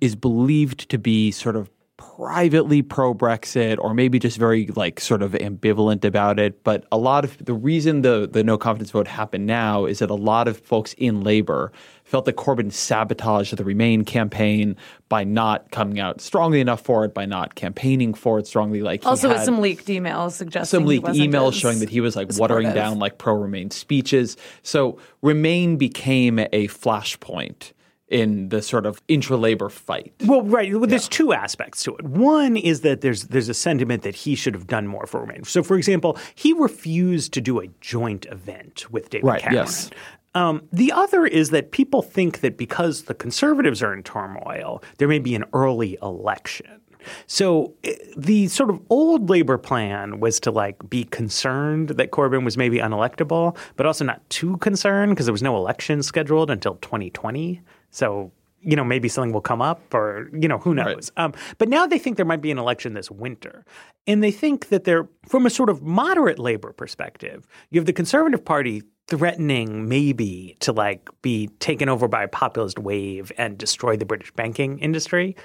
is 0.00 0.14
believed 0.14 0.88
to 0.90 0.98
be 0.98 1.30
sort 1.30 1.56
of 1.56 1.70
privately 1.96 2.82
pro 2.82 3.14
Brexit 3.14 3.78
or 3.78 3.94
maybe 3.94 4.18
just 4.18 4.36
very 4.36 4.66
like 4.76 5.00
sort 5.00 5.22
of 5.22 5.32
ambivalent 5.32 6.04
about 6.04 6.38
it. 6.38 6.62
But 6.64 6.84
a 6.92 6.98
lot 6.98 7.24
of 7.24 7.42
the 7.42 7.54
reason 7.54 8.02
the, 8.02 8.28
the 8.30 8.44
no 8.44 8.58
confidence 8.58 8.90
vote 8.90 9.06
happened 9.08 9.46
now 9.46 9.86
is 9.86 10.00
that 10.00 10.10
a 10.10 10.14
lot 10.14 10.48
of 10.48 10.58
folks 10.58 10.94
in 10.98 11.22
labor 11.22 11.72
felt 12.06 12.24
that 12.24 12.36
Corbyn 12.36 12.72
sabotaged 12.72 13.56
the 13.56 13.64
Remain 13.64 14.04
campaign 14.04 14.76
by 15.08 15.24
not 15.24 15.70
coming 15.72 16.00
out 16.00 16.20
strongly 16.20 16.60
enough 16.60 16.80
for 16.80 17.04
it, 17.04 17.12
by 17.12 17.26
not 17.26 17.56
campaigning 17.56 18.14
for 18.14 18.38
it 18.38 18.46
strongly. 18.46 18.80
Like 18.80 19.02
he 19.02 19.08
also 19.08 19.28
with 19.28 19.42
some 19.42 19.60
leaked 19.60 19.86
emails 19.86 20.32
suggesting 20.32 20.78
some 20.78 20.82
he 20.84 20.88
leaked 20.90 21.08
wasn't 21.08 21.32
emails 21.32 21.48
as 21.48 21.56
showing 21.56 21.78
that 21.80 21.90
he 21.90 22.00
was 22.00 22.16
like 22.16 22.28
watering 22.38 22.72
down 22.72 22.98
like 22.98 23.18
pro 23.18 23.34
Remain 23.34 23.70
speeches. 23.70 24.36
So 24.62 24.98
Remain 25.20 25.76
became 25.76 26.38
a 26.38 26.68
flashpoint 26.68 27.72
in 28.08 28.50
the 28.50 28.62
sort 28.62 28.86
of 28.86 29.02
intra 29.08 29.36
labor 29.36 29.68
fight. 29.68 30.14
Well, 30.26 30.42
right. 30.42 30.72
Well, 30.72 30.86
there's 30.86 31.08
two 31.08 31.32
aspects 31.32 31.82
to 31.82 31.96
it. 31.96 32.04
One 32.04 32.56
is 32.56 32.82
that 32.82 33.00
there's 33.00 33.24
there's 33.24 33.48
a 33.48 33.54
sentiment 33.54 34.04
that 34.04 34.14
he 34.14 34.36
should 34.36 34.54
have 34.54 34.68
done 34.68 34.86
more 34.86 35.06
for 35.08 35.20
Remain. 35.20 35.42
So, 35.42 35.62
for 35.64 35.76
example, 35.76 36.16
he 36.36 36.52
refused 36.52 37.32
to 37.32 37.40
do 37.40 37.58
a 37.60 37.66
joint 37.80 38.24
event 38.26 38.88
with 38.92 39.10
David 39.10 39.26
Right, 39.26 39.42
Cameron. 39.42 39.64
yes. 39.64 39.90
Um, 40.36 40.68
the 40.70 40.92
other 40.92 41.24
is 41.24 41.48
that 41.50 41.70
people 41.70 42.02
think 42.02 42.40
that 42.40 42.58
because 42.58 43.04
the 43.04 43.14
conservatives 43.14 43.82
are 43.82 43.94
in 43.94 44.02
turmoil, 44.02 44.82
there 44.98 45.08
may 45.08 45.18
be 45.18 45.34
an 45.34 45.46
early 45.54 45.96
election. 46.02 46.82
So 47.26 47.72
eh, 47.84 47.94
the 48.18 48.48
sort 48.48 48.68
of 48.68 48.82
old 48.90 49.30
labor 49.30 49.56
plan 49.56 50.20
was 50.20 50.38
to 50.40 50.50
like 50.50 50.90
be 50.90 51.04
concerned 51.04 51.88
that 51.90 52.10
Corbyn 52.10 52.44
was 52.44 52.58
maybe 52.58 52.78
unelectable, 52.80 53.56
but 53.76 53.86
also 53.86 54.04
not 54.04 54.28
too 54.28 54.58
concerned 54.58 55.12
because 55.12 55.24
there 55.24 55.32
was 55.32 55.42
no 55.42 55.56
election 55.56 56.02
scheduled 56.02 56.50
until 56.50 56.74
2020. 56.76 57.62
So 57.90 58.30
you 58.60 58.76
know 58.76 58.84
maybe 58.84 59.08
something 59.08 59.32
will 59.32 59.40
come 59.40 59.62
up, 59.62 59.94
or 59.94 60.28
you 60.38 60.48
know 60.48 60.58
who 60.58 60.74
knows. 60.74 61.10
Um, 61.16 61.32
but 61.56 61.70
now 61.70 61.86
they 61.86 61.98
think 61.98 62.18
there 62.18 62.26
might 62.26 62.42
be 62.42 62.50
an 62.50 62.58
election 62.58 62.92
this 62.92 63.10
winter, 63.10 63.64
and 64.06 64.22
they 64.22 64.32
think 64.32 64.68
that 64.68 64.84
they're 64.84 65.08
from 65.26 65.46
a 65.46 65.50
sort 65.50 65.70
of 65.70 65.82
moderate 65.82 66.38
labor 66.38 66.72
perspective. 66.72 67.46
You 67.70 67.80
have 67.80 67.86
the 67.86 67.94
Conservative 67.94 68.44
Party 68.44 68.82
threatening 69.08 69.88
maybe 69.88 70.56
to 70.60 70.72
like 70.72 71.08
be 71.22 71.46
taken 71.60 71.88
over 71.88 72.08
by 72.08 72.24
a 72.24 72.28
populist 72.28 72.78
wave 72.78 73.30
and 73.38 73.56
destroy 73.56 73.96
the 73.96 74.04
British 74.04 74.32
banking 74.32 74.78
industry. 74.80 75.36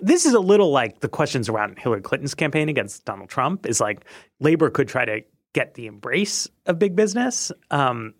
This 0.00 0.24
is 0.24 0.32
a 0.32 0.40
little 0.40 0.70
like 0.70 1.00
the 1.00 1.08
questions 1.08 1.48
around 1.48 1.78
Hillary 1.78 2.02
Clinton's 2.02 2.34
campaign 2.34 2.68
against 2.68 3.04
Donald 3.04 3.28
Trump 3.28 3.66
is 3.66 3.80
like 3.80 4.04
labor 4.38 4.70
could 4.70 4.88
try 4.88 5.04
to 5.04 5.22
get 5.54 5.74
the 5.74 5.86
embrace 5.86 6.48
of 6.66 6.78
big 6.78 6.94
business. 6.94 7.50
Um, 7.70 8.14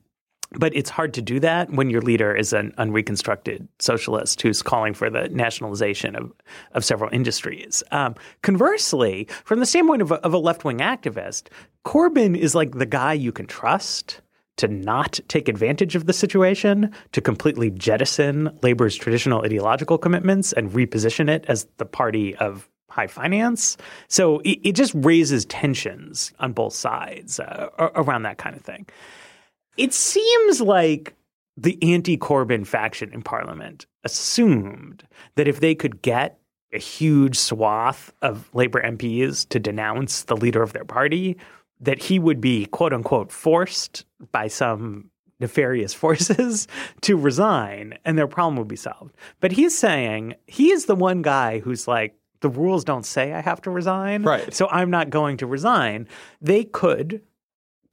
but 0.56 0.74
it's 0.76 0.90
hard 0.90 1.14
to 1.14 1.22
do 1.22 1.40
that 1.40 1.70
when 1.70 1.90
your 1.90 2.00
leader 2.00 2.34
is 2.34 2.52
an 2.52 2.72
unreconstructed 2.78 3.66
socialist 3.80 4.40
who's 4.40 4.62
calling 4.62 4.94
for 4.94 5.10
the 5.10 5.28
nationalization 5.28 6.14
of, 6.14 6.32
of 6.72 6.84
several 6.84 7.10
industries. 7.12 7.82
Um, 7.90 8.14
conversely, 8.42 9.26
from 9.44 9.60
the 9.60 9.66
standpoint 9.66 10.02
of 10.02 10.12
a, 10.12 10.16
of 10.16 10.32
a 10.32 10.38
left 10.38 10.64
wing 10.64 10.78
activist, 10.78 11.48
Corbyn 11.84 12.36
is 12.36 12.54
like 12.54 12.72
the 12.72 12.86
guy 12.86 13.12
you 13.12 13.32
can 13.32 13.46
trust 13.46 14.20
to 14.56 14.68
not 14.68 15.18
take 15.28 15.48
advantage 15.48 15.96
of 15.96 16.06
the 16.06 16.12
situation, 16.12 16.92
to 17.12 17.20
completely 17.20 17.70
jettison 17.70 18.56
labor's 18.62 18.96
traditional 18.96 19.42
ideological 19.42 19.98
commitments 19.98 20.52
and 20.52 20.70
reposition 20.70 21.28
it 21.28 21.44
as 21.48 21.66
the 21.78 21.86
party 21.86 22.36
of 22.36 22.68
high 22.90 23.06
finance. 23.08 23.76
So 24.08 24.38
it, 24.40 24.60
it 24.62 24.72
just 24.72 24.92
raises 24.94 25.44
tensions 25.46 26.32
on 26.38 26.52
both 26.52 26.74
sides 26.74 27.40
uh, 27.40 27.68
around 27.78 28.22
that 28.22 28.38
kind 28.38 28.54
of 28.54 28.62
thing. 28.62 28.86
It 29.76 29.92
seems 29.92 30.60
like 30.60 31.14
the 31.56 31.78
anti 31.82 32.16
Corbyn 32.16 32.66
faction 32.66 33.12
in 33.12 33.22
parliament 33.22 33.86
assumed 34.04 35.04
that 35.34 35.48
if 35.48 35.60
they 35.60 35.74
could 35.74 36.02
get 36.02 36.38
a 36.72 36.78
huge 36.78 37.36
swath 37.36 38.12
of 38.22 38.52
Labour 38.52 38.82
MPs 38.82 39.48
to 39.48 39.60
denounce 39.60 40.24
the 40.24 40.36
leader 40.36 40.62
of 40.62 40.72
their 40.72 40.84
party, 40.84 41.36
that 41.84 42.02
he 42.02 42.18
would 42.18 42.40
be 42.40 42.66
quote 42.66 42.92
unquote 42.92 43.30
forced 43.30 44.04
by 44.32 44.48
some 44.48 45.10
nefarious 45.40 45.94
forces 46.02 46.66
to 47.02 47.16
resign 47.16 47.98
and 48.04 48.18
their 48.18 48.26
problem 48.26 48.56
would 48.56 48.68
be 48.68 48.76
solved. 48.76 49.14
But 49.40 49.52
he's 49.52 49.76
saying 49.76 50.34
he 50.46 50.70
is 50.70 50.86
the 50.86 50.96
one 50.96 51.22
guy 51.22 51.60
who's 51.60 51.86
like, 51.86 52.16
the 52.40 52.48
rules 52.50 52.84
don't 52.84 53.06
say 53.06 53.32
I 53.32 53.40
have 53.40 53.62
to 53.62 53.70
resign. 53.70 54.22
Right. 54.22 54.52
So 54.52 54.68
I'm 54.68 54.90
not 54.90 55.08
going 55.08 55.38
to 55.38 55.46
resign. 55.46 56.08
They 56.42 56.64
could 56.64 57.22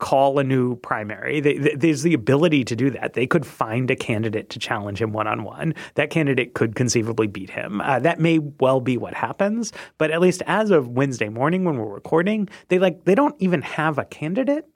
call 0.02 0.40
a 0.40 0.44
new 0.44 0.76
primary. 0.78 1.40
They, 1.40 1.58
they, 1.58 1.76
there's 1.76 2.02
the 2.02 2.14
ability 2.14 2.66
to 2.66 2.76
do 2.76 2.90
that. 2.90 3.14
They 3.14 3.28
could 3.28 3.46
find 3.46 3.90
a 3.90 3.96
candidate 3.96 4.50
to 4.50 4.60
challenge 4.60 5.02
him 5.02 5.14
one 5.14 5.28
on 5.28 5.44
one. 5.44 5.76
That 5.94 6.10
candidate 6.10 6.56
could 6.56 6.76
conceivably 6.76 7.28
beat 7.28 7.52
him. 7.52 7.80
Uh, 7.80 8.00
that 8.00 8.20
may 8.20 8.40
well 8.40 8.82
be 8.82 8.98
what 8.98 9.14
happens. 9.14 9.72
But 9.98 10.12
at 10.12 10.20
least 10.20 10.42
as 10.48 10.72
of 10.72 10.90
Wednesday 10.90 11.30
morning 11.30 11.64
when 11.64 11.78
we're 11.78 11.86
recording, 11.86 12.50
they 12.68 12.80
like 12.80 13.06
they 13.06 13.16
don't 13.16 13.36
even 13.40 13.62
have 13.62 13.98
a 14.00 14.04
candidate, 14.04 14.68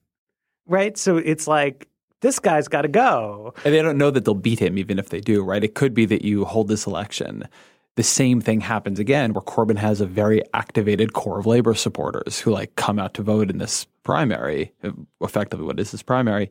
right? 0.67 0.97
So 0.97 1.17
it's 1.17 1.47
like 1.47 1.89
this 2.21 2.39
guy's 2.39 2.67
got 2.67 2.83
to 2.83 2.87
go. 2.87 3.53
And 3.65 3.73
they 3.73 3.81
don't 3.81 3.97
know 3.97 4.11
that 4.11 4.25
they'll 4.25 4.35
beat 4.35 4.59
him, 4.59 4.77
even 4.77 4.99
if 4.99 5.09
they 5.09 5.19
do, 5.19 5.43
right? 5.43 5.63
It 5.63 5.73
could 5.73 5.93
be 5.93 6.05
that 6.05 6.23
you 6.23 6.45
hold 6.45 6.67
this 6.67 6.85
election. 6.85 7.43
The 7.95 8.03
same 8.03 8.41
thing 8.41 8.61
happens 8.61 8.99
again, 8.99 9.33
where 9.33 9.41
Corbyn 9.41 9.77
has 9.77 10.01
a 10.01 10.05
very 10.05 10.43
activated 10.53 11.13
core 11.13 11.39
of 11.39 11.45
labor 11.45 11.73
supporters 11.73 12.39
who 12.39 12.51
like 12.51 12.75
come 12.75 12.99
out 12.99 13.15
to 13.15 13.23
vote 13.23 13.49
in 13.49 13.57
this 13.57 13.87
primary, 14.05 14.71
uh, 14.83 14.91
effectively 15.19 15.65
what 15.65 15.77
is 15.77 15.91
this 15.91 16.01
primary, 16.01 16.49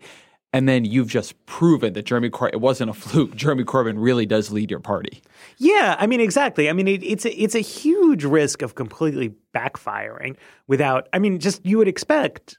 and 0.53 0.69
then 0.69 0.85
you've 0.85 1.09
just 1.09 1.35
proven 1.47 1.95
that 1.95 2.05
Jeremy 2.05 2.29
Corbyn 2.29 2.53
it 2.53 2.61
wasn't 2.61 2.91
a 2.91 2.93
fluke. 2.93 3.35
Jeremy 3.37 3.65
Corbyn 3.65 3.95
really 3.97 4.27
does 4.27 4.53
lead 4.53 4.71
your 4.71 4.81
party. 4.81 5.23
Yeah, 5.57 5.97
I 5.99 6.07
mean 6.07 6.21
exactly. 6.21 6.69
I 6.69 6.75
mean 6.75 6.87
it, 6.87 7.03
it's 7.03 7.25
a, 7.25 7.35
it's 7.35 7.55
a 7.55 7.61
huge 7.61 8.25
risk 8.25 8.61
of 8.61 8.75
completely 8.75 9.35
backfiring 9.55 10.37
without. 10.67 11.09
I 11.15 11.19
mean, 11.19 11.39
just 11.39 11.65
you 11.65 11.79
would 11.79 11.89
expect 11.89 12.59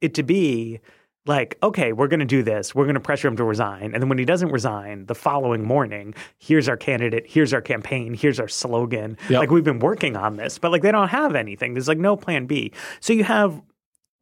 it 0.00 0.14
to 0.14 0.22
be 0.22 0.80
like, 1.26 1.58
okay, 1.62 1.92
we're 1.92 2.06
going 2.06 2.20
to 2.20 2.26
do 2.26 2.42
this. 2.42 2.74
We're 2.74 2.84
going 2.84 2.94
to 2.94 3.00
pressure 3.00 3.26
him 3.26 3.36
to 3.36 3.44
resign. 3.44 3.92
And 3.92 4.02
then 4.02 4.08
when 4.08 4.18
he 4.18 4.24
doesn't 4.24 4.50
resign, 4.50 5.06
the 5.06 5.14
following 5.14 5.64
morning, 5.64 6.14
here's 6.38 6.68
our 6.68 6.76
candidate, 6.76 7.26
here's 7.26 7.52
our 7.52 7.60
campaign, 7.60 8.14
here's 8.14 8.38
our 8.38 8.46
slogan. 8.46 9.18
Yep. 9.28 9.40
Like 9.40 9.50
we've 9.50 9.64
been 9.64 9.80
working 9.80 10.16
on 10.16 10.36
this, 10.36 10.58
but 10.58 10.70
like 10.70 10.82
they 10.82 10.92
don't 10.92 11.08
have 11.08 11.34
anything. 11.34 11.74
There's 11.74 11.88
like 11.88 11.98
no 11.98 12.16
plan 12.16 12.46
B. 12.46 12.72
So 13.00 13.12
you 13.12 13.24
have 13.24 13.60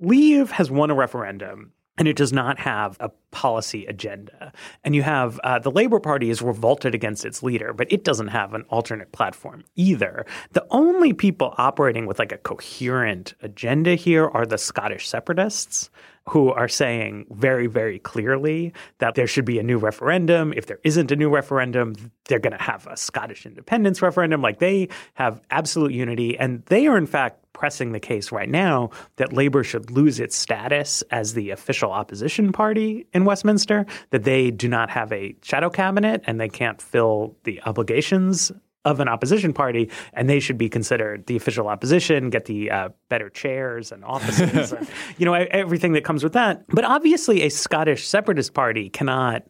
Leave 0.05 0.51
has 0.53 0.71
won 0.71 0.91
a 0.91 0.95
referendum 0.95 1.73
and 1.97 2.09
it 2.09 2.17
does 2.17 2.33
not 2.33 2.59
have 2.59 2.97
a 2.99 3.09
policy 3.31 3.87
agenda. 3.87 4.53
And 4.83 4.95
you 4.95 5.03
have 5.03 5.39
uh, 5.45 5.61
the 5.61 5.71
Labour 5.71 6.01
Party 6.01 6.31
is 6.31 6.43
revolted 6.43 6.95
against 6.95 7.25
its 7.25 7.43
leader, 7.43 7.73
but 7.73 7.91
it 7.93 8.05
doesn't 8.05 8.29
have 8.29 8.55
an 8.55 8.65
alternate 8.69 9.13
platform 9.13 9.65
either. 9.77 10.27
The 10.53 10.67
only 10.71 11.13
people 11.13 11.55
operating 11.57 12.07
with 12.07 12.19
like 12.19 12.33
a 12.33 12.39
coherent 12.39 13.35
agenda 13.43 13.95
here 13.95 14.29
are 14.29 14.47
the 14.47 14.59
Scottish 14.59 15.09
separatists 15.09 15.91
who 16.29 16.51
are 16.51 16.69
saying 16.69 17.27
very, 17.31 17.67
very 17.67 17.99
clearly 17.99 18.73
that 18.99 19.15
there 19.15 19.27
should 19.27 19.45
be 19.45 19.59
a 19.59 19.63
new 19.63 19.79
referendum. 19.79 20.53
If 20.55 20.67
there 20.67 20.81
isn't 20.83 21.13
a 21.13 21.17
new 21.17 21.29
referendum, 21.29 21.95
they're 22.29 22.39
going 22.39 22.57
to 22.57 22.63
have 22.63 22.87
a 22.87 22.97
Scottish 22.97 23.45
independence 23.45 24.01
referendum. 24.01 24.41
Like 24.41 24.59
they 24.59 24.89
have 25.15 25.43
absolute 25.51 25.93
unity. 25.93 26.39
And 26.39 26.65
they 26.67 26.87
are, 26.87 26.97
in 26.97 27.07
fact, 27.07 27.44
pressing 27.55 27.93
the 27.93 28.01
case 28.01 28.31
right 28.31 28.51
now 28.51 28.91
that 29.17 29.33
Labour 29.33 29.65
should 29.65 29.91
lose 29.91 30.21
its 30.21 30.37
status 30.37 31.03
as 31.11 31.33
the 31.33 31.51
official 31.51 31.91
opposition 31.91 32.53
party 32.53 33.07
in 33.15 33.25
Westminster, 33.25 33.87
that 34.11 34.25
they 34.25 34.51
do 34.51 34.69
not 34.69 34.91
have 34.91 35.11
a 35.13 35.35
shadow 35.43 35.71
cabinet 35.71 36.23
and 36.27 36.39
they 36.39 36.51
can't 36.51 36.83
fill 36.83 37.35
the 37.45 37.63
obligations 37.63 38.53
of 38.85 39.01
an 39.01 39.09
opposition 39.09 39.53
party, 39.53 39.91
and 40.13 40.29
they 40.29 40.41
should 40.41 40.59
be 40.59 40.69
considered 40.69 41.27
the 41.27 41.37
official 41.37 41.69
opposition, 41.69 42.29
get 42.29 42.45
the 42.45 42.71
uh, 42.71 42.89
better 43.09 43.31
chairs 43.31 43.91
and 43.91 44.05
offices, 44.05 44.73
and, 44.75 44.87
you 45.17 45.25
know, 45.25 45.33
everything 45.33 45.93
that 45.93 46.05
comes 46.05 46.23
with 46.23 46.35
that. 46.35 46.65
But 46.69 46.85
obviously, 46.85 47.43
a 47.43 47.49
Scottish 47.49 48.07
separatist 48.07 48.53
party 48.53 48.91
cannot 48.91 49.45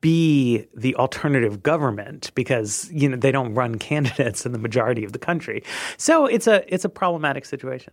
be 0.00 0.66
the 0.74 0.94
alternative 0.96 1.62
government 1.62 2.30
because 2.34 2.90
you 2.92 3.08
know 3.08 3.16
they 3.16 3.32
don't 3.32 3.54
run 3.54 3.78
candidates 3.78 4.46
in 4.46 4.52
the 4.52 4.58
majority 4.58 5.04
of 5.04 5.12
the 5.12 5.18
country. 5.18 5.62
So 5.96 6.26
it's 6.26 6.46
a 6.46 6.62
it's 6.72 6.84
a 6.84 6.88
problematic 6.88 7.44
situation. 7.44 7.92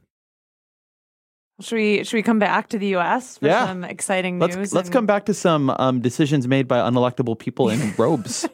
Should 1.62 1.76
we 1.76 2.03
should 2.03 2.18
we 2.18 2.22
come 2.22 2.38
back 2.38 2.68
to 2.70 2.78
the 2.78 2.88
U.S. 2.88 3.38
for 3.38 3.47
yeah. 3.47 3.66
some 3.66 3.86
exciting 3.86 4.39
news? 4.39 4.58
Let's, 4.58 4.74
let's 4.74 4.89
come 4.89 5.06
back 5.06 5.26
to 5.28 5.34
some 5.34 5.70
um, 5.80 6.01
decisions 6.01 6.49
made 6.49 6.68
by 6.68 6.80
unelectable 6.80 7.39
people 7.39 7.70
in 7.70 7.93
robes. 7.97 8.45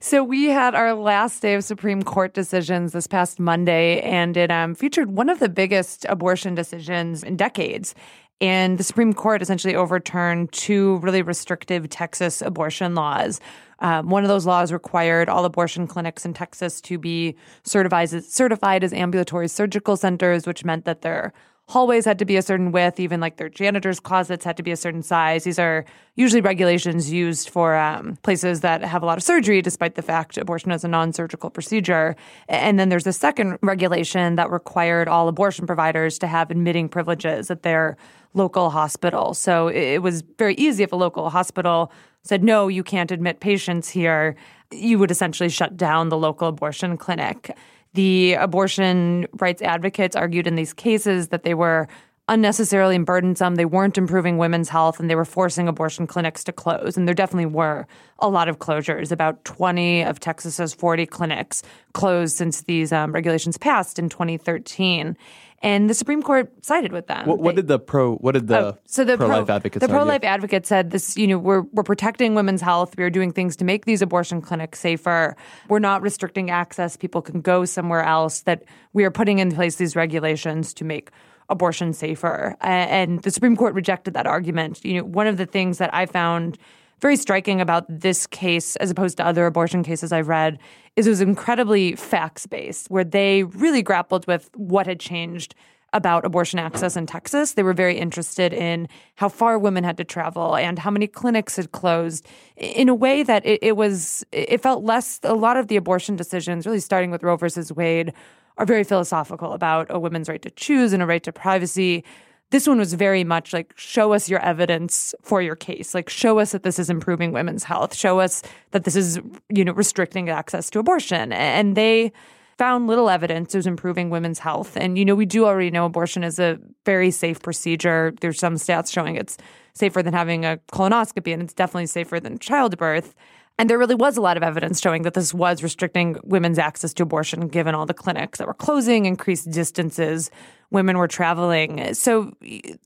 so 0.00 0.22
we 0.22 0.44
had 0.44 0.74
our 0.74 0.92
last 0.92 1.40
day 1.40 1.54
of 1.54 1.64
Supreme 1.64 2.02
Court 2.02 2.34
decisions 2.34 2.92
this 2.92 3.06
past 3.06 3.40
Monday, 3.40 4.02
and 4.02 4.36
it 4.36 4.50
um, 4.50 4.74
featured 4.74 5.12
one 5.12 5.30
of 5.30 5.38
the 5.38 5.48
biggest 5.48 6.04
abortion 6.06 6.54
decisions 6.54 7.22
in 7.22 7.34
decades. 7.34 7.94
And 8.40 8.78
the 8.78 8.84
Supreme 8.84 9.14
Court 9.14 9.42
essentially 9.42 9.74
overturned 9.74 10.52
two 10.52 10.98
really 10.98 11.22
restrictive 11.22 11.88
Texas 11.88 12.40
abortion 12.40 12.94
laws. 12.94 13.40
Um, 13.80 14.10
one 14.10 14.24
of 14.24 14.28
those 14.28 14.46
laws 14.46 14.72
required 14.72 15.28
all 15.28 15.44
abortion 15.44 15.86
clinics 15.86 16.24
in 16.24 16.34
Texas 16.34 16.80
to 16.82 16.98
be 16.98 17.36
certified 17.64 18.12
as, 18.12 18.28
certified 18.28 18.84
as 18.84 18.92
ambulatory 18.92 19.48
surgical 19.48 19.96
centers, 19.96 20.46
which 20.46 20.64
meant 20.64 20.84
that 20.84 21.02
their 21.02 21.32
hallways 21.68 22.06
had 22.06 22.18
to 22.18 22.24
be 22.24 22.36
a 22.36 22.42
certain 22.42 22.72
width, 22.72 22.98
even 22.98 23.20
like 23.20 23.36
their 23.36 23.50
janitors' 23.50 24.00
closets 24.00 24.42
had 24.42 24.56
to 24.56 24.62
be 24.62 24.72
a 24.72 24.76
certain 24.76 25.02
size. 25.02 25.44
These 25.44 25.58
are 25.58 25.84
usually 26.16 26.40
regulations 26.40 27.12
used 27.12 27.50
for 27.50 27.76
um, 27.76 28.16
places 28.22 28.62
that 28.62 28.82
have 28.82 29.02
a 29.02 29.06
lot 29.06 29.18
of 29.18 29.22
surgery, 29.22 29.60
despite 29.60 29.94
the 29.94 30.02
fact 30.02 30.38
abortion 30.38 30.70
is 30.70 30.82
a 30.82 30.88
non 30.88 31.12
surgical 31.12 31.50
procedure. 31.50 32.16
And 32.48 32.78
then 32.80 32.88
there's 32.88 33.06
a 33.06 33.12
second 33.12 33.58
regulation 33.62 34.36
that 34.36 34.50
required 34.50 35.08
all 35.08 35.28
abortion 35.28 35.66
providers 35.66 36.18
to 36.20 36.26
have 36.26 36.50
admitting 36.50 36.88
privileges 36.88 37.50
at 37.50 37.62
their 37.62 37.98
local 38.38 38.70
hospital. 38.70 39.34
So 39.34 39.68
it 39.68 39.98
was 39.98 40.22
very 40.38 40.54
easy 40.54 40.82
if 40.82 40.92
a 40.92 40.96
local 40.96 41.28
hospital 41.28 41.92
said, 42.22 42.42
no, 42.42 42.68
you 42.68 42.82
can't 42.82 43.10
admit 43.10 43.40
patients 43.40 43.90
here, 43.90 44.36
you 44.70 44.98
would 44.98 45.10
essentially 45.10 45.50
shut 45.50 45.76
down 45.76 46.08
the 46.08 46.16
local 46.16 46.48
abortion 46.48 46.96
clinic. 46.96 47.54
The 47.94 48.34
abortion 48.34 49.26
rights 49.38 49.60
advocates 49.60 50.16
argued 50.16 50.46
in 50.46 50.54
these 50.54 50.72
cases 50.72 51.28
that 51.28 51.42
they 51.42 51.54
were 51.54 51.88
unnecessarily 52.28 52.98
burdensome. 52.98 53.54
They 53.54 53.64
weren't 53.64 53.96
improving 53.96 54.36
women's 54.36 54.68
health 54.68 55.00
and 55.00 55.08
they 55.08 55.14
were 55.14 55.24
forcing 55.24 55.66
abortion 55.66 56.06
clinics 56.06 56.44
to 56.44 56.52
close. 56.52 56.96
And 56.96 57.08
there 57.08 57.14
definitely 57.14 57.46
were 57.46 57.86
a 58.18 58.28
lot 58.28 58.48
of 58.48 58.58
closures. 58.58 59.10
About 59.10 59.44
20 59.44 60.02
of 60.02 60.20
Texas's 60.20 60.74
40 60.74 61.06
clinics 61.06 61.62
closed 61.94 62.36
since 62.36 62.62
these 62.62 62.92
um, 62.92 63.12
regulations 63.12 63.56
passed 63.56 63.98
in 63.98 64.08
2013 64.08 65.16
and 65.60 65.90
the 65.90 65.94
Supreme 65.94 66.22
Court 66.22 66.52
sided 66.64 66.92
with 66.92 67.08
them. 67.08 67.26
What, 67.26 67.38
what 67.38 67.56
they, 67.56 67.62
did 67.62 67.68
the 67.68 67.78
pro? 67.78 68.14
What 68.16 68.32
did 68.32 68.46
the 68.46 68.58
oh, 68.58 68.78
so 68.86 69.04
the 69.04 69.16
pro-life 69.16 69.46
pro, 69.46 69.56
advocates? 69.56 69.84
The 69.84 69.88
pro-life 69.88 70.22
advocate 70.22 70.66
said 70.66 70.90
this. 70.90 71.16
You 71.16 71.26
know, 71.26 71.38
we're 71.38 71.62
we're 71.72 71.82
protecting 71.82 72.34
women's 72.34 72.60
health. 72.60 72.96
We 72.96 73.04
are 73.04 73.10
doing 73.10 73.32
things 73.32 73.56
to 73.56 73.64
make 73.64 73.84
these 73.84 74.00
abortion 74.00 74.40
clinics 74.40 74.78
safer. 74.78 75.36
We're 75.68 75.80
not 75.80 76.02
restricting 76.02 76.50
access. 76.50 76.96
People 76.96 77.22
can 77.22 77.40
go 77.40 77.64
somewhere 77.64 78.02
else. 78.02 78.42
That 78.42 78.64
we 78.92 79.04
are 79.04 79.10
putting 79.10 79.40
in 79.40 79.52
place 79.52 79.76
these 79.76 79.96
regulations 79.96 80.72
to 80.74 80.84
make 80.84 81.10
abortion 81.48 81.92
safer. 81.92 82.56
And 82.60 83.22
the 83.22 83.30
Supreme 83.30 83.56
Court 83.56 83.74
rejected 83.74 84.14
that 84.14 84.26
argument. 84.26 84.84
You 84.84 84.98
know, 84.98 85.04
one 85.04 85.26
of 85.26 85.38
the 85.38 85.46
things 85.46 85.78
that 85.78 85.92
I 85.94 86.06
found 86.06 86.58
very 87.00 87.16
striking 87.16 87.60
about 87.60 87.84
this 87.88 88.26
case, 88.26 88.76
as 88.76 88.90
opposed 88.90 89.16
to 89.18 89.26
other 89.26 89.46
abortion 89.46 89.82
cases 89.82 90.12
I've 90.12 90.28
read, 90.28 90.58
is 90.96 91.06
it 91.06 91.10
was 91.10 91.20
incredibly 91.20 91.94
facts 91.94 92.46
based, 92.46 92.90
where 92.90 93.04
they 93.04 93.44
really 93.44 93.82
grappled 93.82 94.26
with 94.26 94.50
what 94.54 94.86
had 94.86 94.98
changed 94.98 95.54
about 95.94 96.26
abortion 96.26 96.58
access 96.58 96.96
in 96.96 97.06
Texas. 97.06 97.54
They 97.54 97.62
were 97.62 97.72
very 97.72 97.96
interested 97.96 98.52
in 98.52 98.88
how 99.14 99.28
far 99.28 99.58
women 99.58 99.84
had 99.84 99.96
to 99.96 100.04
travel 100.04 100.54
and 100.54 100.78
how 100.78 100.90
many 100.90 101.06
clinics 101.06 101.56
had 101.56 101.72
closed 101.72 102.26
in 102.56 102.90
a 102.90 102.94
way 102.94 103.22
that 103.22 103.46
it, 103.46 103.60
it 103.62 103.76
was, 103.76 104.24
it 104.32 104.60
felt 104.60 104.84
less, 104.84 105.18
a 105.22 105.34
lot 105.34 105.56
of 105.56 105.68
the 105.68 105.76
abortion 105.76 106.14
decisions, 106.14 106.66
really 106.66 106.80
starting 106.80 107.10
with 107.10 107.22
Roe 107.22 107.36
versus 107.36 107.72
Wade, 107.72 108.12
are 108.58 108.66
very 108.66 108.84
philosophical 108.84 109.52
about 109.52 109.86
a 109.88 109.98
woman's 109.98 110.28
right 110.28 110.42
to 110.42 110.50
choose 110.50 110.92
and 110.92 111.02
a 111.02 111.06
right 111.06 111.22
to 111.22 111.32
privacy. 111.32 112.04
This 112.50 112.66
one 112.66 112.78
was 112.78 112.94
very 112.94 113.24
much 113.24 113.52
like, 113.52 113.74
show 113.76 114.14
us 114.14 114.28
your 114.28 114.40
evidence 114.40 115.14
for 115.22 115.42
your 115.42 115.54
case. 115.56 115.94
Like, 115.94 116.08
show 116.08 116.38
us 116.38 116.52
that 116.52 116.62
this 116.62 116.78
is 116.78 116.88
improving 116.88 117.32
women's 117.32 117.64
health. 117.64 117.94
Show 117.94 118.20
us 118.20 118.42
that 118.70 118.84
this 118.84 118.96
is, 118.96 119.20
you 119.50 119.64
know, 119.64 119.72
restricting 119.72 120.30
access 120.30 120.70
to 120.70 120.78
abortion. 120.78 121.32
And 121.32 121.76
they 121.76 122.12
found 122.56 122.86
little 122.86 123.10
evidence 123.10 123.54
it 123.54 123.58
was 123.58 123.66
improving 123.66 124.10
women's 124.10 124.38
health. 124.38 124.76
And, 124.76 124.98
you 124.98 125.04
know, 125.04 125.14
we 125.14 125.26
do 125.26 125.44
already 125.44 125.70
know 125.70 125.84
abortion 125.84 126.24
is 126.24 126.38
a 126.38 126.58
very 126.84 127.10
safe 127.10 127.40
procedure. 127.40 128.14
There's 128.20 128.38
some 128.38 128.54
stats 128.54 128.92
showing 128.92 129.16
it's 129.16 129.36
safer 129.74 130.02
than 130.02 130.14
having 130.14 130.44
a 130.44 130.58
colonoscopy, 130.72 131.32
and 131.32 131.42
it's 131.42 131.54
definitely 131.54 131.86
safer 131.86 132.18
than 132.18 132.38
childbirth. 132.38 133.14
And 133.58 133.68
there 133.68 133.78
really 133.78 133.96
was 133.96 134.16
a 134.16 134.20
lot 134.20 134.36
of 134.36 134.44
evidence 134.44 134.80
showing 134.80 135.02
that 135.02 135.14
this 135.14 135.34
was 135.34 135.64
restricting 135.64 136.16
women's 136.22 136.58
access 136.58 136.94
to 136.94 137.02
abortion, 137.02 137.48
given 137.48 137.74
all 137.74 137.86
the 137.86 137.94
clinics 137.94 138.38
that 138.38 138.46
were 138.46 138.54
closing, 138.54 139.04
increased 139.04 139.50
distances 139.50 140.30
women 140.70 140.98
were 140.98 141.08
traveling. 141.08 141.94
So 141.94 142.32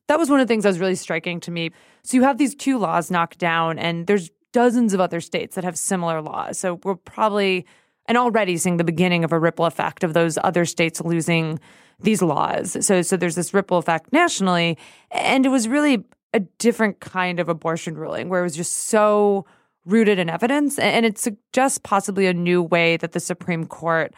that 0.06 0.18
was 0.18 0.30
one 0.30 0.40
of 0.40 0.46
the 0.46 0.52
things 0.52 0.62
that 0.62 0.70
was 0.70 0.78
really 0.78 0.94
striking 0.94 1.40
to 1.40 1.50
me. 1.50 1.70
So 2.02 2.16
you 2.16 2.22
have 2.22 2.38
these 2.38 2.54
two 2.54 2.78
laws 2.78 3.10
knocked 3.10 3.38
down, 3.38 3.78
and 3.78 4.06
there's 4.06 4.30
dozens 4.52 4.94
of 4.94 5.00
other 5.00 5.20
states 5.20 5.54
that 5.54 5.64
have 5.64 5.76
similar 5.76 6.20
laws. 6.20 6.58
So 6.58 6.78
we're 6.84 6.96
probably 6.96 7.66
and 8.06 8.18
already 8.18 8.56
seeing 8.56 8.78
the 8.78 8.84
beginning 8.84 9.24
of 9.24 9.32
a 9.32 9.38
ripple 9.38 9.64
effect 9.64 10.02
of 10.02 10.12
those 10.12 10.36
other 10.42 10.64
states 10.64 11.00
losing 11.00 11.60
these 12.00 12.20
laws. 12.20 12.84
So 12.84 13.02
so 13.02 13.16
there's 13.16 13.36
this 13.36 13.54
ripple 13.54 13.78
effect 13.78 14.12
nationally, 14.12 14.76
and 15.10 15.46
it 15.46 15.50
was 15.50 15.68
really 15.68 16.04
a 16.34 16.40
different 16.40 17.00
kind 17.00 17.40
of 17.40 17.48
abortion 17.48 17.94
ruling 17.94 18.28
where 18.28 18.40
it 18.40 18.44
was 18.44 18.56
just 18.56 18.72
so 18.88 19.44
rooted 19.84 20.18
in 20.18 20.30
evidence. 20.30 20.78
And 20.78 21.04
it 21.04 21.18
suggests 21.18 21.78
possibly 21.82 22.26
a 22.26 22.34
new 22.34 22.62
way 22.62 22.96
that 22.98 23.12
the 23.12 23.20
Supreme 23.20 23.66
Court 23.66 24.14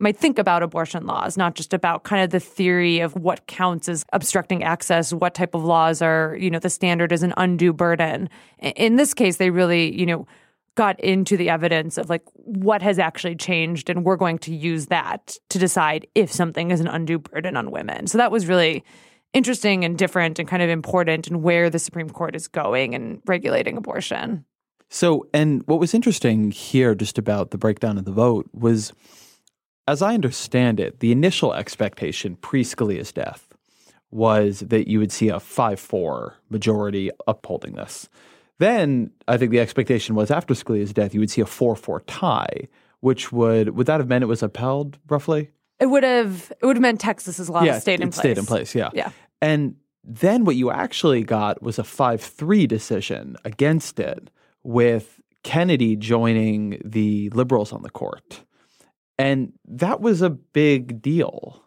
might 0.00 0.16
think 0.16 0.38
about 0.38 0.62
abortion 0.62 1.06
laws, 1.06 1.36
not 1.36 1.54
just 1.54 1.72
about 1.72 2.02
kind 2.02 2.22
of 2.22 2.30
the 2.30 2.40
theory 2.40 2.98
of 2.98 3.14
what 3.14 3.46
counts 3.46 3.88
as 3.88 4.04
obstructing 4.12 4.64
access, 4.64 5.12
what 5.12 5.34
type 5.34 5.54
of 5.54 5.64
laws 5.64 6.02
are, 6.02 6.36
you 6.38 6.50
know, 6.50 6.58
the 6.58 6.68
standard 6.68 7.12
is 7.12 7.22
an 7.22 7.32
undue 7.36 7.72
burden. 7.72 8.28
In 8.58 8.96
this 8.96 9.14
case, 9.14 9.36
they 9.36 9.50
really, 9.50 9.96
you 9.98 10.04
know, 10.04 10.26
got 10.74 10.98
into 11.00 11.36
the 11.36 11.48
evidence 11.48 11.96
of 11.96 12.10
like 12.10 12.22
what 12.34 12.82
has 12.82 12.98
actually 12.98 13.36
changed 13.36 13.88
and 13.88 14.04
we're 14.04 14.16
going 14.16 14.38
to 14.38 14.54
use 14.54 14.86
that 14.86 15.36
to 15.48 15.58
decide 15.58 16.06
if 16.16 16.32
something 16.32 16.72
is 16.72 16.80
an 16.80 16.88
undue 16.88 17.20
burden 17.20 17.56
on 17.56 17.70
women. 17.70 18.08
So 18.08 18.18
that 18.18 18.32
was 18.32 18.46
really 18.46 18.82
interesting 19.32 19.84
and 19.84 19.96
different 19.96 20.38
and 20.38 20.48
kind 20.48 20.62
of 20.62 20.70
important 20.70 21.28
and 21.28 21.42
where 21.42 21.70
the 21.70 21.78
Supreme 21.78 22.10
Court 22.10 22.34
is 22.34 22.48
going 22.48 22.94
and 22.94 23.20
regulating 23.26 23.76
abortion. 23.76 24.44
So, 24.94 25.26
and 25.34 25.64
what 25.66 25.80
was 25.80 25.92
interesting 25.92 26.52
here, 26.52 26.94
just 26.94 27.18
about 27.18 27.50
the 27.50 27.58
breakdown 27.58 27.98
of 27.98 28.04
the 28.04 28.12
vote, 28.12 28.48
was 28.52 28.92
as 29.88 30.00
I 30.02 30.14
understand 30.14 30.78
it, 30.78 31.00
the 31.00 31.10
initial 31.10 31.52
expectation 31.52 32.36
pre 32.36 32.62
Scalia's 32.62 33.10
death 33.10 33.48
was 34.12 34.60
that 34.60 34.86
you 34.86 35.00
would 35.00 35.10
see 35.10 35.30
a 35.30 35.40
5 35.40 35.80
4 35.80 36.36
majority 36.48 37.10
upholding 37.26 37.74
this. 37.74 38.08
Then 38.60 39.10
I 39.26 39.36
think 39.36 39.50
the 39.50 39.58
expectation 39.58 40.14
was 40.14 40.30
after 40.30 40.54
Scalia's 40.54 40.92
death, 40.92 41.12
you 41.12 41.18
would 41.18 41.30
see 41.30 41.40
a 41.40 41.46
4 41.46 41.74
4 41.74 41.98
tie, 42.02 42.68
which 43.00 43.32
would, 43.32 43.70
would 43.70 43.88
that 43.88 43.98
have 43.98 44.08
meant 44.08 44.22
it 44.22 44.28
was 44.28 44.44
upheld 44.44 44.98
roughly? 45.08 45.50
It 45.80 45.86
would 45.86 46.04
have, 46.04 46.52
it 46.62 46.64
would 46.64 46.76
have 46.76 46.82
meant 46.82 47.00
Texas's 47.00 47.50
law 47.50 47.64
yeah, 47.64 47.80
stayed 47.80 48.00
in 48.00 48.10
place. 48.10 48.18
stayed 48.20 48.38
in 48.38 48.46
place, 48.46 48.76
yeah. 48.76 48.90
Yeah. 48.94 49.10
And 49.42 49.74
then 50.04 50.44
what 50.44 50.54
you 50.54 50.70
actually 50.70 51.24
got 51.24 51.64
was 51.64 51.80
a 51.80 51.84
5 51.84 52.20
3 52.20 52.68
decision 52.68 53.36
against 53.44 53.98
it 53.98 54.30
with 54.64 55.20
Kennedy 55.44 55.94
joining 55.94 56.80
the 56.84 57.30
liberals 57.30 57.72
on 57.72 57.82
the 57.82 57.90
court. 57.90 58.42
And 59.18 59.52
that 59.66 60.00
was 60.00 60.22
a 60.22 60.30
big 60.30 61.00
deal 61.00 61.62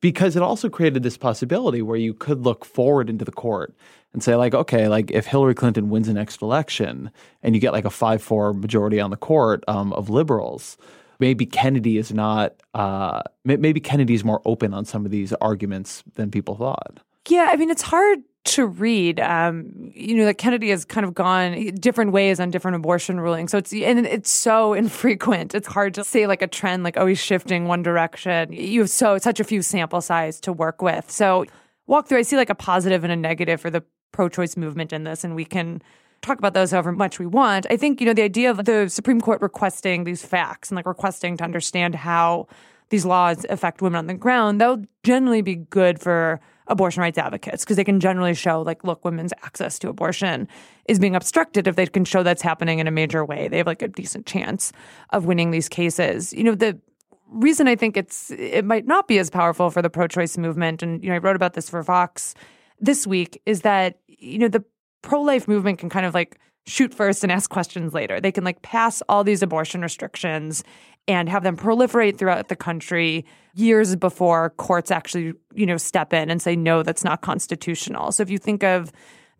because 0.00 0.36
it 0.36 0.42
also 0.42 0.68
created 0.68 1.02
this 1.02 1.16
possibility 1.16 1.80
where 1.80 1.96
you 1.96 2.12
could 2.12 2.44
look 2.44 2.64
forward 2.64 3.08
into 3.08 3.24
the 3.24 3.32
court 3.32 3.74
and 4.12 4.22
say, 4.22 4.34
like, 4.34 4.52
okay, 4.52 4.88
like 4.88 5.10
if 5.10 5.26
Hillary 5.26 5.54
Clinton 5.54 5.88
wins 5.88 6.08
the 6.08 6.12
next 6.12 6.42
election 6.42 7.10
and 7.42 7.54
you 7.54 7.60
get 7.60 7.72
like 7.72 7.86
a 7.86 7.90
5 7.90 8.22
4 8.22 8.52
majority 8.52 9.00
on 9.00 9.10
the 9.10 9.16
court 9.16 9.64
um, 9.68 9.92
of 9.94 10.10
liberals, 10.10 10.76
maybe 11.18 11.46
Kennedy 11.46 11.96
is 11.96 12.12
not, 12.12 12.54
uh, 12.74 13.22
maybe 13.44 13.80
Kennedy's 13.80 14.24
more 14.24 14.42
open 14.44 14.74
on 14.74 14.84
some 14.84 15.06
of 15.06 15.12
these 15.12 15.32
arguments 15.34 16.02
than 16.16 16.30
people 16.30 16.56
thought. 16.56 16.98
Yeah, 17.28 17.48
I 17.50 17.56
mean, 17.56 17.70
it's 17.70 17.82
hard 17.82 18.18
to 18.44 18.66
read. 18.66 19.20
Um, 19.20 19.92
you 19.94 20.14
know, 20.16 20.24
that 20.24 20.38
Kennedy 20.38 20.70
has 20.70 20.84
kind 20.84 21.06
of 21.06 21.14
gone 21.14 21.74
different 21.74 22.12
ways 22.12 22.40
on 22.40 22.50
different 22.50 22.76
abortion 22.76 23.20
rulings. 23.20 23.52
So 23.52 23.58
it's 23.58 23.72
and 23.72 24.06
it's 24.06 24.30
so 24.30 24.72
infrequent. 24.74 25.54
It's 25.54 25.68
hard 25.68 25.94
to 25.94 26.04
say 26.04 26.26
like 26.26 26.42
a 26.42 26.46
trend, 26.46 26.82
like 26.82 26.96
oh, 26.96 27.06
he's 27.06 27.20
shifting 27.20 27.66
one 27.66 27.82
direction. 27.82 28.52
You 28.52 28.80
have 28.80 28.90
so 28.90 29.18
such 29.18 29.40
a 29.40 29.44
few 29.44 29.62
sample 29.62 30.00
size 30.00 30.40
to 30.40 30.52
work 30.52 30.82
with. 30.82 31.10
So 31.10 31.46
walk 31.86 32.08
through. 32.08 32.18
I 32.18 32.22
see 32.22 32.36
like 32.36 32.50
a 32.50 32.54
positive 32.54 33.04
and 33.04 33.12
a 33.12 33.16
negative 33.16 33.60
for 33.60 33.70
the 33.70 33.84
pro-choice 34.12 34.56
movement 34.56 34.92
in 34.92 35.04
this, 35.04 35.24
and 35.24 35.34
we 35.34 35.44
can 35.44 35.82
talk 36.20 36.38
about 36.38 36.54
those 36.54 36.70
however 36.70 36.92
much 36.92 37.18
we 37.18 37.26
want. 37.26 37.66
I 37.70 37.76
think 37.76 38.00
you 38.00 38.06
know 38.06 38.14
the 38.14 38.22
idea 38.22 38.50
of 38.50 38.64
the 38.64 38.88
Supreme 38.88 39.20
Court 39.20 39.40
requesting 39.40 40.04
these 40.04 40.24
facts 40.24 40.70
and 40.70 40.76
like 40.76 40.86
requesting 40.86 41.36
to 41.36 41.44
understand 41.44 41.94
how 41.94 42.48
these 42.90 43.06
laws 43.06 43.46
affect 43.48 43.80
women 43.80 43.98
on 43.98 44.06
the 44.06 44.14
ground. 44.14 44.60
That 44.60 44.66
will 44.68 44.84
generally 45.02 45.42
be 45.42 45.54
good 45.54 46.00
for 46.00 46.40
abortion 46.66 47.00
rights 47.00 47.18
advocates 47.18 47.64
because 47.64 47.76
they 47.76 47.84
can 47.84 48.00
generally 48.00 48.34
show 48.34 48.62
like 48.62 48.84
look 48.84 49.04
women's 49.04 49.32
access 49.42 49.78
to 49.78 49.88
abortion 49.88 50.48
is 50.86 50.98
being 50.98 51.16
obstructed 51.16 51.66
if 51.66 51.76
they 51.76 51.86
can 51.86 52.04
show 52.04 52.22
that's 52.22 52.42
happening 52.42 52.78
in 52.78 52.86
a 52.86 52.90
major 52.90 53.24
way. 53.24 53.48
They 53.48 53.58
have 53.58 53.66
like 53.66 53.82
a 53.82 53.88
decent 53.88 54.26
chance 54.26 54.72
of 55.10 55.24
winning 55.24 55.50
these 55.50 55.68
cases. 55.68 56.32
You 56.32 56.44
know 56.44 56.54
the 56.54 56.78
reason 57.34 57.66
i 57.66 57.74
think 57.74 57.96
it's 57.96 58.30
it 58.32 58.62
might 58.62 58.86
not 58.86 59.08
be 59.08 59.18
as 59.18 59.30
powerful 59.30 59.70
for 59.70 59.80
the 59.80 59.88
pro-choice 59.88 60.36
movement 60.36 60.82
and 60.82 61.02
you 61.02 61.08
know 61.08 61.14
i 61.14 61.18
wrote 61.18 61.34
about 61.34 61.54
this 61.54 61.70
for 61.70 61.82
vox 61.82 62.34
this 62.78 63.06
week 63.06 63.40
is 63.46 63.62
that 63.62 64.00
you 64.06 64.38
know 64.38 64.48
the 64.48 64.62
pro-life 65.00 65.48
movement 65.48 65.78
can 65.78 65.88
kind 65.88 66.04
of 66.04 66.12
like 66.12 66.38
shoot 66.66 66.94
first 66.94 67.22
and 67.24 67.32
ask 67.32 67.50
questions 67.50 67.92
later. 67.92 68.20
They 68.20 68.32
can 68.32 68.44
like 68.44 68.62
pass 68.62 69.02
all 69.08 69.24
these 69.24 69.42
abortion 69.42 69.80
restrictions 69.80 70.62
and 71.08 71.28
have 71.28 71.42
them 71.42 71.56
proliferate 71.56 72.16
throughout 72.16 72.48
the 72.48 72.56
country 72.56 73.24
years 73.54 73.96
before 73.96 74.50
courts 74.50 74.90
actually, 74.90 75.34
you 75.54 75.66
know, 75.66 75.76
step 75.76 76.12
in 76.12 76.30
and 76.30 76.40
say 76.40 76.56
no, 76.56 76.82
that's 76.82 77.04
not 77.04 77.22
constitutional. 77.22 78.12
So 78.12 78.22
if 78.22 78.30
you 78.30 78.38
think 78.38 78.62
of 78.62 78.92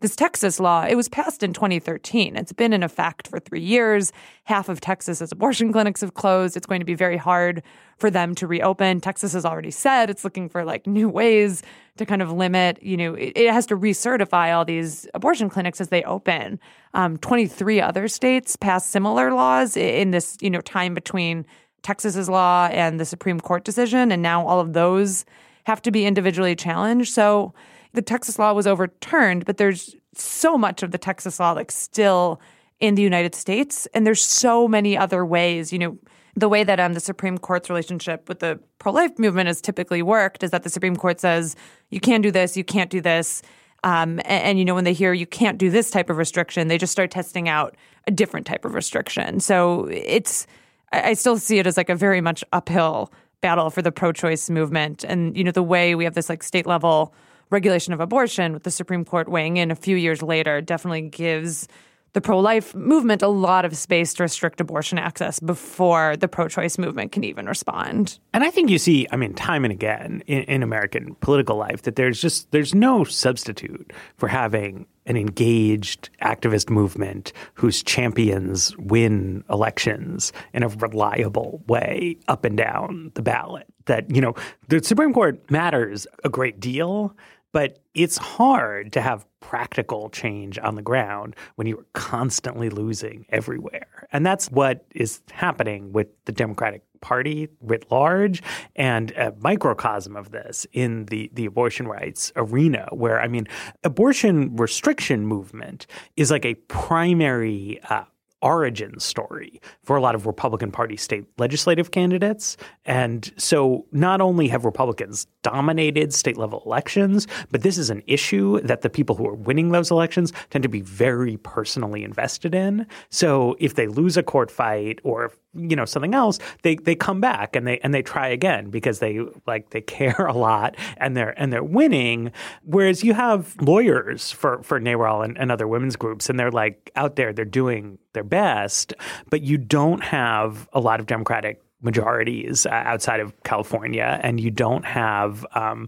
this 0.03 0.17
Texas 0.17 0.59
law, 0.59 0.85
it 0.85 0.95
was 0.95 1.07
passed 1.07 1.43
in 1.43 1.53
2013. 1.53 2.35
It's 2.35 2.51
been 2.51 2.73
in 2.73 2.83
effect 2.83 3.29
for 3.29 3.39
three 3.39 3.61
years. 3.61 4.11
Half 4.43 4.67
of 4.67 4.81
Texas's 4.81 5.31
abortion 5.31 5.71
clinics 5.71 6.01
have 6.01 6.13
closed. 6.13 6.57
It's 6.57 6.65
going 6.65 6.81
to 6.81 6.85
be 6.85 6.93
very 6.93 7.15
hard 7.15 7.63
for 7.99 8.11
them 8.11 8.35
to 8.35 8.45
reopen. 8.45 8.99
Texas 8.99 9.31
has 9.31 9.45
already 9.45 9.71
said 9.71 10.09
it's 10.09 10.25
looking 10.25 10.49
for 10.49 10.65
like 10.65 10.85
new 10.85 11.07
ways 11.07 11.63
to 11.95 12.05
kind 12.05 12.21
of 12.21 12.33
limit, 12.33 12.83
you 12.83 12.97
know, 12.97 13.13
it, 13.13 13.31
it 13.37 13.53
has 13.53 13.65
to 13.67 13.77
recertify 13.77 14.53
all 14.53 14.65
these 14.65 15.07
abortion 15.13 15.49
clinics 15.49 15.79
as 15.79 15.87
they 15.87 16.03
open. 16.03 16.59
Um, 16.93 17.15
23 17.19 17.79
other 17.79 18.09
states 18.09 18.57
passed 18.57 18.89
similar 18.89 19.33
laws 19.33 19.77
in 19.77 20.11
this, 20.11 20.35
you 20.41 20.49
know, 20.49 20.59
time 20.59 20.93
between 20.93 21.45
Texas's 21.81 22.27
law 22.27 22.67
and 22.73 22.99
the 22.99 23.05
Supreme 23.05 23.39
Court 23.39 23.63
decision. 23.63 24.11
And 24.11 24.21
now 24.21 24.45
all 24.45 24.59
of 24.59 24.73
those 24.73 25.23
have 25.63 25.81
to 25.83 25.91
be 25.91 26.05
individually 26.05 26.57
challenged. 26.57 27.13
So 27.13 27.53
the 27.93 28.01
Texas 28.01 28.39
law 28.39 28.53
was 28.53 28.67
overturned, 28.67 29.45
but 29.45 29.57
there's 29.57 29.95
so 30.15 30.57
much 30.57 30.83
of 30.83 30.91
the 30.91 30.97
Texas 30.97 31.39
law 31.39 31.51
like 31.51 31.71
still 31.71 32.41
in 32.79 32.95
the 32.95 33.01
United 33.01 33.35
States, 33.35 33.87
and 33.93 34.05
there's 34.05 34.23
so 34.23 34.67
many 34.67 34.97
other 34.97 35.25
ways. 35.25 35.71
You 35.71 35.79
know, 35.79 35.97
the 36.35 36.49
way 36.49 36.63
that 36.63 36.79
um, 36.79 36.93
the 36.93 36.99
Supreme 36.99 37.37
Court's 37.37 37.69
relationship 37.69 38.27
with 38.27 38.39
the 38.39 38.59
pro-life 38.79 39.17
movement 39.17 39.47
has 39.47 39.61
typically 39.61 40.01
worked 40.01 40.43
is 40.43 40.51
that 40.51 40.63
the 40.63 40.69
Supreme 40.69 40.95
Court 40.95 41.19
says 41.19 41.55
you 41.91 41.99
can 41.99 42.21
do 42.21 42.31
this, 42.31 42.57
you 42.57 42.63
can't 42.63 42.89
do 42.89 43.01
this. 43.01 43.41
Um, 43.85 44.19
and, 44.19 44.43
and, 44.43 44.59
you 44.59 44.65
know, 44.65 44.75
when 44.75 44.85
they 44.85 44.93
hear 44.93 45.13
you 45.13 45.27
can't 45.27 45.57
do 45.57 45.69
this 45.69 45.91
type 45.91 46.09
of 46.09 46.17
restriction, 46.17 46.69
they 46.69 46.77
just 46.77 46.91
start 46.91 47.11
testing 47.11 47.49
out 47.49 47.75
a 48.07 48.11
different 48.11 48.47
type 48.47 48.63
of 48.63 48.73
restriction. 48.73 49.41
So 49.41 49.89
it's, 49.91 50.47
I, 50.93 51.09
I 51.09 51.13
still 51.13 51.37
see 51.37 51.59
it 51.59 51.67
as 51.67 51.75
like 51.75 51.89
a 51.89 51.95
very 51.95 52.21
much 52.21 52.43
uphill 52.53 53.11
battle 53.41 53.69
for 53.69 53.81
the 53.81 53.91
pro-choice 53.91 54.49
movement. 54.49 55.03
And 55.03 55.37
you 55.37 55.43
know, 55.43 55.51
the 55.51 55.61
way 55.61 55.95
we 55.95 56.05
have 56.05 56.15
this 56.15 56.29
like 56.29 56.43
state 56.43 56.65
level 56.65 57.13
regulation 57.49 57.93
of 57.93 57.99
abortion 57.99 58.53
with 58.53 58.63
the 58.63 58.71
Supreme 58.71 59.05
Court 59.05 59.29
weighing 59.29 59.57
in 59.57 59.71
a 59.71 59.75
few 59.75 59.95
years 59.95 60.21
later 60.21 60.61
definitely 60.61 61.01
gives 61.01 61.67
the 62.13 62.21
pro 62.21 62.39
life 62.39 62.73
movement 62.75 63.21
a 63.21 63.27
lot 63.27 63.65
of 63.65 63.75
space 63.75 64.13
to 64.15 64.23
restrict 64.23 64.61
abortion 64.61 64.97
access 64.97 65.39
before 65.39 66.15
the 66.17 66.27
pro 66.27 66.47
choice 66.47 66.77
movement 66.77 67.11
can 67.11 67.23
even 67.23 67.47
respond. 67.47 68.19
And 68.33 68.43
I 68.43 68.51
think 68.51 68.69
you 68.69 68.77
see, 68.77 69.07
I 69.11 69.15
mean, 69.15 69.33
time 69.33 69.65
and 69.65 69.71
again 69.71 70.23
in, 70.27 70.43
in, 70.43 70.63
American 70.63 71.15
political 71.15 71.57
life 71.57 71.81
that 71.81 71.95
there's 71.95 72.21
just 72.21 72.51
there's 72.51 72.73
no 72.73 73.03
substitute 73.03 73.91
for 74.17 74.27
having 74.27 74.85
an 75.05 75.17
engaged 75.17 76.09
activist 76.21 76.69
movement 76.69 77.33
whose 77.55 77.83
champions 77.83 78.75
win 78.77 79.43
elections 79.49 80.31
in 80.53 80.63
a 80.63 80.69
reliable 80.69 81.61
way 81.67 82.17
up 82.27 82.45
and 82.45 82.55
down 82.55 83.11
the 83.15 83.21
ballot. 83.21 83.67
That, 83.85 84.09
you 84.15 84.21
know, 84.21 84.33
the 84.69 84.81
Supreme 84.81 85.13
Court 85.13 85.51
matters 85.51 86.07
a 86.23 86.29
great 86.29 86.61
deal 86.61 87.13
but 87.53 87.79
it's 87.93 88.17
hard 88.17 88.91
to 88.91 89.01
have 89.01 89.25
practical 89.39 90.09
change 90.09 90.57
on 90.59 90.75
the 90.75 90.81
ground 90.81 91.35
when 91.55 91.67
you're 91.67 91.85
constantly 91.93 92.69
losing 92.69 93.25
everywhere. 93.29 94.07
And 94.11 94.25
that's 94.25 94.51
what 94.51 94.85
is 94.93 95.21
happening 95.31 95.93
with 95.93 96.07
the 96.25 96.31
Democratic 96.31 96.83
Party 96.99 97.49
writ 97.61 97.85
large 97.91 98.41
and 98.75 99.11
a 99.11 99.33
microcosm 99.39 100.15
of 100.15 100.31
this 100.31 100.65
in 100.71 101.05
the, 101.05 101.29
the 101.33 101.45
abortion 101.45 101.87
rights 101.87 102.31
arena, 102.37 102.87
where, 102.91 103.21
I 103.21 103.27
mean, 103.27 103.47
abortion 103.83 104.55
restriction 104.55 105.25
movement 105.25 105.85
is 106.15 106.31
like 106.31 106.45
a 106.45 106.55
primary 106.55 107.81
uh, 107.89 108.05
origin 108.43 108.99
story 108.99 109.59
for 109.83 109.95
a 109.95 110.01
lot 110.01 110.13
of 110.13 110.27
Republican 110.27 110.71
Party 110.71 110.97
state 110.97 111.25
legislative 111.39 111.91
candidates. 111.91 112.57
And 112.85 113.31
so 113.37 113.85
not 113.91 114.21
only 114.21 114.47
have 114.49 114.65
Republicans 114.65 115.25
dominated 115.41 116.13
state 116.13 116.37
level 116.37 116.61
elections, 116.65 117.25
but 117.49 117.63
this 117.63 117.77
is 117.77 117.89
an 117.89 118.03
issue 118.05 118.59
that 118.61 118.81
the 118.81 118.89
people 118.89 119.15
who 119.15 119.25
are 119.25 119.33
winning 119.33 119.69
those 119.69 119.89
elections 119.89 120.33
tend 120.49 120.63
to 120.63 120.69
be 120.69 120.81
very 120.81 121.37
personally 121.37 122.03
invested 122.03 122.53
in. 122.53 122.85
So 123.09 123.55
if 123.59 123.75
they 123.75 123.87
lose 123.87 124.17
a 124.17 124.23
court 124.23 124.51
fight 124.51 124.99
or 125.03 125.31
you 125.55 125.75
know 125.75 125.85
something 125.85 126.13
else, 126.15 126.39
they 126.63 126.75
they 126.75 126.95
come 126.95 127.21
back 127.21 127.55
and 127.55 127.67
they 127.67 127.79
and 127.79 127.93
they 127.93 128.01
try 128.01 128.27
again 128.27 128.69
because 128.69 128.99
they 128.99 129.19
like 129.45 129.69
they 129.69 129.81
care 129.93 130.25
a 130.25 130.33
lot 130.33 130.75
and 130.97 131.15
they're 131.15 131.39
and 131.39 131.51
they're 131.51 131.63
winning. 131.63 132.31
Whereas 132.63 133.03
you 133.03 133.13
have 133.13 133.55
lawyers 133.61 134.31
for 134.31 134.61
for 134.63 134.79
NARAL 134.79 135.23
and, 135.23 135.37
and 135.37 135.51
other 135.51 135.67
women's 135.67 135.95
groups 135.95 136.29
and 136.29 136.39
they're 136.39 136.51
like 136.51 136.91
out 136.95 137.15
there, 137.15 137.33
they're 137.33 137.45
doing 137.45 137.97
their 138.13 138.23
best, 138.23 138.93
but 139.29 139.41
you 139.41 139.57
don't 139.57 140.03
have 140.03 140.67
a 140.73 140.79
lot 140.79 140.99
of 140.99 141.05
Democratic 141.07 141.61
majorities 141.83 142.65
uh, 142.65 142.69
outside 142.69 143.19
of 143.19 143.33
California, 143.43 144.19
and 144.23 144.39
you 144.39 144.49
don't 144.49 144.85
have 144.85 145.45
um, 145.53 145.87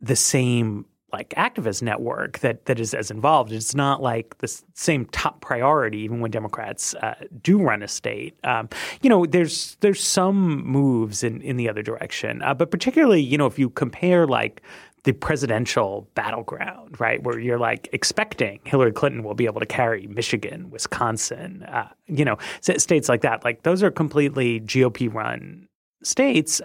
the 0.00 0.16
same 0.16 0.84
like 1.12 1.30
activist 1.30 1.82
network 1.82 2.40
that 2.40 2.66
that 2.66 2.80
is 2.80 2.92
as 2.92 3.10
involved. 3.10 3.52
It's 3.52 3.74
not 3.74 4.02
like 4.02 4.38
the 4.38 4.48
same 4.74 5.06
top 5.06 5.40
priority, 5.40 5.98
even 5.98 6.20
when 6.20 6.30
Democrats 6.30 6.94
uh, 6.94 7.14
do 7.42 7.62
run 7.62 7.82
a 7.82 7.88
state. 7.88 8.36
Um, 8.44 8.68
you 9.02 9.08
know, 9.08 9.24
there's 9.24 9.76
there's 9.80 10.02
some 10.02 10.66
moves 10.66 11.22
in 11.22 11.40
in 11.42 11.56
the 11.56 11.68
other 11.68 11.82
direction, 11.82 12.42
uh, 12.42 12.54
but 12.54 12.70
particularly, 12.70 13.20
you 13.20 13.38
know, 13.38 13.46
if 13.46 13.58
you 13.58 13.70
compare 13.70 14.26
like 14.26 14.62
the 15.04 15.12
presidential 15.12 16.08
battleground, 16.16 16.98
right? 17.00 17.22
Where 17.22 17.38
you're 17.38 17.60
like 17.60 17.88
expecting 17.92 18.58
Hillary 18.64 18.90
Clinton 18.90 19.22
will 19.22 19.34
be 19.34 19.46
able 19.46 19.60
to 19.60 19.66
carry 19.66 20.08
Michigan, 20.08 20.68
Wisconsin, 20.70 21.62
uh, 21.62 21.88
you 22.08 22.24
know, 22.24 22.38
states 22.60 23.08
like 23.08 23.20
that. 23.20 23.44
Like 23.44 23.62
those 23.62 23.84
are 23.84 23.92
completely 23.92 24.60
GOP 24.62 25.12
run 25.12 25.68
states. 26.06 26.60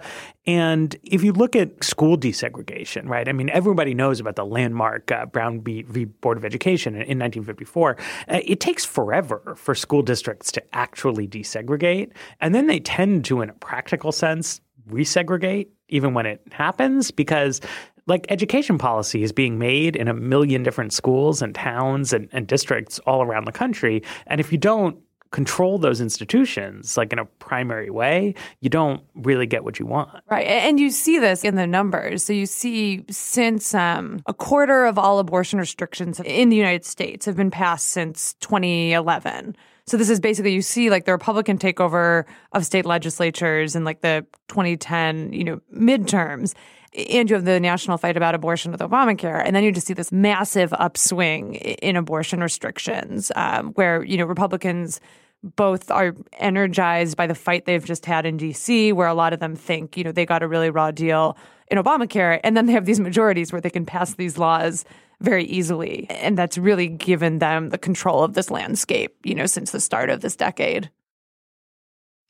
And 0.46 0.96
if 1.04 1.22
you 1.22 1.32
look 1.32 1.54
at 1.54 1.84
school 1.84 2.16
desegregation, 2.16 3.08
right? 3.08 3.28
I 3.28 3.32
mean, 3.32 3.50
everybody 3.50 3.94
knows 3.94 4.20
about 4.20 4.36
the 4.36 4.44
landmark 4.44 5.10
uh, 5.10 5.26
Brown 5.26 5.60
v. 5.60 6.04
Board 6.04 6.36
of 6.36 6.44
Education 6.44 6.94
in, 6.94 7.02
in 7.02 7.18
1954. 7.18 7.96
Uh, 8.28 8.40
it 8.44 8.60
takes 8.60 8.84
forever 8.84 9.54
for 9.56 9.74
school 9.74 10.02
districts 10.02 10.50
to 10.52 10.62
actually 10.74 11.28
desegregate. 11.28 12.12
And 12.40 12.54
then 12.54 12.66
they 12.66 12.80
tend 12.80 13.24
to, 13.26 13.40
in 13.40 13.50
a 13.50 13.54
practical 13.54 14.12
sense, 14.12 14.60
resegregate 14.88 15.68
even 15.88 16.14
when 16.14 16.26
it 16.26 16.40
happens 16.50 17.10
because 17.10 17.60
like 18.06 18.26
education 18.30 18.78
policy 18.78 19.22
is 19.22 19.32
being 19.32 19.58
made 19.58 19.94
in 19.94 20.08
a 20.08 20.14
million 20.14 20.62
different 20.62 20.92
schools 20.92 21.40
and 21.40 21.54
towns 21.54 22.12
and, 22.12 22.28
and 22.32 22.46
districts 22.46 22.98
all 23.00 23.22
around 23.22 23.44
the 23.44 23.52
country. 23.52 24.02
And 24.26 24.40
if 24.40 24.50
you 24.50 24.58
don't 24.58 24.98
control 25.32 25.78
those 25.78 26.00
institutions 26.00 26.96
like 26.96 27.12
in 27.12 27.18
a 27.18 27.24
primary 27.24 27.90
way, 27.90 28.34
you 28.60 28.70
don't 28.70 29.02
really 29.14 29.46
get 29.46 29.64
what 29.64 29.78
you 29.78 29.86
want. 29.86 30.08
Right. 30.30 30.46
And 30.46 30.78
you 30.78 30.90
see 30.90 31.18
this 31.18 31.42
in 31.42 31.56
the 31.56 31.66
numbers. 31.66 32.22
So 32.24 32.32
you 32.32 32.46
see 32.46 33.04
since 33.10 33.74
um, 33.74 34.22
a 34.26 34.34
quarter 34.34 34.84
of 34.84 34.98
all 34.98 35.18
abortion 35.18 35.58
restrictions 35.58 36.20
in 36.20 36.50
the 36.50 36.56
United 36.56 36.84
States 36.84 37.26
have 37.26 37.36
been 37.36 37.50
passed 37.50 37.88
since 37.88 38.34
2011. 38.34 39.56
So 39.86 39.96
this 39.96 40.10
is 40.10 40.20
basically 40.20 40.52
you 40.52 40.62
see 40.62 40.90
like 40.90 41.04
the 41.04 41.12
Republican 41.12 41.58
takeover 41.58 42.24
of 42.52 42.64
state 42.64 42.86
legislatures 42.86 43.74
in 43.74 43.84
like 43.84 44.00
the 44.00 44.24
2010, 44.48 45.32
you 45.32 45.44
know, 45.44 45.60
midterms 45.74 46.54
and 46.94 47.30
you 47.30 47.34
have 47.34 47.44
the 47.44 47.58
national 47.58 47.96
fight 47.96 48.16
about 48.16 48.34
abortion 48.34 48.70
with 48.70 48.80
Obamacare, 48.80 49.42
and 49.44 49.56
then 49.56 49.64
you 49.64 49.72
just 49.72 49.86
see 49.86 49.94
this 49.94 50.12
massive 50.12 50.72
upswing 50.74 51.54
in 51.54 51.96
abortion 51.96 52.40
restrictions, 52.40 53.32
um, 53.34 53.72
where 53.72 54.04
you 54.04 54.18
know 54.18 54.24
Republicans 54.24 55.00
both 55.42 55.90
are 55.90 56.14
energized 56.38 57.16
by 57.16 57.26
the 57.26 57.34
fight 57.34 57.64
they've 57.64 57.84
just 57.84 58.06
had 58.06 58.26
in 58.26 58.38
DC, 58.38 58.92
where 58.92 59.08
a 59.08 59.14
lot 59.14 59.32
of 59.32 59.40
them 59.40 59.56
think 59.56 59.96
you 59.96 60.04
know 60.04 60.12
they 60.12 60.26
got 60.26 60.42
a 60.42 60.48
really 60.48 60.70
raw 60.70 60.90
deal 60.90 61.36
in 61.68 61.78
Obamacare, 61.78 62.40
and 62.44 62.56
then 62.56 62.66
they 62.66 62.72
have 62.72 62.84
these 62.84 63.00
majorities 63.00 63.52
where 63.52 63.60
they 63.60 63.70
can 63.70 63.86
pass 63.86 64.14
these 64.14 64.36
laws 64.36 64.84
very 65.22 65.44
easily, 65.44 66.06
and 66.10 66.36
that's 66.36 66.58
really 66.58 66.88
given 66.88 67.38
them 67.38 67.70
the 67.70 67.78
control 67.78 68.22
of 68.22 68.34
this 68.34 68.50
landscape, 68.50 69.16
you 69.24 69.34
know, 69.34 69.46
since 69.46 69.70
the 69.70 69.80
start 69.80 70.10
of 70.10 70.20
this 70.20 70.36
decade. 70.36 70.90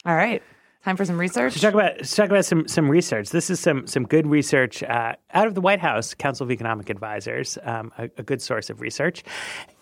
All 0.04 0.14
right. 0.14 0.42
Time 0.84 0.96
for 0.96 1.04
some 1.04 1.18
research. 1.18 1.54
To 1.54 1.60
talk 1.60 1.74
about 1.74 1.98
to 1.98 2.14
talk 2.16 2.28
about 2.28 2.44
some 2.44 2.66
some 2.66 2.90
research. 2.90 3.30
This 3.30 3.50
is 3.50 3.60
some 3.60 3.86
some 3.86 4.04
good 4.04 4.26
research 4.26 4.82
uh, 4.82 5.14
out 5.32 5.46
of 5.46 5.54
the 5.54 5.60
White 5.60 5.78
House 5.78 6.12
Council 6.12 6.42
of 6.42 6.50
Economic 6.50 6.90
Advisors, 6.90 7.56
um, 7.62 7.92
a, 7.98 8.10
a, 8.18 8.24
good 8.24 8.42
source 8.42 8.68
of 8.68 8.80
research, 8.80 9.22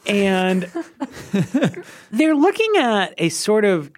and 0.06 0.70
they're 2.10 2.34
looking 2.34 2.70
at 2.76 3.14
a 3.16 3.30
sort 3.30 3.64
of 3.64 3.90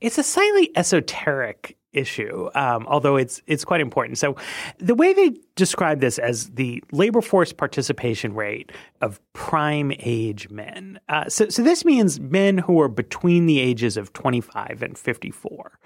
it's 0.00 0.16
a 0.16 0.22
slightly 0.22 0.70
esoteric 0.74 1.76
issue, 1.92 2.48
um, 2.54 2.86
although 2.88 3.16
it's 3.16 3.42
it's 3.46 3.66
quite 3.66 3.82
important. 3.82 4.16
So, 4.16 4.36
the 4.78 4.94
way 4.94 5.12
they 5.12 5.32
describe 5.58 6.00
this 6.00 6.18
as 6.18 6.50
the 6.50 6.82
labor 6.92 7.20
force 7.20 7.52
participation 7.52 8.34
rate 8.34 8.72
of 9.00 9.20
prime 9.32 9.92
age 9.98 10.48
men. 10.48 10.98
Uh, 11.08 11.28
so, 11.28 11.48
so 11.48 11.62
this 11.62 11.84
means 11.84 12.20
men 12.20 12.58
who 12.58 12.80
are 12.80 12.88
between 12.88 13.46
the 13.46 13.58
ages 13.58 13.96
of 13.96 14.12
25 14.12 14.82
and 14.82 14.96
54. 14.96 15.78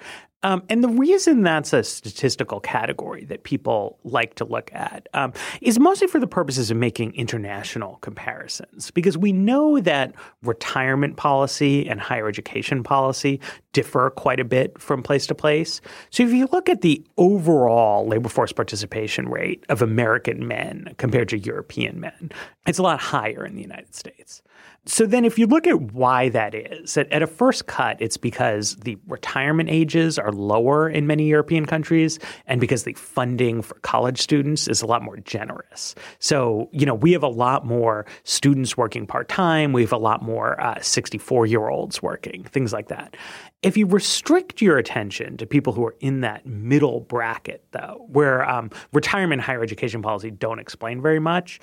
Um, 0.45 0.63
and 0.69 0.83
the 0.83 0.89
reason 0.89 1.43
that's 1.43 1.73
a 1.73 1.85
statistical 1.85 2.59
category 2.59 3.25
that 3.27 3.45
people 3.45 3.99
like 4.03 4.35
to 4.37 4.45
look 4.45 4.73
at 4.75 5.09
um, 5.15 5.33
is 5.61 5.79
mostly 5.79 6.09
for 6.09 6.19
the 6.19 6.27
purposes 6.27 6.71
of 6.71 6.77
making 6.77 7.15
international 7.15 7.99
comparisons, 8.01 8.91
because 8.91 9.17
we 9.17 9.33
know 9.33 9.79
that 9.81 10.13
retirement 10.43 11.17
policy 11.17 11.89
and 11.89 12.01
higher 12.01 12.29
education 12.29 12.83
policy 12.83 13.41
differ 13.73 14.11
quite 14.11 14.41
a 14.41 14.45
bit 14.45 14.81
from 14.81 15.03
place 15.03 15.27
to 15.29 15.35
place. 15.35 15.81
So 16.11 16.25
if 16.25 16.33
you 16.33 16.49
look 16.51 16.69
at 16.69 16.81
the 16.81 17.05
overall 17.17 18.07
labor 18.07 18.29
force 18.29 18.53
participation 18.53 19.29
rate 19.29 19.62
of 19.69 19.83
American 19.83 20.47
men 20.47 20.95
compared 20.99 21.29
to 21.31 21.39
European 21.39 22.01
men, 22.01 22.33
it's 22.67 22.79
a 22.79 22.83
lot 22.83 23.01
higher 23.01 23.45
in 23.45 23.55
the 23.55 23.63
United 23.63 23.95
States. 23.95 24.43
So 24.85 25.07
then, 25.07 25.25
if 25.25 25.39
you 25.39 25.47
look 25.47 25.69
at 25.69 25.81
why 25.93 26.29
that 26.31 26.57
is, 26.57 26.97
at, 26.97 27.11
at, 27.13 27.23
a 27.23 27.29
first 27.29 27.67
cut, 27.67 27.99
it's 28.01 28.17
because 28.17 28.75
the 28.77 28.99
retirement 29.07 29.71
ages 29.71 30.19
are 30.19 30.33
lower 30.33 30.89
in 30.89 31.07
many 31.07 31.29
European 31.29 31.67
countries 31.67 32.19
and 32.49 32.61
because 32.61 32.83
the 32.83 32.95
funding 32.95 33.63
for 33.63 33.75
college 33.83 34.21
students 34.21 34.67
is 34.67 34.83
a 34.83 34.87
lot 34.87 35.01
more 35.01 35.19
generous. 35.19 35.95
So, 36.19 36.69
you 36.73 36.85
know, 36.85 36.97
we 36.97 37.13
have 37.13 37.23
a 37.23 37.29
lot 37.29 37.65
more 37.65 38.07
students 38.25 38.77
working 38.77 39.07
part 39.07 39.29
time, 39.29 39.73
we 39.73 39.83
have 39.83 39.93
a 39.93 39.99
lot 39.99 40.21
more 40.21 40.59
64 40.81 41.45
uh, 41.45 41.47
year 41.47 41.69
olds 41.69 42.03
working, 42.03 42.43
things 42.43 42.73
like 42.73 42.89
that. 42.89 43.17
If 43.63 43.77
you 43.77 43.87
restrict 43.87 44.61
your 44.61 44.79
attention 44.79 45.37
to 45.37 45.47
people 45.47 45.73
who 45.73 45.85
are 45.87 45.95
in 46.01 46.23
that 46.23 46.45
middle 46.45 46.99
bracket, 46.99 47.65
though, 47.71 48.05
where 48.09 48.49
um, 48.51 48.71
retirement 48.93 49.35
and 49.35 49.43
higher 49.43 49.63
education 49.63 50.03
policy 50.03 50.33
don't 50.33 50.59
explain 50.59 51.01
very 51.01 51.21
much, 51.21 51.61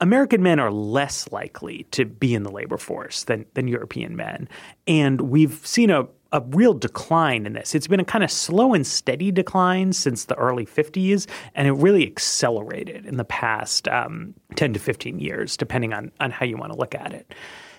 American 0.00 0.42
men 0.42 0.58
are 0.58 0.72
less 0.72 1.30
likely 1.30 1.86
to 1.90 2.06
be 2.06 2.32
in 2.32 2.42
the 2.42 2.50
labor 2.50 2.61
force 2.78 3.24
than, 3.24 3.46
than 3.54 3.68
European 3.68 4.16
men. 4.16 4.48
And 4.86 5.22
we've 5.22 5.66
seen 5.66 5.90
a, 5.90 6.06
a 6.32 6.40
real 6.48 6.74
decline 6.74 7.46
in 7.46 7.52
this. 7.52 7.74
It's 7.74 7.86
been 7.86 8.00
a 8.00 8.04
kind 8.04 8.24
of 8.24 8.30
slow 8.30 8.74
and 8.74 8.86
steady 8.86 9.30
decline 9.30 9.92
since 9.92 10.24
the 10.24 10.34
early 10.36 10.66
50s, 10.66 11.26
and 11.54 11.68
it 11.68 11.72
really 11.72 12.06
accelerated 12.06 13.06
in 13.06 13.16
the 13.16 13.24
past 13.24 13.86
um, 13.88 14.34
10 14.56 14.72
to 14.72 14.78
15 14.78 15.18
years, 15.18 15.56
depending 15.56 15.92
on, 15.92 16.10
on 16.20 16.30
how 16.30 16.46
you 16.46 16.56
want 16.56 16.72
to 16.72 16.78
look 16.78 16.94
at 16.94 17.12
it. 17.12 17.34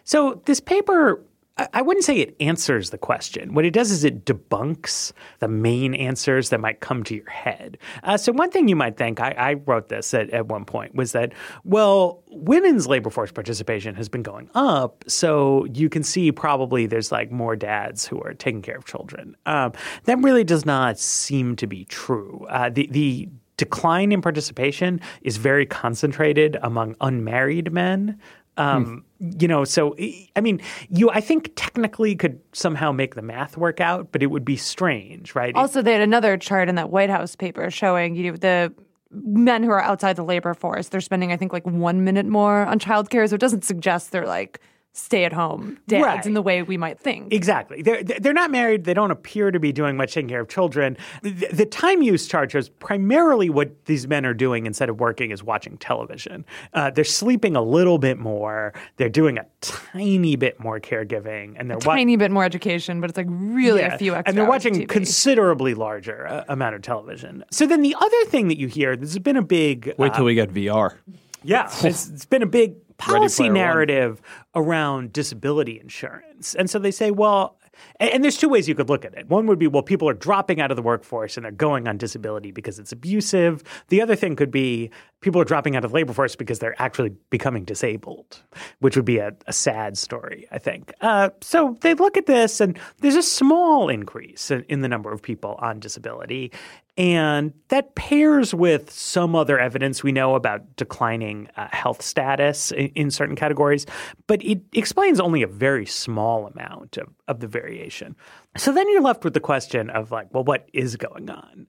So, 0.05 0.41
this 0.45 0.59
paper 0.59 1.23
I 1.55 1.83
wouldn't 1.83 2.03
say 2.03 2.17
it 2.17 2.35
answers 2.39 2.89
the 2.89 2.97
question. 2.97 3.53
What 3.53 3.63
it 3.63 3.73
does 3.73 3.91
is 3.91 4.03
it 4.03 4.25
debunks 4.25 5.11
the 5.37 5.47
main 5.47 5.93
answers 5.93 6.49
that 6.49 6.59
might 6.59 6.79
come 6.79 7.03
to 7.03 7.15
your 7.15 7.29
head. 7.29 7.77
Uh, 8.01 8.17
so, 8.17 8.31
one 8.31 8.49
thing 8.49 8.67
you 8.67 8.75
might 8.75 8.97
think, 8.97 9.19
I, 9.19 9.35
I 9.37 9.53
wrote 9.53 9.87
this 9.87 10.15
at, 10.15 10.31
at, 10.31 10.47
one 10.47 10.65
point, 10.65 10.95
was 10.95 11.11
that, 11.11 11.33
well, 11.63 12.23
women's 12.31 12.87
labor 12.87 13.11
force 13.11 13.31
participation 13.31 13.93
has 13.93 14.09
been 14.09 14.23
going 14.23 14.49
up. 14.55 15.03
So, 15.07 15.65
you 15.65 15.89
can 15.89 16.01
see 16.01 16.31
probably 16.31 16.87
there's 16.87 17.11
like 17.11 17.31
more 17.31 17.55
dads 17.55 18.07
who 18.07 18.19
are 18.21 18.33
taking 18.33 18.63
care 18.63 18.77
of 18.77 18.85
children. 18.85 19.35
Um, 19.45 19.73
that 20.05 20.17
really 20.23 20.43
does 20.43 20.65
not 20.65 20.97
seem 20.97 21.55
to 21.57 21.67
be 21.67 21.85
true. 21.85 22.47
Uh, 22.49 22.71
the, 22.71 22.87
the 22.89 23.29
decline 23.57 24.11
in 24.11 24.21
participation 24.21 24.99
is 25.21 25.37
very 25.37 25.65
concentrated 25.65 26.57
among 26.63 26.95
unmarried 26.99 27.71
men. 27.71 28.19
Um, 28.57 29.03
hmm. 29.19 29.29
You 29.39 29.47
know, 29.47 29.63
so 29.63 29.95
I 30.35 30.41
mean, 30.41 30.61
you 30.89 31.09
I 31.09 31.21
think 31.21 31.53
technically 31.55 32.15
could 32.15 32.39
somehow 32.51 32.91
make 32.91 33.15
the 33.15 33.21
math 33.21 33.57
work 33.57 33.79
out, 33.79 34.11
but 34.11 34.21
it 34.21 34.27
would 34.27 34.45
be 34.45 34.57
strange, 34.57 35.33
right? 35.33 35.55
Also, 35.55 35.81
they 35.81 35.93
had 35.93 36.01
another 36.01 36.37
chart 36.37 36.69
in 36.69 36.75
that 36.75 36.89
White 36.89 37.09
House 37.09 37.35
paper 37.35 37.71
showing 37.71 38.15
you 38.15 38.31
know 38.31 38.37
the 38.37 38.73
men 39.11 39.63
who 39.63 39.69
are 39.71 39.81
outside 39.81 40.15
the 40.15 40.23
labor 40.23 40.55
force 40.55 40.89
they're 40.89 40.99
spending 40.99 41.31
I 41.31 41.37
think 41.37 41.53
like 41.53 41.67
one 41.67 42.03
minute 42.03 42.25
more 42.25 42.65
on 42.65 42.79
childcare, 42.79 43.27
so 43.29 43.35
it 43.35 43.41
doesn't 43.41 43.63
suggest 43.63 44.11
they're 44.11 44.27
like 44.27 44.59
stay 44.95 45.25
at 45.25 45.33
home 45.33 45.79
dads 45.87 46.03
Right. 46.05 46.25
in 46.25 46.35
the 46.35 46.41
way 46.41 46.61
we 46.61 46.77
might 46.77 46.99
think. 46.99 47.33
Exactly. 47.33 47.81
They're 47.81 48.03
they're 48.03 48.31
not 48.31 48.51
married. 48.51 48.83
They 48.83 48.93
don't 48.93 49.09
appear 49.09 49.49
to 49.49 49.59
be 49.59 49.71
doing 49.71 49.97
much 49.97 50.13
taking 50.13 50.29
care 50.29 50.41
of 50.41 50.49
children. 50.49 50.97
The, 51.23 51.31
the 51.51 51.65
time 51.65 52.03
use 52.03 52.27
chart 52.27 52.51
shows 52.51 52.69
primarily 52.69 53.49
what 53.49 53.85
these 53.85 54.07
men 54.07 54.23
are 54.25 54.35
doing 54.35 54.67
instead 54.67 54.89
of 54.89 54.99
working 54.99 55.31
is 55.31 55.43
watching 55.43 55.77
television. 55.77 56.45
Uh, 56.73 56.91
they're 56.91 57.03
sleeping 57.03 57.55
a 57.55 57.61
little 57.61 57.97
bit 57.97 58.19
more. 58.19 58.73
They're 58.97 59.09
doing 59.09 59.39
a 59.39 59.45
tiny 59.61 60.35
bit 60.35 60.59
more 60.59 60.79
caregiving, 60.79 61.55
and 61.57 61.69
they're 61.69 61.77
wa- 61.77 61.95
Tiny 61.95 62.15
bit 62.15 62.29
more 62.31 62.43
education, 62.43 63.01
but 63.01 63.09
it's 63.09 63.17
like 63.17 63.27
really 63.29 63.81
Yeah, 63.81 63.95
a 63.95 63.97
few 63.97 64.13
extra 64.13 64.29
and 64.29 64.37
they're 64.37 64.45
hours 64.45 64.63
watching 64.63 64.75
of 64.75 64.81
TV. 64.83 64.89
considerably 64.89 65.73
larger 65.73 66.27
uh, 66.27 66.43
amount 66.49 66.75
of 66.75 66.83
television. 66.83 67.43
So 67.51 67.65
then 67.65 67.81
the 67.81 67.95
other 67.99 68.25
thing 68.25 68.47
that 68.49 68.59
you 68.59 68.67
hear, 68.67 68.95
there's 68.95 69.17
been 69.17 69.37
a 69.37 69.41
big 69.41 69.93
Wait 69.97 70.11
uh, 70.11 70.15
till 70.17 70.25
we 70.25 70.35
get 70.35 70.53
VR. 70.53 70.97
yeah, 71.43 71.69
it's, 71.83 72.09
it's 72.09 72.25
been 72.25 72.43
a 72.43 72.47
big 72.47 72.75
policy 72.97 73.43
Player 73.43 73.49
One. 73.51 73.53
narrative 73.53 74.21
around 74.55 75.13
disability 75.13 75.79
insurance. 75.79 76.55
And 76.55 76.69
so 76.69 76.79
they 76.79 76.91
say, 76.91 77.11
well, 77.11 77.57
and, 77.99 78.23
there's 78.23 78.37
two 78.37 78.49
ways 78.49 78.67
you 78.67 78.75
could 78.75 78.89
look 78.89 79.05
at 79.05 79.13
it. 79.15 79.29
One 79.29 79.47
would 79.47 79.59
be, 79.59 79.67
well, 79.67 79.83
people 79.83 80.07
are 80.09 80.13
dropping 80.13 80.61
out 80.61 80.71
of 80.71 80.77
the 80.77 80.83
workforce 80.83 81.37
and 81.37 81.43
they're 81.43 81.51
going 81.51 81.87
on 81.87 81.97
disability 81.97 82.51
because 82.51 82.79
it's 82.79 82.91
abusive. 82.91 83.63
The 83.89 84.01
other 84.01 84.15
thing 84.15 84.35
could 84.35 84.51
be 84.51 84.91
people 85.21 85.41
are 85.41 85.45
dropping 85.45 85.75
out 85.75 85.83
of 85.83 85.91
the 85.91 85.95
labor 85.95 86.13
force 86.13 86.35
because 86.35 86.59
they're 86.59 86.79
actually 86.81 87.09
becoming 87.29 87.63
disabled, 87.63 88.41
which 88.79 88.95
would 88.95 89.05
be 89.05 89.17
a, 89.17 89.33
a 89.47 89.53
sad 89.53 89.97
story, 89.97 90.47
I 90.51 90.59
think. 90.59 90.93
Uh, 91.01 91.29
so 91.41 91.77
they 91.81 91.93
look 91.93 92.17
at 92.17 92.25
this 92.25 92.61
and 92.61 92.77
there's 92.99 93.15
a 93.15 93.23
small 93.23 93.89
increase 93.89 94.51
in, 94.51 94.63
in 94.69 94.81
the 94.81 94.87
number 94.87 95.11
of 95.11 95.21
people 95.21 95.55
on 95.59 95.79
disability. 95.79 96.51
And 96.95 97.53
that 97.69 97.95
pairs 97.95 98.53
with 98.53 98.91
some 98.91 99.35
other 99.35 99.57
evidence 99.57 100.03
we 100.03 100.11
know 100.11 100.35
about 100.35 100.75
declining 100.75 101.49
uh, 101.57 101.67
health 101.71 102.03
status 102.03 102.71
in, 102.71 102.89
in 102.89 103.11
certain 103.11 103.35
categories, 103.35 103.87
but 104.27 104.43
it 104.43 104.61
explains 104.73 105.19
only 105.19 105.41
a 105.41 105.47
very 105.47 105.87
small 105.87 106.45
amount 106.45 106.97
of, 106.97 107.09
of 107.27 107.39
the 107.39 107.47
variation. 107.47 108.15
So 108.57 108.71
then 108.71 108.87
you're 108.91 109.01
left 109.01 109.23
with 109.23 109.33
the 109.33 109.39
question 109.39 109.89
of, 109.89 110.11
like, 110.11 110.31
well, 110.31 110.43
what 110.43 110.69
is 110.71 110.95
going 110.95 111.31
on? 111.31 111.65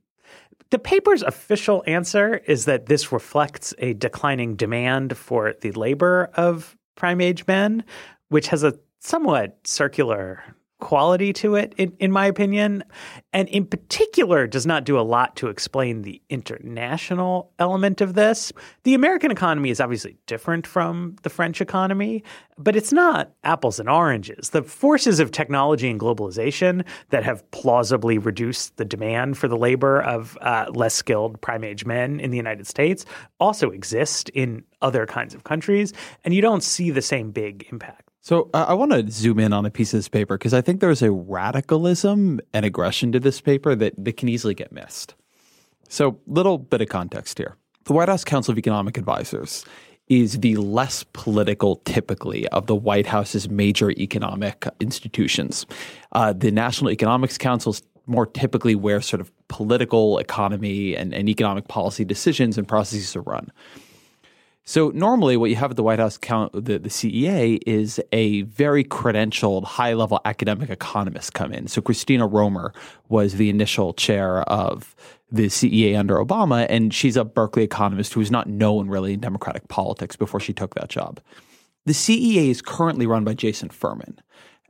The 0.68 0.78
paper's 0.78 1.22
official 1.22 1.82
answer 1.86 2.42
is 2.46 2.66
that 2.66 2.86
this 2.86 3.10
reflects 3.10 3.72
a 3.78 3.94
declining 3.94 4.56
demand 4.56 5.16
for 5.16 5.54
the 5.60 5.72
labor 5.72 6.30
of 6.34 6.76
prime 6.96 7.20
age 7.20 7.46
men, 7.46 7.84
which 8.28 8.48
has 8.48 8.62
a 8.62 8.78
somewhat 9.00 9.58
circular 9.66 10.42
quality 10.80 11.32
to 11.32 11.54
it, 11.54 11.74
in, 11.76 11.92
in 11.98 12.12
my 12.12 12.26
opinion. 12.26 12.84
And 13.32 13.48
in 13.48 13.66
particular, 13.66 14.46
does 14.46 14.66
not 14.66 14.84
do 14.84 14.98
a 14.98 15.02
lot 15.02 15.36
to 15.36 15.48
explain 15.48 16.02
the 16.02 16.20
international 16.28 17.50
element 17.58 18.00
of 18.00 18.14
this. 18.14 18.52
The 18.82 18.94
American 18.94 19.30
economy 19.30 19.70
is 19.70 19.80
obviously 19.80 20.16
different 20.26 20.66
from 20.66 21.16
the 21.22 21.30
French 21.30 21.60
economy, 21.60 22.22
but 22.58 22.76
it's 22.76 22.92
not 22.92 23.32
apples 23.44 23.80
and 23.80 23.88
oranges. 23.88 24.50
The 24.50 24.62
forces 24.62 25.20
of 25.20 25.30
technology 25.30 25.88
and 25.88 25.98
globalization 25.98 26.84
that 27.10 27.24
have 27.24 27.48
plausibly 27.50 28.18
reduced 28.18 28.76
the 28.76 28.84
demand 28.84 29.38
for 29.38 29.48
the 29.48 29.56
labor 29.56 30.02
of 30.02 30.36
uh, 30.40 30.66
less 30.74 30.94
skilled 30.94 31.40
prime 31.40 31.64
age 31.64 31.86
men 31.86 32.20
in 32.20 32.30
the 32.30 32.36
United 32.36 32.66
States 32.66 33.04
also 33.40 33.70
exist 33.70 34.28
in 34.30 34.62
other 34.82 35.06
kinds 35.06 35.34
of 35.34 35.44
countries, 35.44 35.92
and 36.24 36.34
you 36.34 36.42
don't 36.42 36.62
see 36.62 36.90
the 36.90 37.02
same 37.02 37.30
big 37.30 37.66
impact. 37.72 38.03
So 38.24 38.48
uh, 38.54 38.64
I 38.68 38.72
want 38.72 38.92
to 38.92 39.10
zoom 39.10 39.38
in 39.38 39.52
on 39.52 39.66
a 39.66 39.70
piece 39.70 39.92
of 39.92 39.98
this 39.98 40.08
paper 40.08 40.38
because 40.38 40.54
I 40.54 40.62
think 40.62 40.80
there's 40.80 41.02
a 41.02 41.12
radicalism 41.12 42.40
and 42.54 42.64
aggression 42.64 43.12
to 43.12 43.20
this 43.20 43.42
paper 43.42 43.74
that, 43.74 43.92
that 44.02 44.16
can 44.16 44.30
easily 44.30 44.54
get 44.54 44.72
missed. 44.72 45.14
So, 45.90 46.18
little 46.26 46.56
bit 46.56 46.80
of 46.80 46.88
context 46.88 47.36
here. 47.36 47.58
The 47.84 47.92
White 47.92 48.08
House 48.08 48.24
Council 48.24 48.52
of 48.52 48.56
Economic 48.56 48.96
Advisors 48.96 49.66
is 50.08 50.38
the 50.38 50.56
less 50.56 51.04
political, 51.12 51.76
typically, 51.84 52.48
of 52.48 52.66
the 52.66 52.74
White 52.74 53.06
House's 53.06 53.50
major 53.50 53.90
economic 53.90 54.66
institutions. 54.80 55.66
Uh, 56.12 56.32
the 56.32 56.50
National 56.50 56.90
Economics 56.90 57.36
Council 57.36 57.72
is 57.72 57.82
more 58.06 58.24
typically 58.24 58.74
where 58.74 59.02
sort 59.02 59.20
of 59.20 59.30
political 59.48 60.16
economy 60.18 60.96
and, 60.96 61.12
and 61.12 61.28
economic 61.28 61.68
policy 61.68 62.06
decisions 62.06 62.56
and 62.56 62.66
processes 62.66 63.14
are 63.16 63.22
run. 63.22 63.52
So 64.66 64.90
normally, 64.94 65.36
what 65.36 65.50
you 65.50 65.56
have 65.56 65.72
at 65.72 65.76
the 65.76 65.82
White 65.82 65.98
House, 65.98 66.16
the, 66.16 66.78
the 66.78 66.88
CEA, 66.88 67.58
is 67.66 68.00
a 68.12 68.42
very 68.42 68.82
credentialed, 68.82 69.64
high-level 69.64 70.22
academic 70.24 70.70
economist 70.70 71.34
come 71.34 71.52
in. 71.52 71.68
So 71.68 71.82
Christina 71.82 72.26
Romer 72.26 72.72
was 73.10 73.34
the 73.34 73.50
initial 73.50 73.92
chair 73.92 74.40
of 74.42 74.96
the 75.30 75.46
CEA 75.46 75.98
under 75.98 76.16
Obama, 76.16 76.64
and 76.70 76.94
she's 76.94 77.16
a 77.16 77.24
Berkeley 77.24 77.62
economist 77.62 78.14
who 78.14 78.20
was 78.20 78.30
not 78.30 78.48
known 78.48 78.88
really 78.88 79.12
in 79.12 79.20
Democratic 79.20 79.68
politics 79.68 80.16
before 80.16 80.40
she 80.40 80.54
took 80.54 80.74
that 80.74 80.88
job. 80.88 81.20
The 81.84 81.92
CEA 81.92 82.48
is 82.48 82.62
currently 82.62 83.06
run 83.06 83.24
by 83.24 83.34
Jason 83.34 83.68
Furman, 83.68 84.18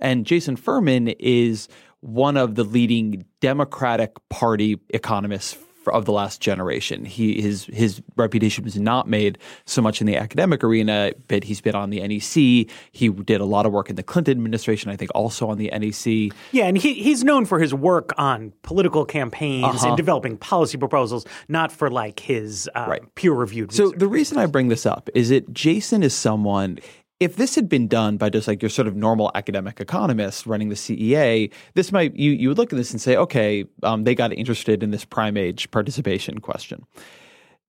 and 0.01 0.26
Jason 0.26 0.57
Furman 0.57 1.09
is 1.20 1.68
one 2.01 2.36
of 2.36 2.57
the 2.57 2.64
leading 2.64 3.24
Democratic 3.40 4.16
Party 4.28 4.80
economists 4.90 5.57
of 5.93 6.05
the 6.05 6.12
last 6.12 6.41
generation. 6.41 7.05
He 7.05 7.41
his 7.41 7.64
his 7.66 8.03
reputation 8.16 8.64
was 8.64 8.78
not 8.78 9.09
made 9.09 9.39
so 9.64 9.82
much 9.82 10.01
in 10.01 10.07
the 10.07 10.16
academic 10.16 10.62
arena, 10.64 11.12
but 11.28 11.45
he's 11.45 11.61
been 11.61 11.74
on 11.74 11.91
the 11.91 12.01
NEC. 12.07 12.70
He 12.93 13.09
did 13.09 13.41
a 13.41 13.45
lot 13.45 13.66
of 13.66 13.72
work 13.72 13.91
in 13.91 13.97
the 13.97 14.03
Clinton 14.03 14.32
administration, 14.32 14.91
I 14.91 14.97
think, 14.97 15.11
also 15.14 15.49
on 15.49 15.59
the 15.59 15.70
NEC. 15.70 16.32
Yeah, 16.53 16.66
and 16.66 16.76
he, 16.78 16.95
he's 16.95 17.24
known 17.24 17.45
for 17.45 17.59
his 17.59 17.74
work 17.74 18.12
on 18.18 18.53
political 18.62 19.05
campaigns 19.05 19.82
and 19.85 19.97
developing 19.97 20.37
policy 20.37 20.78
proposals, 20.78 21.26
not 21.49 21.72
for 21.72 21.91
like 21.91 22.20
his 22.20 22.68
um, 22.74 22.91
Right. 22.91 23.14
peer 23.14 23.32
reviewed 23.32 23.72
So 23.72 23.91
the 23.91 24.09
reason 24.09 24.39
I 24.39 24.47
bring 24.47 24.68
this 24.68 24.87
up 24.87 25.09
is 25.14 25.28
that 25.30 25.53
Jason 25.53 26.03
is 26.03 26.14
someone. 26.14 26.78
If 27.20 27.36
this 27.36 27.54
had 27.54 27.68
been 27.68 27.88
done 27.88 28.16
by 28.16 28.28
just 28.28 28.48
like 28.48 28.60
your 28.60 28.68
sort 28.68 28.88
of 28.88 28.96
normal 28.96 29.30
academic 29.34 29.80
economist 29.80 30.46
running 30.46 30.68
the 30.68 30.74
CEA, 30.74 31.52
this 31.74 31.92
might 31.92 32.14
you 32.16 32.32
you 32.32 32.48
would 32.48 32.58
look 32.58 32.72
at 32.72 32.76
this 32.76 32.90
and 32.90 33.00
say, 33.00 33.16
okay, 33.16 33.64
um, 33.82 34.04
they 34.04 34.14
got 34.14 34.32
interested 34.32 34.82
in 34.82 34.90
this 34.90 35.04
prime 35.04 35.36
age 35.36 35.70
participation 35.70 36.40
question. 36.40 36.84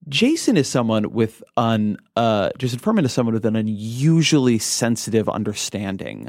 Jason 0.08 0.56
is 0.56 0.68
someone 0.68 1.12
with 1.12 1.42
an 1.56 1.96
uh, 2.16 2.50
Jason 2.58 2.78
Furman 2.78 3.04
is 3.04 3.12
someone 3.12 3.34
with 3.34 3.46
an 3.46 3.56
unusually 3.56 4.58
sensitive 4.58 5.28
understanding 5.28 6.28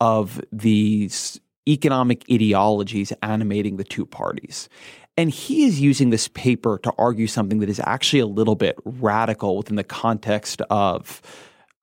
of 0.00 0.40
these 0.52 1.40
economic 1.68 2.24
ideologies 2.30 3.12
animating 3.22 3.76
the 3.76 3.84
two 3.84 4.06
parties. 4.06 4.68
And 5.16 5.30
he 5.30 5.64
is 5.64 5.80
using 5.80 6.10
this 6.10 6.28
paper 6.28 6.78
to 6.82 6.92
argue 6.98 7.26
something 7.26 7.60
that 7.60 7.70
is 7.70 7.80
actually 7.84 8.20
a 8.20 8.26
little 8.26 8.54
bit 8.54 8.78
radical 8.84 9.56
within 9.56 9.76
the 9.76 9.84
context 9.84 10.60
of 10.70 11.22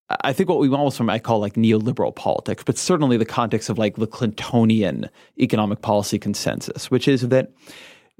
I 0.09 0.33
think 0.33 0.49
what 0.49 0.59
we 0.59 0.69
almost 0.69 0.99
might 1.01 1.23
call 1.23 1.39
like 1.39 1.53
neoliberal 1.53 2.13
politics, 2.15 2.63
but 2.63 2.77
certainly 2.77 3.17
the 3.17 3.25
context 3.25 3.69
of 3.69 3.77
like 3.77 3.95
the 3.95 4.07
Clintonian 4.07 5.09
economic 5.39 5.81
policy 5.81 6.19
consensus, 6.19 6.91
which 6.91 7.07
is 7.07 7.29
that 7.29 7.51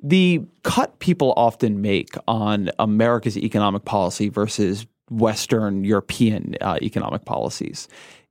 the 0.01 0.41
cut 0.63 0.99
people 0.99 1.33
often 1.37 1.81
make 1.81 2.15
on 2.27 2.69
America's 2.79 3.37
economic 3.37 3.85
policy 3.85 4.29
versus 4.29 4.85
Western 5.09 5.83
European 5.83 6.55
uh, 6.61 6.77
economic 6.81 7.25
policies 7.25 7.87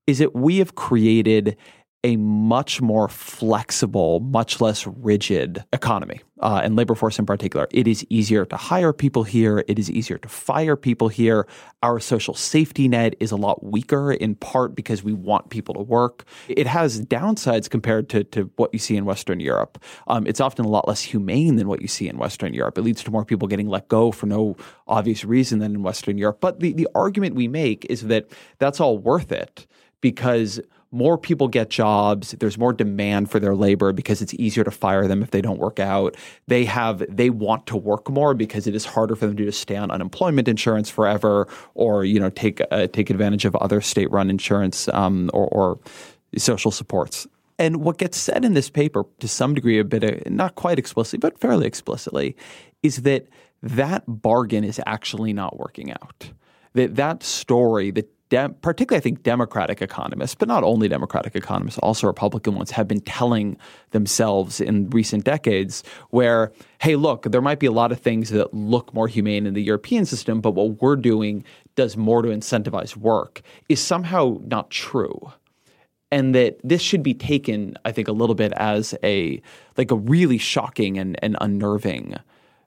is 0.06 0.18
that 0.18 0.34
we 0.34 0.58
have 0.58 0.74
created 0.74 1.56
a 2.04 2.16
much 2.16 2.80
more 2.80 3.08
flexible, 3.08 4.18
much 4.20 4.60
less 4.60 4.86
rigid 4.86 5.64
economy, 5.72 6.20
uh, 6.40 6.60
and 6.64 6.74
labor 6.74 6.96
force 6.96 7.18
in 7.18 7.26
particular. 7.26 7.68
It 7.70 7.86
is 7.86 8.04
easier 8.10 8.44
to 8.46 8.56
hire 8.56 8.92
people 8.92 9.22
here. 9.22 9.64
It 9.68 9.78
is 9.78 9.88
easier 9.88 10.18
to 10.18 10.28
fire 10.28 10.74
people 10.74 11.08
here. 11.08 11.46
Our 11.82 12.00
social 12.00 12.34
safety 12.34 12.88
net 12.88 13.14
is 13.20 13.30
a 13.30 13.36
lot 13.36 13.62
weaker, 13.62 14.12
in 14.12 14.34
part 14.34 14.74
because 14.74 15.04
we 15.04 15.12
want 15.12 15.50
people 15.50 15.74
to 15.74 15.80
work. 15.80 16.24
It 16.48 16.66
has 16.66 17.00
downsides 17.02 17.70
compared 17.70 18.08
to, 18.10 18.24
to 18.24 18.50
what 18.56 18.72
you 18.72 18.80
see 18.80 18.96
in 18.96 19.04
Western 19.04 19.38
Europe. 19.38 19.82
Um, 20.08 20.26
it's 20.26 20.40
often 20.40 20.64
a 20.64 20.68
lot 20.68 20.88
less 20.88 21.02
humane 21.02 21.54
than 21.54 21.68
what 21.68 21.82
you 21.82 21.88
see 21.88 22.08
in 22.08 22.18
Western 22.18 22.52
Europe. 22.52 22.78
It 22.78 22.82
leads 22.82 23.04
to 23.04 23.12
more 23.12 23.24
people 23.24 23.46
getting 23.46 23.68
let 23.68 23.86
go 23.86 24.10
for 24.10 24.26
no 24.26 24.56
obvious 24.88 25.24
reason 25.24 25.60
than 25.60 25.76
in 25.76 25.82
Western 25.84 26.18
Europe. 26.18 26.40
But 26.40 26.58
the, 26.58 26.72
the 26.72 26.88
argument 26.96 27.36
we 27.36 27.46
make 27.46 27.84
is 27.88 28.02
that 28.02 28.28
that's 28.58 28.80
all 28.80 28.98
worth 28.98 29.30
it 29.30 29.68
because 30.00 30.60
more 30.92 31.16
people 31.16 31.48
get 31.48 31.70
jobs. 31.70 32.32
There's 32.32 32.58
more 32.58 32.72
demand 32.72 33.30
for 33.30 33.40
their 33.40 33.54
labor 33.54 33.92
because 33.92 34.20
it's 34.20 34.34
easier 34.34 34.62
to 34.62 34.70
fire 34.70 35.08
them 35.08 35.22
if 35.22 35.30
they 35.30 35.40
don't 35.40 35.58
work 35.58 35.80
out. 35.80 36.16
They 36.46 36.66
have 36.66 37.02
they 37.08 37.30
want 37.30 37.66
to 37.68 37.76
work 37.76 38.10
more 38.10 38.34
because 38.34 38.66
it 38.66 38.74
is 38.74 38.84
harder 38.84 39.16
for 39.16 39.26
them 39.26 39.36
to 39.38 39.44
just 39.44 39.60
stay 39.60 39.76
on 39.76 39.90
unemployment 39.90 40.48
insurance 40.48 40.90
forever 40.90 41.48
or 41.74 42.04
you 42.04 42.20
know 42.20 42.30
take 42.30 42.60
uh, 42.70 42.86
take 42.88 43.08
advantage 43.08 43.46
of 43.46 43.56
other 43.56 43.80
state 43.80 44.10
run 44.10 44.28
insurance 44.28 44.86
um, 44.88 45.30
or, 45.32 45.48
or 45.48 45.78
social 46.36 46.70
supports. 46.70 47.26
And 47.58 47.76
what 47.76 47.98
gets 47.98 48.18
said 48.18 48.44
in 48.44 48.54
this 48.54 48.68
paper 48.68 49.04
to 49.20 49.28
some 49.28 49.54
degree 49.54 49.78
a 49.78 49.84
bit 49.84 50.04
uh, 50.04 50.28
not 50.28 50.56
quite 50.56 50.78
explicitly 50.78 51.18
but 51.18 51.38
fairly 51.38 51.66
explicitly 51.66 52.36
is 52.82 53.02
that 53.02 53.28
that 53.62 54.04
bargain 54.06 54.64
is 54.64 54.80
actually 54.86 55.32
not 55.32 55.58
working 55.58 55.90
out. 55.90 56.30
That 56.74 56.96
that 56.96 57.22
story 57.22 57.90
that 57.92 58.10
Dem- 58.32 58.54
particularly, 58.62 58.96
I 58.96 59.02
think 59.02 59.22
Democratic 59.24 59.82
economists, 59.82 60.34
but 60.34 60.48
not 60.48 60.64
only 60.64 60.88
Democratic 60.88 61.36
economists, 61.36 61.78
also 61.80 62.06
Republican 62.06 62.54
ones, 62.54 62.70
have 62.70 62.88
been 62.88 63.02
telling 63.02 63.58
themselves 63.90 64.58
in 64.58 64.88
recent 64.88 65.24
decades 65.24 65.84
where, 66.08 66.50
hey, 66.80 66.96
look, 66.96 67.24
there 67.24 67.42
might 67.42 67.60
be 67.60 67.66
a 67.66 67.76
lot 67.80 67.92
of 67.92 68.00
things 68.00 68.30
that 68.30 68.54
look 68.54 68.94
more 68.94 69.06
humane 69.06 69.44
in 69.46 69.52
the 69.52 69.62
European 69.62 70.06
system, 70.06 70.40
but 70.40 70.52
what 70.52 70.80
we're 70.80 70.96
doing 70.96 71.44
does 71.74 71.94
more 71.96 72.22
to 72.22 72.30
incentivize 72.30 72.96
work 72.96 73.42
is 73.68 73.80
somehow 73.80 74.38
not 74.46 74.70
true. 74.70 75.18
and 76.12 76.34
that 76.34 76.60
this 76.62 76.82
should 76.82 77.02
be 77.02 77.14
taken, 77.14 77.74
I 77.86 77.90
think, 77.90 78.06
a 78.06 78.12
little 78.12 78.34
bit 78.34 78.52
as 78.52 78.94
a 79.02 79.40
like 79.78 79.90
a 79.90 79.96
really 79.96 80.38
shocking 80.38 80.98
and, 80.98 81.18
and 81.22 81.36
unnerving 81.40 82.16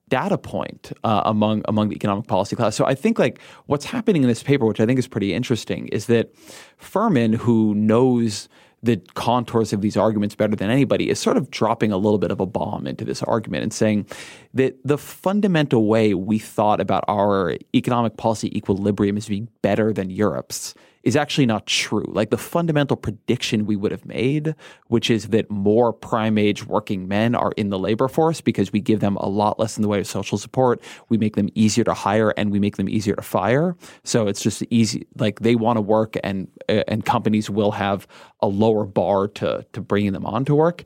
data 0.09 0.37
point 0.37 0.91
uh, 1.03 1.21
among 1.25 1.63
among 1.67 1.89
the 1.89 1.95
economic 1.95 2.27
policy 2.27 2.55
class. 2.55 2.75
So 2.75 2.85
I 2.85 2.95
think 2.95 3.17
like 3.17 3.39
what's 3.65 3.85
happening 3.85 4.21
in 4.23 4.29
this 4.29 4.43
paper, 4.43 4.65
which 4.65 4.79
I 4.79 4.85
think 4.85 4.99
is 4.99 5.07
pretty 5.07 5.33
interesting, 5.33 5.87
is 5.89 6.05
that 6.07 6.33
Furman, 6.77 7.33
who 7.33 7.73
knows 7.75 8.49
the 8.83 8.97
contours 9.15 9.73
of 9.73 9.81
these 9.81 9.97
arguments 9.97 10.35
better 10.35 10.55
than 10.55 10.69
anybody 10.69 11.09
is 11.09 11.19
sort 11.19 11.37
of 11.37 11.49
dropping 11.49 11.91
a 11.91 11.97
little 11.97 12.19
bit 12.19 12.29
of 12.29 12.39
a 12.39 12.45
bomb 12.45 12.85
into 12.85 13.03
this 13.03 13.23
argument 13.23 13.63
and 13.63 13.73
saying 13.73 14.05
that 14.53 14.77
the 14.85 14.97
fundamental 14.97 15.87
way 15.87 16.13
we 16.13 16.37
thought 16.37 16.79
about 16.79 17.03
our 17.07 17.57
economic 17.73 18.15
policy 18.15 18.55
equilibrium 18.55 19.17
as 19.17 19.27
being 19.27 19.49
better 19.63 19.91
than 19.91 20.11
Europe's 20.11 20.75
is 21.05 21.15
actually 21.15 21.45
not 21.45 21.67
true. 21.67 22.03
Like 22.07 22.31
the 22.31 22.37
fundamental 22.37 22.97
prediction 22.97 23.67
we 23.67 23.75
would 23.75 23.91
have 23.91 24.05
made, 24.05 24.55
which 24.87 25.11
is 25.11 25.27
that 25.29 25.49
more 25.51 25.93
prime 25.93 26.37
age 26.39 26.65
working 26.65 27.07
men 27.07 27.35
are 27.35 27.51
in 27.55 27.69
the 27.69 27.77
labor 27.77 28.07
force 28.07 28.41
because 28.41 28.73
we 28.73 28.81
give 28.81 29.01
them 29.01 29.15
a 29.17 29.27
lot 29.27 29.59
less 29.59 29.77
in 29.77 29.83
the 29.83 29.87
way 29.87 29.99
of 29.99 30.07
social 30.07 30.39
support. 30.39 30.81
We 31.07 31.19
make 31.19 31.35
them 31.35 31.49
easier 31.53 31.83
to 31.83 31.93
hire 31.93 32.31
and 32.31 32.51
we 32.51 32.59
make 32.59 32.77
them 32.77 32.89
easier 32.89 33.15
to 33.15 33.21
fire. 33.21 33.77
So 34.03 34.27
it's 34.27 34.41
just 34.41 34.63
easy. 34.71 35.07
Like 35.17 35.41
they 35.41 35.55
want 35.55 35.77
to 35.77 35.81
work 35.81 36.17
and 36.23 36.47
uh, 36.67 36.83
and 36.87 37.05
companies 37.05 37.51
will 37.51 37.71
have 37.71 38.07
a 38.41 38.47
lower 38.47 38.83
bar 38.83 39.27
to 39.27 39.63
to 39.73 39.81
bringing 39.81 40.13
them 40.13 40.25
on 40.25 40.43
to 40.45 40.55
work. 40.55 40.83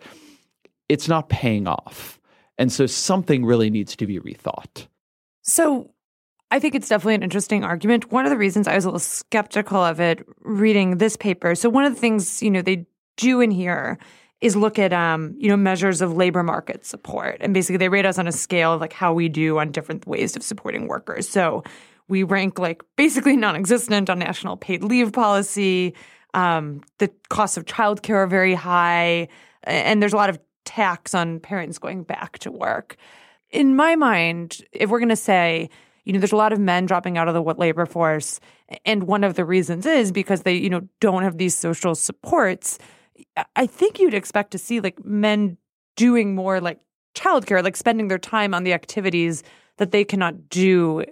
It's 0.89 1.07
not 1.07 1.29
paying 1.29 1.65
off. 1.65 2.19
And 2.57 2.73
so 2.73 2.87
something 2.87 3.45
really 3.45 3.69
needs 3.69 3.95
to 3.95 4.05
be 4.05 4.19
rethought. 4.19 4.87
So 5.43 5.91
I 6.51 6.59
think 6.59 6.73
it's 6.73 6.89
definitely 6.89 7.15
an 7.15 7.23
interesting 7.23 7.63
argument. 7.63 8.11
One 8.11 8.25
of 8.25 8.31
the 8.31 8.37
reasons 8.37 8.67
I 8.67 8.75
was 8.75 8.85
a 8.85 8.87
little 8.87 8.99
skeptical 8.99 9.77
of 9.83 9.99
it 9.99 10.25
reading 10.41 10.97
this 10.97 11.15
paper. 11.15 11.53
So 11.53 11.69
one 11.69 11.85
of 11.85 11.93
the 11.93 11.99
things, 11.99 12.41
you 12.41 12.49
know, 12.49 12.61
they 12.61 12.87
do 13.17 13.39
in 13.39 13.51
here 13.51 13.99
is 14.41 14.55
look 14.55 14.79
at 14.79 14.93
um, 14.93 15.35
you 15.37 15.49
know, 15.49 15.57
measures 15.57 16.01
of 16.01 16.13
labor 16.13 16.41
market 16.41 16.85
support. 16.85 17.37
And 17.41 17.53
basically 17.53 17.77
they 17.77 17.89
rate 17.89 18.05
us 18.05 18.17
on 18.17 18.27
a 18.27 18.31
scale 18.31 18.73
of 18.73 18.81
like 18.81 18.93
how 18.93 19.13
we 19.13 19.29
do 19.29 19.59
on 19.59 19.71
different 19.71 20.07
ways 20.07 20.35
of 20.35 20.43
supporting 20.43 20.87
workers. 20.87 21.27
So 21.27 21.63
we 22.07 22.23
rank 22.23 22.57
like 22.57 22.81
basically 22.95 23.35
non-existent 23.37 24.09
on 24.09 24.19
national 24.19 24.57
paid 24.57 24.83
leave 24.83 25.13
policy. 25.13 25.93
Um, 26.33 26.81
the 26.97 27.11
costs 27.29 27.57
of 27.57 27.65
childcare 27.65 28.15
are 28.15 28.27
very 28.27 28.53
high, 28.53 29.27
and 29.63 30.01
there's 30.01 30.13
a 30.13 30.17
lot 30.17 30.29
of 30.29 30.39
tax 30.63 31.13
on 31.13 31.39
parents 31.39 31.79
going 31.79 32.03
back 32.03 32.37
to 32.39 32.51
work. 32.51 32.95
In 33.49 33.75
my 33.75 33.95
mind, 33.95 34.63
if 34.71 34.89
we're 34.89 34.99
going 34.99 35.09
to 35.09 35.15
say 35.15 35.69
you 36.03 36.13
know, 36.13 36.19
there's 36.19 36.31
a 36.31 36.37
lot 36.37 36.53
of 36.53 36.59
men 36.59 36.85
dropping 36.85 37.17
out 37.17 37.27
of 37.27 37.33
the 37.33 37.41
labor 37.41 37.85
force. 37.85 38.39
And 38.85 39.03
one 39.03 39.23
of 39.23 39.35
the 39.35 39.45
reasons 39.45 39.85
is 39.85 40.11
because 40.11 40.41
they, 40.43 40.55
you 40.55 40.69
know, 40.69 40.87
don't 40.99 41.23
have 41.23 41.37
these 41.37 41.55
social 41.55 41.95
supports. 41.95 42.79
I 43.55 43.65
think 43.65 43.99
you'd 43.99 44.13
expect 44.13 44.51
to 44.51 44.57
see 44.57 44.79
like 44.79 45.03
men 45.03 45.57
doing 45.95 46.35
more 46.35 46.61
like 46.61 46.79
childcare, 47.15 47.63
like 47.63 47.75
spending 47.75 48.07
their 48.07 48.17
time 48.17 48.53
on 48.53 48.63
the 48.63 48.73
activities 48.73 49.43
that 49.77 49.91
they 49.91 50.03
cannot 50.03 50.49
do 50.49 51.03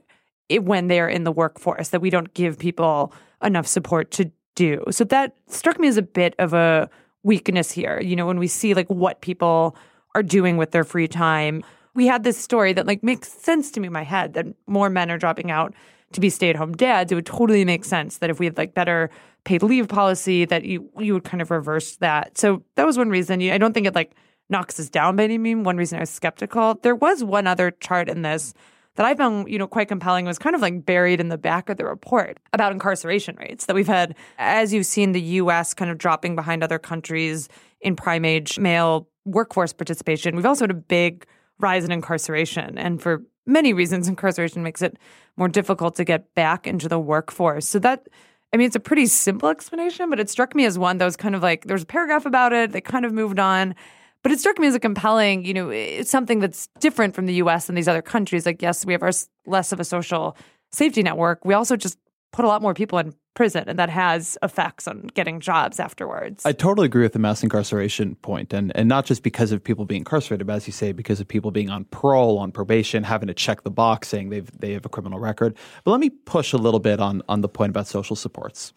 when 0.49 0.87
they're 0.87 1.09
in 1.09 1.23
the 1.23 1.31
workforce, 1.31 1.89
that 1.89 2.01
we 2.01 2.09
don't 2.09 2.33
give 2.33 2.57
people 2.57 3.13
enough 3.43 3.67
support 3.67 4.11
to 4.11 4.31
do. 4.55 4.83
So 4.91 5.03
that 5.05 5.35
struck 5.47 5.79
me 5.79 5.87
as 5.87 5.97
a 5.97 6.01
bit 6.01 6.35
of 6.39 6.53
a 6.53 6.89
weakness 7.23 7.71
here. 7.71 7.99
You 8.01 8.15
know, 8.15 8.25
when 8.25 8.39
we 8.39 8.47
see 8.47 8.73
like 8.73 8.87
what 8.87 9.21
people 9.21 9.75
are 10.15 10.23
doing 10.23 10.57
with 10.57 10.71
their 10.71 10.83
free 10.83 11.07
time 11.07 11.63
we 11.97 12.05
had 12.05 12.23
this 12.23 12.37
story 12.37 12.73
that 12.73 12.85
like 12.85 13.01
makes 13.01 13.27
sense 13.27 13.71
to 13.71 13.79
me 13.79 13.87
in 13.87 13.93
my 13.93 14.03
head 14.03 14.35
that 14.35 14.45
more 14.67 14.87
men 14.87 15.09
are 15.09 15.17
dropping 15.17 15.49
out 15.49 15.73
to 16.13 16.21
be 16.21 16.29
stay-at-home 16.29 16.73
dads. 16.73 17.11
It 17.11 17.15
would 17.15 17.25
totally 17.25 17.65
make 17.65 17.83
sense 17.83 18.19
that 18.19 18.29
if 18.29 18.39
we 18.39 18.45
had 18.45 18.55
like 18.55 18.75
better 18.75 19.09
paid 19.45 19.63
leave 19.63 19.87
policy, 19.87 20.45
that 20.45 20.63
you 20.63 20.89
you 20.99 21.13
would 21.13 21.23
kind 21.23 21.41
of 21.41 21.49
reverse 21.49 21.95
that. 21.97 22.37
So 22.37 22.63
that 22.75 22.85
was 22.85 22.99
one 22.99 23.09
reason. 23.09 23.41
I 23.41 23.57
don't 23.57 23.73
think 23.73 23.87
it 23.87 23.95
like 23.95 24.13
knocks 24.47 24.79
us 24.79 24.89
down 24.89 25.15
by 25.15 25.23
any 25.23 25.39
means. 25.39 25.65
One 25.65 25.75
reason 25.75 25.97
I 25.97 26.01
was 26.01 26.11
skeptical. 26.11 26.79
There 26.83 26.95
was 26.95 27.23
one 27.23 27.47
other 27.47 27.71
chart 27.71 28.09
in 28.09 28.21
this 28.21 28.53
that 28.93 29.05
I 29.05 29.15
found, 29.15 29.49
you 29.49 29.57
know, 29.57 29.67
quite 29.67 29.87
compelling 29.87 30.25
was 30.25 30.37
kind 30.37 30.55
of 30.55 30.61
like 30.61 30.85
buried 30.85 31.19
in 31.19 31.29
the 31.29 31.37
back 31.37 31.67
of 31.67 31.77
the 31.77 31.85
report 31.85 32.39
about 32.53 32.71
incarceration 32.71 33.35
rates 33.37 33.65
that 33.65 33.75
we've 33.75 33.87
had, 33.87 34.15
as 34.37 34.71
you've 34.71 34.85
seen 34.85 35.13
the 35.13 35.21
US 35.21 35.73
kind 35.73 35.89
of 35.89 35.97
dropping 35.97 36.35
behind 36.35 36.63
other 36.63 36.77
countries 36.77 37.49
in 37.81 37.95
prime 37.95 38.23
age 38.23 38.59
male 38.59 39.07
workforce 39.25 39.73
participation. 39.73 40.35
We've 40.35 40.45
also 40.45 40.63
had 40.63 40.71
a 40.71 40.75
big 40.75 41.25
rise 41.59 41.83
in 41.83 41.91
incarceration. 41.91 42.77
And 42.77 43.01
for 43.01 43.23
many 43.45 43.73
reasons, 43.73 44.07
incarceration 44.07 44.63
makes 44.63 44.81
it 44.81 44.97
more 45.37 45.47
difficult 45.47 45.95
to 45.95 46.03
get 46.03 46.33
back 46.35 46.67
into 46.67 46.87
the 46.87 46.99
workforce. 46.99 47.67
So 47.67 47.79
that, 47.79 48.07
I 48.53 48.57
mean, 48.57 48.67
it's 48.67 48.75
a 48.75 48.81
pretty 48.81 49.05
simple 49.05 49.49
explanation, 49.49 50.09
but 50.09 50.19
it 50.19 50.29
struck 50.29 50.55
me 50.55 50.65
as 50.65 50.77
one 50.77 50.97
that 50.97 51.05
was 51.05 51.17
kind 51.17 51.35
of 51.35 51.41
like 51.41 51.65
there 51.65 51.75
was 51.75 51.83
a 51.83 51.87
paragraph 51.87 52.25
about 52.25 52.53
it, 52.53 52.71
they 52.71 52.81
kind 52.81 53.05
of 53.05 53.13
moved 53.13 53.39
on. 53.39 53.75
But 54.23 54.31
it 54.31 54.39
struck 54.39 54.59
me 54.59 54.67
as 54.67 54.75
a 54.75 54.79
compelling, 54.79 55.45
you 55.45 55.53
know, 55.53 55.69
it's 55.69 56.09
something 56.09 56.39
that's 56.39 56.67
different 56.79 57.15
from 57.15 57.27
the 57.27 57.35
US 57.35 57.69
and 57.69 57.77
these 57.77 57.87
other 57.87 58.01
countries. 58.01 58.45
Like, 58.45 58.61
yes, 58.61 58.85
we 58.85 58.93
have 58.93 59.03
our 59.03 59.11
less 59.45 59.71
of 59.71 59.79
a 59.79 59.85
social 59.85 60.35
safety 60.71 61.03
network. 61.03 61.45
We 61.45 61.53
also 61.53 61.75
just 61.75 61.97
put 62.33 62.43
a 62.43 62.47
lot 62.47 62.61
more 62.61 62.73
people 62.73 62.97
in 62.99 63.13
prison, 63.37 63.65
and 63.67 63.77
that 63.77 63.91
has 63.91 64.35
effects 64.41 64.87
on 64.87 65.11
getting 65.13 65.39
jobs 65.39 65.79
afterwards. 65.79 66.43
I 66.43 66.53
totally 66.53 66.87
agree 66.87 67.03
with 67.03 67.13
the 67.13 67.19
mass 67.19 67.43
incarceration 67.43 68.15
point, 68.15 68.51
and 68.51 68.75
and 68.75 68.89
not 68.89 69.05
just 69.05 69.21
because 69.21 69.51
of 69.51 69.63
people 69.63 69.85
being 69.85 70.01
incarcerated, 70.01 70.47
but 70.47 70.55
as 70.55 70.65
you 70.67 70.73
say, 70.73 70.91
because 70.91 71.19
of 71.21 71.27
people 71.27 71.51
being 71.51 71.69
on 71.69 71.85
parole, 71.85 72.39
on 72.39 72.51
probation, 72.51 73.03
having 73.03 73.27
to 73.27 73.35
check 73.35 73.61
the 73.61 73.69
box 73.69 74.07
saying 74.07 74.31
they've 74.31 74.49
they 74.59 74.73
have 74.73 74.85
a 74.85 74.89
criminal 74.89 75.19
record. 75.19 75.55
But 75.83 75.91
let 75.91 75.99
me 75.99 76.09
push 76.09 76.51
a 76.51 76.57
little 76.57 76.79
bit 76.79 76.99
on 76.99 77.21
on 77.29 77.41
the 77.41 77.47
point 77.47 77.69
about 77.69 77.85
social 77.85 78.15
supports, 78.15 78.73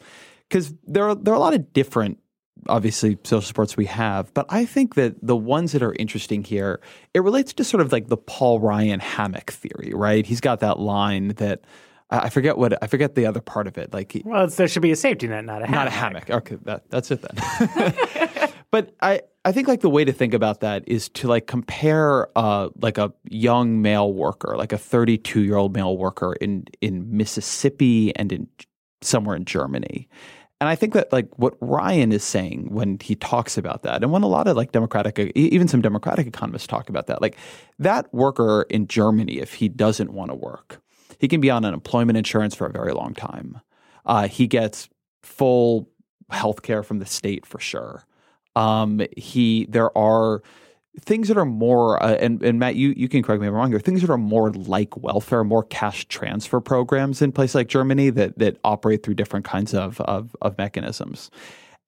because 0.49 0.75
there 0.87 1.09
are 1.09 1.15
there 1.15 1.33
are 1.33 1.39
a 1.39 1.41
lot 1.41 1.55
of 1.55 1.73
different 1.73 2.19
obviously 2.69 3.17
social 3.25 3.41
supports 3.41 3.79
we 3.79 3.87
have, 3.87 4.35
but 4.35 4.45
I 4.51 4.67
think 4.67 4.95
that 4.97 5.15
the 5.23 5.37
ones 5.37 5.73
that 5.73 5.83
are 5.83 5.95
interesting 5.95 6.45
here, 6.45 6.83
it 7.15 7.21
relates 7.21 7.55
to 7.55 7.65
sort 7.65 7.81
of 7.81 7.91
like 7.91 8.09
the 8.09 8.19
Paul 8.19 8.61
Ryan 8.61 9.01
hammock 9.01 9.53
theory, 9.53 9.93
right? 9.95 10.27
He's 10.27 10.43
got 10.43 10.61
that 10.61 10.79
line 10.79 11.29
that 11.37 11.65
I 12.11 12.29
forget 12.29 12.59
what 12.59 12.83
I 12.83 12.89
forget 12.89 13.15
the 13.15 13.27
other 13.27 13.41
part 13.41 13.67
of 13.69 13.79
it. 13.79 13.93
Like, 13.93 14.21
well, 14.25 14.49
there 14.49 14.67
should 14.67 14.83
be 14.83 14.91
a 14.91 14.97
safety 14.97 15.29
net, 15.29 15.45
not 15.45 15.63
a 15.63 15.67
hammock. 15.67 15.71
Not 15.71 15.87
a 15.87 15.91
hammock. 15.91 16.31
Okay, 16.31 16.57
that, 16.63 16.91
that's 16.91 17.11
it 17.11 17.23
then. 17.23 18.53
but 18.73 18.95
I, 19.01 19.23
I 19.45 19.53
think 19.53 19.69
like 19.69 19.81
the 19.81 19.91
way 19.91 20.05
to 20.05 20.13
think 20.13 20.35
about 20.35 20.61
that 20.61 20.83
is 20.89 21.09
to 21.11 21.29
like 21.29 21.47
compare 21.47 22.27
uh, 22.37 22.71
like 22.81 22.99
a 22.99 23.13
young 23.29 23.81
male 23.81 24.13
worker, 24.13 24.57
like 24.57 24.73
a 24.73 24.79
32 24.79 25.43
year 25.43 25.57
old 25.57 25.75
male 25.75 25.97
worker 25.97 26.35
in 26.35 26.65
in 26.81 27.17
Mississippi 27.17 28.15
and 28.17 28.33
in 28.33 28.49
somewhere 29.03 29.37
in 29.37 29.45
Germany. 29.45 30.09
And 30.61 30.69
I 30.69 30.75
think 30.75 30.93
that 30.93 31.13
like 31.13 31.29
what 31.39 31.55
Ryan 31.61 32.13
is 32.13 32.23
saying 32.23 32.69
when 32.71 32.99
he 33.01 33.15
talks 33.15 33.57
about 33.57 33.83
that, 33.85 34.03
and 34.03 34.13
when 34.13 34.23
a 34.23 34.27
lot 34.27 34.47
of 34.47 34.57
like 34.57 34.73
Democratic, 34.73 35.19
even 35.35 35.69
some 35.69 35.81
Democratic 35.81 36.27
economists 36.27 36.67
talk 36.67 36.91
about 36.91 37.07
that, 37.07 37.23
like 37.23 37.37
that 37.79 38.13
worker 38.13 38.67
in 38.69 38.87
Germany, 38.87 39.39
if 39.39 39.55
he 39.55 39.69
doesn't 39.69 40.13
want 40.13 40.31
to 40.31 40.35
work, 40.35 40.83
he 41.21 41.29
can 41.29 41.41
be 41.41 41.51
on 41.51 41.65
unemployment 41.65 42.17
insurance 42.17 42.55
for 42.55 42.67
a 42.67 42.73
very 42.73 42.93
long 42.93 43.15
time. 43.15 43.61
Uh, 44.07 44.27
he 44.27 44.47
gets 44.47 44.89
full 45.23 45.89
health 46.31 46.63
care 46.63 46.83
from 46.83 46.99
the 46.99 47.07
state 47.07 47.45
for 47.45 47.61
sure. 47.61 48.07
Um, 48.57 49.03
he 49.17 49.67
there 49.69 49.97
are 49.97 50.43
things 50.99 51.29
that 51.29 51.37
are 51.37 51.45
more 51.45 52.03
uh, 52.03 52.15
and, 52.15 52.43
and 52.43 52.59
Matt, 52.59 52.75
you, 52.75 52.95
you 52.97 53.09
can 53.09 53.23
correct 53.23 53.41
me 53.41 53.47
if 53.47 53.51
I'm 53.51 53.57
wrong. 53.57 53.71
There 53.71 53.77
are 53.77 53.81
things 53.81 54.01
that 54.01 54.11
are 54.11 54.19
more 54.19 54.51
like 54.51 54.97
welfare, 54.97 55.45
more 55.45 55.63
cash 55.63 56.07
transfer 56.07 56.59
programs 56.59 57.23
in 57.23 57.33
places 57.33 57.55
like 57.55 57.69
Germany 57.69 58.11
that 58.11 58.39
that 58.39 58.59
operate 58.65 59.03
through 59.03 59.15
different 59.15 59.45
kinds 59.45 59.75
of, 59.75 60.01
of, 60.01 60.35
of 60.41 60.57
mechanisms. 60.57 61.31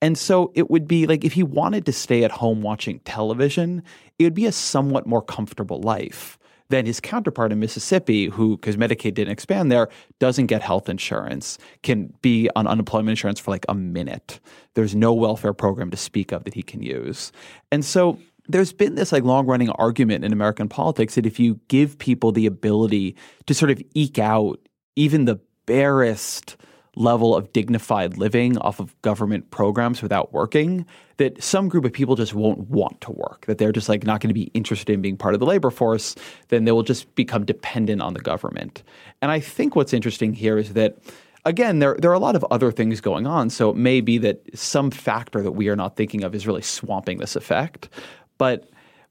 And 0.02 0.18
so 0.18 0.52
it 0.54 0.68
would 0.70 0.86
be 0.86 1.06
like 1.06 1.24
if 1.24 1.32
he 1.32 1.42
wanted 1.42 1.86
to 1.86 1.92
stay 1.92 2.22
at 2.22 2.32
home 2.32 2.60
watching 2.60 2.98
television, 3.00 3.82
it 4.18 4.24
would 4.24 4.34
be 4.34 4.46
a 4.46 4.52
somewhat 4.52 5.06
more 5.06 5.22
comfortable 5.22 5.80
life 5.80 6.38
than 6.68 6.86
his 6.86 7.00
counterpart 7.00 7.52
in 7.52 7.60
Mississippi, 7.60 8.26
who, 8.26 8.56
because 8.56 8.76
Medicaid 8.76 9.14
didn't 9.14 9.32
expand 9.32 9.70
there, 9.70 9.88
doesn't 10.18 10.46
get 10.46 10.62
health 10.62 10.88
insurance, 10.88 11.58
can 11.82 12.12
be 12.22 12.48
on 12.56 12.66
unemployment 12.66 13.10
insurance 13.10 13.40
for 13.40 13.50
like 13.50 13.66
a 13.68 13.74
minute. 13.74 14.40
There's 14.74 14.94
no 14.94 15.12
welfare 15.12 15.52
program 15.52 15.90
to 15.90 15.96
speak 15.96 16.32
of 16.32 16.44
that 16.44 16.54
he 16.54 16.62
can 16.62 16.82
use. 16.82 17.32
And 17.70 17.84
so 17.84 18.18
there's 18.48 18.72
been 18.72 18.94
this 18.94 19.12
like 19.12 19.24
long 19.24 19.46
running 19.46 19.70
argument 19.70 20.24
in 20.24 20.32
American 20.32 20.68
politics 20.68 21.14
that 21.14 21.26
if 21.26 21.38
you 21.38 21.60
give 21.68 21.98
people 21.98 22.32
the 22.32 22.46
ability 22.46 23.16
to 23.46 23.54
sort 23.54 23.70
of 23.70 23.82
eke 23.94 24.18
out 24.18 24.58
even 24.96 25.24
the 25.24 25.38
barest 25.66 26.56
level 26.96 27.34
of 27.34 27.52
dignified 27.52 28.18
living 28.18 28.58
off 28.58 28.78
of 28.78 29.00
government 29.02 29.50
programs 29.50 30.02
without 30.02 30.32
working 30.32 30.84
that 31.16 31.42
some 31.42 31.68
group 31.68 31.84
of 31.84 31.92
people 31.92 32.16
just 32.16 32.34
won't 32.34 32.58
want 32.68 33.00
to 33.00 33.10
work 33.10 33.46
that 33.46 33.56
they're 33.56 33.72
just 33.72 33.88
like 33.88 34.04
not 34.04 34.20
going 34.20 34.28
to 34.28 34.34
be 34.34 34.50
interested 34.54 34.90
in 34.90 35.00
being 35.00 35.16
part 35.16 35.32
of 35.32 35.40
the 35.40 35.46
labor 35.46 35.70
force 35.70 36.14
then 36.48 36.64
they 36.64 36.72
will 36.72 36.82
just 36.82 37.14
become 37.14 37.46
dependent 37.46 38.02
on 38.02 38.12
the 38.12 38.20
government 38.20 38.82
and 39.22 39.30
i 39.30 39.40
think 39.40 39.74
what's 39.74 39.94
interesting 39.94 40.34
here 40.34 40.58
is 40.58 40.74
that 40.74 40.98
again 41.46 41.78
there 41.78 41.96
there 41.98 42.10
are 42.10 42.14
a 42.14 42.18
lot 42.18 42.36
of 42.36 42.44
other 42.50 42.70
things 42.70 43.00
going 43.00 43.26
on 43.26 43.48
so 43.48 43.70
it 43.70 43.76
may 43.76 44.02
be 44.02 44.18
that 44.18 44.42
some 44.54 44.90
factor 44.90 45.42
that 45.42 45.52
we 45.52 45.68
are 45.68 45.76
not 45.76 45.96
thinking 45.96 46.22
of 46.22 46.34
is 46.34 46.46
really 46.46 46.62
swamping 46.62 47.16
this 47.16 47.36
effect 47.36 47.88
but 48.36 48.68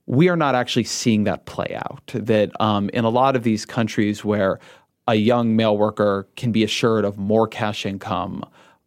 we 0.07 0.29
are 0.29 0.36
not 0.36 0.55
actually 0.55 0.84
seeing 0.84 1.23
that 1.23 1.45
play 1.45 1.73
out. 1.86 2.11
That 2.13 2.51
um, 2.59 2.89
in 2.89 3.05
a 3.05 3.09
lot 3.09 3.36
of 3.36 3.43
these 3.43 3.65
countries 3.65 4.25
where 4.25 4.59
a 5.07 5.15
young 5.15 5.55
male 5.55 5.77
worker 5.77 6.27
can 6.35 6.51
be 6.51 6.63
assured 6.63 7.05
of 7.05 7.17
more 7.17 7.47
cash 7.47 7.85
income, 7.85 8.43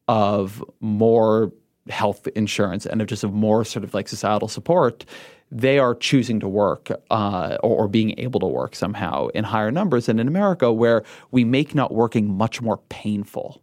of 0.08 0.64
more 0.80 1.52
health 1.88 2.26
insurance 2.28 2.86
and 2.86 3.00
of 3.00 3.08
just 3.08 3.24
of 3.24 3.32
more 3.32 3.64
sort 3.64 3.84
of 3.84 3.94
like 3.94 4.08
societal 4.08 4.48
support, 4.48 5.04
they 5.50 5.78
are 5.78 5.94
choosing 5.94 6.40
to 6.40 6.48
work 6.48 6.90
uh, 7.10 7.58
or, 7.62 7.84
or, 7.84 7.88
being 7.88 8.18
able 8.18 8.40
to 8.40 8.46
work 8.46 8.74
somehow 8.74 9.28
in 9.28 9.44
higher 9.44 9.70
numbers 9.70 10.06
than 10.06 10.18
in 10.18 10.26
America, 10.26 10.72
where 10.72 11.04
we 11.30 11.44
make 11.44 11.74
not 11.74 11.92
working 11.92 12.32
much 12.32 12.60
more 12.60 12.78
painful. 12.88 13.62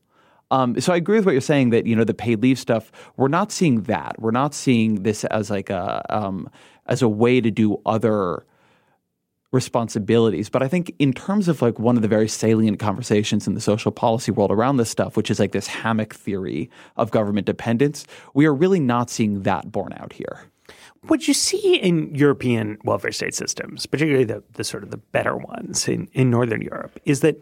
Um, 0.52 0.80
so 0.80 0.94
I 0.94 0.98
agree 0.98 1.18
with 1.18 1.26
what 1.26 1.32
you're 1.32 1.42
saying 1.42 1.72
that 1.72 1.86
you 1.86 1.96
know 1.96 2.04
the 2.04 2.14
paid 2.14 2.42
leave 2.42 2.60
stuff. 2.60 2.92
We're 3.18 3.30
not 3.30 3.52
seeing 3.52 3.84
that. 3.84 4.20
We're 4.20 4.32
not 4.32 4.54
seeing 4.54 5.04
this 5.04 5.24
as 5.26 5.50
like 5.50 5.70
a 5.70 6.06
um, 6.10 6.50
as 6.86 7.02
a 7.02 7.10
way 7.10 7.42
to 7.42 7.50
do 7.50 7.82
other 7.86 8.46
responsibilities. 9.52 10.50
But 10.50 10.64
I 10.64 10.68
think 10.68 10.96
in 10.98 11.14
terms 11.14 11.48
of 11.48 11.62
like 11.62 11.78
one 11.78 11.96
of 11.96 12.02
the 12.02 12.08
very 12.08 12.28
salient 12.28 12.80
conversations 12.80 13.48
in 13.48 13.54
the 13.54 13.62
social 13.62 13.92
policy 13.92 14.32
world 14.32 14.52
around 14.52 14.78
this 14.78 14.90
stuff, 14.90 15.18
which 15.18 15.30
is 15.30 15.40
like 15.40 15.52
this 15.52 15.68
hammock 15.68 16.14
theory 16.14 16.70
of 16.96 17.12
government 17.12 17.46
dependence, 17.46 18.06
we 18.34 18.46
are 18.46 18.54
really 18.54 18.80
not 18.80 19.10
seeing 19.10 19.44
that 19.44 19.72
borne 19.72 19.94
out 19.94 20.14
here. 20.14 20.46
What 21.08 21.28
you 21.28 21.34
see 21.34 21.78
in 21.78 22.14
European 22.14 22.78
welfare 22.84 23.12
state 23.12 23.34
systems, 23.34 23.86
particularly 23.86 24.24
the, 24.24 24.44
the 24.54 24.64
sort 24.64 24.84
of 24.84 24.92
the 24.92 24.98
better 24.98 25.36
ones 25.36 25.88
in, 25.88 26.08
in 26.14 26.30
Northern 26.30 26.62
Europe, 26.62 27.00
is 27.06 27.22
that 27.22 27.42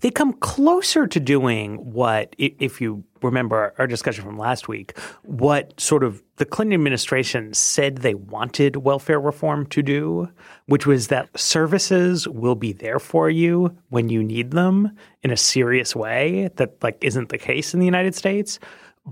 they 0.00 0.10
come 0.10 0.32
closer 0.34 1.06
to 1.06 1.20
doing 1.20 1.76
what, 1.92 2.34
if 2.38 2.80
you 2.80 3.04
remember 3.22 3.74
our 3.78 3.86
discussion 3.86 4.24
from 4.24 4.38
last 4.38 4.68
week, 4.68 4.98
what 5.22 5.78
sort 5.80 6.04
of 6.04 6.22
the 6.36 6.44
Clinton 6.44 6.74
administration 6.74 7.54
said 7.54 7.98
they 7.98 8.14
wanted 8.14 8.76
welfare 8.76 9.20
reform 9.20 9.66
to 9.66 9.82
do, 9.82 10.28
which 10.66 10.86
was 10.86 11.08
that 11.08 11.28
services 11.38 12.28
will 12.28 12.54
be 12.54 12.72
there 12.72 12.98
for 12.98 13.30
you 13.30 13.76
when 13.88 14.08
you 14.08 14.22
need 14.22 14.50
them 14.50 14.96
in 15.22 15.30
a 15.30 15.36
serious 15.36 15.96
way 15.96 16.50
that 16.56 16.82
like 16.82 16.98
isn't 17.02 17.30
the 17.30 17.38
case 17.38 17.74
in 17.74 17.80
the 17.80 17.86
United 17.86 18.14
States. 18.14 18.58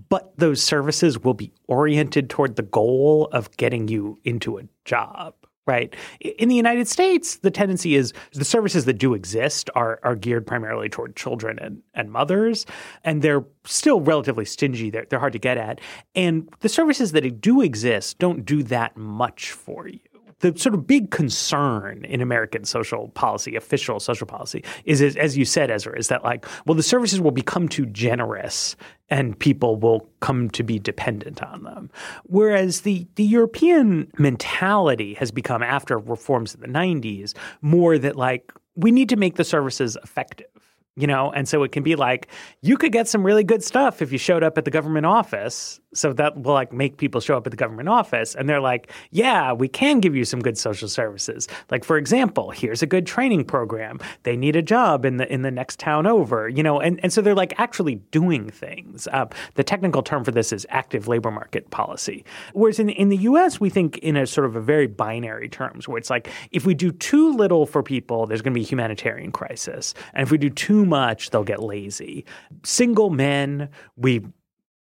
But 0.09 0.37
those 0.37 0.61
services 0.61 1.21
will 1.21 1.35
be 1.35 1.53
oriented 1.69 2.29
toward 2.29 2.57
the 2.57 2.62
goal 2.62 3.29
of 3.33 3.57
getting 3.57 3.87
you 3.87 4.19
into 4.25 4.59
a 4.59 4.65
job 4.85 5.35
right? 5.67 5.95
In 6.21 6.49
the 6.49 6.55
United 6.55 6.89
States, 6.89 7.37
the 7.37 7.51
tendency 7.51 7.95
is 7.95 8.12
the 8.33 8.45
services 8.45 8.85
that 8.85 8.95
do 8.95 9.15
exist 9.15 9.71
are, 9.75 9.99
are 10.03 10.15
geared 10.15 10.47
primarily 10.47 10.89
toward 10.89 11.17
children 11.17 11.59
and, 11.59 11.83
and 11.95 12.11
mothers, 12.11 12.67
and 13.03 13.23
they're 13.23 13.45
still 13.65 14.01
relatively 14.01 14.45
stingy. 14.45 14.91
They're, 14.91 15.07
they're 15.09 15.19
hard 15.19 15.33
to 15.33 15.39
get 15.39 15.57
at. 15.57 15.81
And 16.15 16.49
the 16.61 16.69
services 16.69 17.12
that 17.12 17.41
do 17.41 17.62
exist 17.62 18.19
don't 18.19 18.45
do 18.45 18.62
that 18.65 18.97
much 18.97 19.53
for 19.53 19.89
you 19.89 20.01
the 20.45 20.59
sort 20.59 20.74
of 20.74 20.86
big 20.86 21.11
concern 21.11 22.05
in 22.05 22.20
American 22.20 22.64
social 22.64 23.09
policy, 23.09 23.57
official 23.57 23.99
social 23.99 24.26
policy, 24.26 24.62
is, 24.84 25.01
is, 25.01 25.16
as 25.16 25.38
you 25.38 25.47
said, 25.47 25.70
Ezra, 25.70 25.99
is 25.99 26.09
that 26.09 26.22
like, 26.22 26.45
well, 26.66 26.74
the 26.74 26.82
services 26.82 27.18
will 27.18 27.30
become 27.30 27.66
too 27.66 27.86
generous 27.86 28.76
and 29.09 29.38
people 29.38 29.76
will 29.76 30.07
come 30.20 30.51
to 30.51 30.62
be 30.62 30.78
dependent 30.78 31.42
on 31.42 31.62
them. 31.62 31.90
Whereas 32.24 32.82
the, 32.82 33.07
the 33.14 33.24
European 33.24 34.12
mentality 34.18 35.14
has 35.14 35.30
become, 35.30 35.62
after 35.62 35.99
reforms 35.99 36.55
in 36.55 36.61
the 36.61 36.68
90s, 36.68 37.32
more 37.62 37.97
that 37.97 38.16
like, 38.16 38.53
we 38.76 38.90
need 38.90 39.09
to 39.09 39.16
make 39.16 39.36
the 39.36 39.45
services 39.45 39.97
effective 40.03 40.47
you 40.97 41.07
know? 41.07 41.32
And 41.32 41.49
so 41.49 41.62
it 41.64 41.72
can 41.72 41.82
be 41.82 41.97
like 41.97 42.28
you 42.62 42.76
could 42.76 42.92
get 42.92 43.09
some 43.09 43.24
really 43.24 43.45
good 43.45 43.64
stuff 43.64 44.01
if 44.01 44.12
you 44.12 44.18
showed 44.18 44.42
up 44.42 44.57
at 44.59 44.64
the 44.64 44.70
government 44.70 45.07
office. 45.07 45.80
So 45.92 46.12
that 46.14 46.40
will 46.40 46.55
like 46.55 46.72
make 46.72 46.97
people 46.97 47.20
show 47.20 47.36
up 47.36 47.47
at 47.47 47.51
the 47.51 47.57
government 47.57 47.88
office. 47.88 48.34
And 48.34 48.49
they're 48.49 48.61
like 48.61 48.90
yeah 49.11 49.53
we 49.53 49.68
can 49.68 50.01
give 50.01 50.14
you 50.14 50.24
some 50.24 50.40
good 50.40 50.57
social 50.57 50.88
services. 50.88 51.49
Like 51.70 51.84
for 51.84 51.97
example 51.97 52.51
here's 52.51 52.82
a 52.82 52.86
good 52.86 53.07
training 53.07 53.45
program. 53.45 53.99
They 54.22 54.36
need 54.36 54.57
a 54.57 54.62
job 54.62 55.05
in 55.05 55.16
the 55.16 55.32
in 55.32 55.42
the 55.42 55.51
next 55.51 55.78
town 55.78 56.07
over 56.07 56.49
you 56.49 56.62
know? 56.62 56.80
And, 56.80 57.01
and 57.03 57.12
so 57.12 57.20
they're 57.20 57.34
like 57.34 57.59
actually 57.59 57.97
doing 58.12 58.49
things. 58.51 59.09
Uh, 59.09 59.26
the 59.55 59.64
technical 59.64 60.03
term 60.03 60.24
for 60.24 60.30
this 60.30 60.53
is 60.53 60.66
active 60.70 61.09
labor 61.09 61.30
market 61.30 61.70
policy. 61.70 62.24
Whereas 62.53 62.78
in, 62.78 62.88
in 62.88 63.09
the 63.09 63.18
us 63.18 63.61
we 63.61 63.68
think 63.68 63.99
in 63.99 64.16
a 64.16 64.26
sort 64.26 64.47
of 64.47 64.55
a 64.55 64.61
very 64.61 64.86
binary 64.86 65.49
terms 65.49 65.88
where 65.88 65.99
it's 65.99 66.11
like 66.11 66.28
if 66.53 66.64
we 66.66 66.74
do 66.74 66.92
too 66.92 67.32
little 67.32 67.66
for 67.66 67.82
people 67.82 68.26
there's 68.26 68.42
going 68.42 68.53
to 68.53 68.59
be 68.59 68.64
a 68.64 68.68
humanitarian 68.68 69.32
crisis. 69.32 69.95
And 70.12 70.22
if 70.22 70.30
we 70.30 70.38
do 70.38 70.51
too 70.51 70.84
much 70.85 71.30
they'll 71.30 71.45
get 71.45 71.62
lazy 71.62 72.24
single 72.62 73.11
men 73.11 73.68
we 73.97 74.22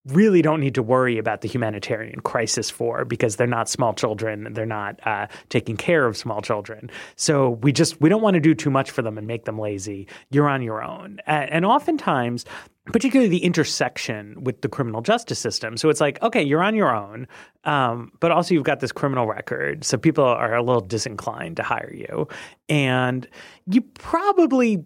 really 0.06 0.40
don't 0.40 0.60
need 0.60 0.74
to 0.76 0.82
worry 0.82 1.18
about 1.18 1.40
the 1.40 1.48
humanitarian 1.48 2.20
crisis 2.20 2.70
for 2.70 3.04
because 3.04 3.36
they're 3.36 3.46
not 3.46 3.68
small 3.68 3.92
children 3.92 4.52
they're 4.52 4.64
not 4.64 5.04
uh, 5.06 5.26
taking 5.48 5.76
care 5.76 6.06
of 6.06 6.16
small 6.16 6.40
children 6.40 6.90
so 7.16 7.50
we 7.50 7.72
just 7.72 8.00
we 8.00 8.08
don't 8.08 8.22
want 8.22 8.34
to 8.34 8.40
do 8.40 8.54
too 8.54 8.70
much 8.70 8.90
for 8.90 9.02
them 9.02 9.18
and 9.18 9.26
make 9.26 9.44
them 9.44 9.58
lazy 9.58 10.06
you're 10.30 10.48
on 10.48 10.62
your 10.62 10.82
own 10.82 11.18
and 11.26 11.64
oftentimes 11.64 12.44
particularly 12.92 13.28
the 13.28 13.44
intersection 13.44 14.42
with 14.44 14.60
the 14.60 14.68
criminal 14.68 15.02
justice 15.02 15.38
system. 15.38 15.76
So 15.76 15.88
it's 15.88 16.00
like, 16.00 16.22
okay, 16.22 16.42
you're 16.42 16.62
on 16.62 16.74
your 16.74 16.94
own, 16.94 17.26
um, 17.64 18.12
but 18.20 18.30
also 18.30 18.54
you've 18.54 18.64
got 18.64 18.80
this 18.80 18.92
criminal 18.92 19.26
record. 19.26 19.84
So 19.84 19.98
people 19.98 20.24
are 20.24 20.54
a 20.54 20.62
little 20.62 20.80
disinclined 20.80 21.56
to 21.56 21.62
hire 21.62 21.92
you. 21.92 22.28
And 22.68 23.26
you 23.66 23.80
probably 23.80 24.84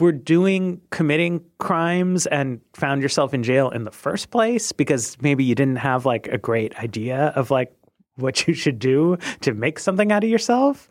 were 0.00 0.12
doing 0.12 0.80
committing 0.90 1.44
crimes 1.58 2.26
and 2.26 2.60
found 2.74 3.02
yourself 3.02 3.34
in 3.34 3.42
jail 3.42 3.70
in 3.70 3.84
the 3.84 3.90
first 3.90 4.30
place 4.30 4.72
because 4.72 5.16
maybe 5.20 5.44
you 5.44 5.54
didn't 5.54 5.76
have 5.76 6.06
like 6.06 6.28
a 6.28 6.38
great 6.38 6.76
idea 6.78 7.32
of 7.34 7.50
like 7.50 7.72
what 8.16 8.46
you 8.46 8.54
should 8.54 8.78
do 8.78 9.16
to 9.40 9.54
make 9.54 9.78
something 9.78 10.12
out 10.12 10.24
of 10.24 10.30
yourself. 10.30 10.88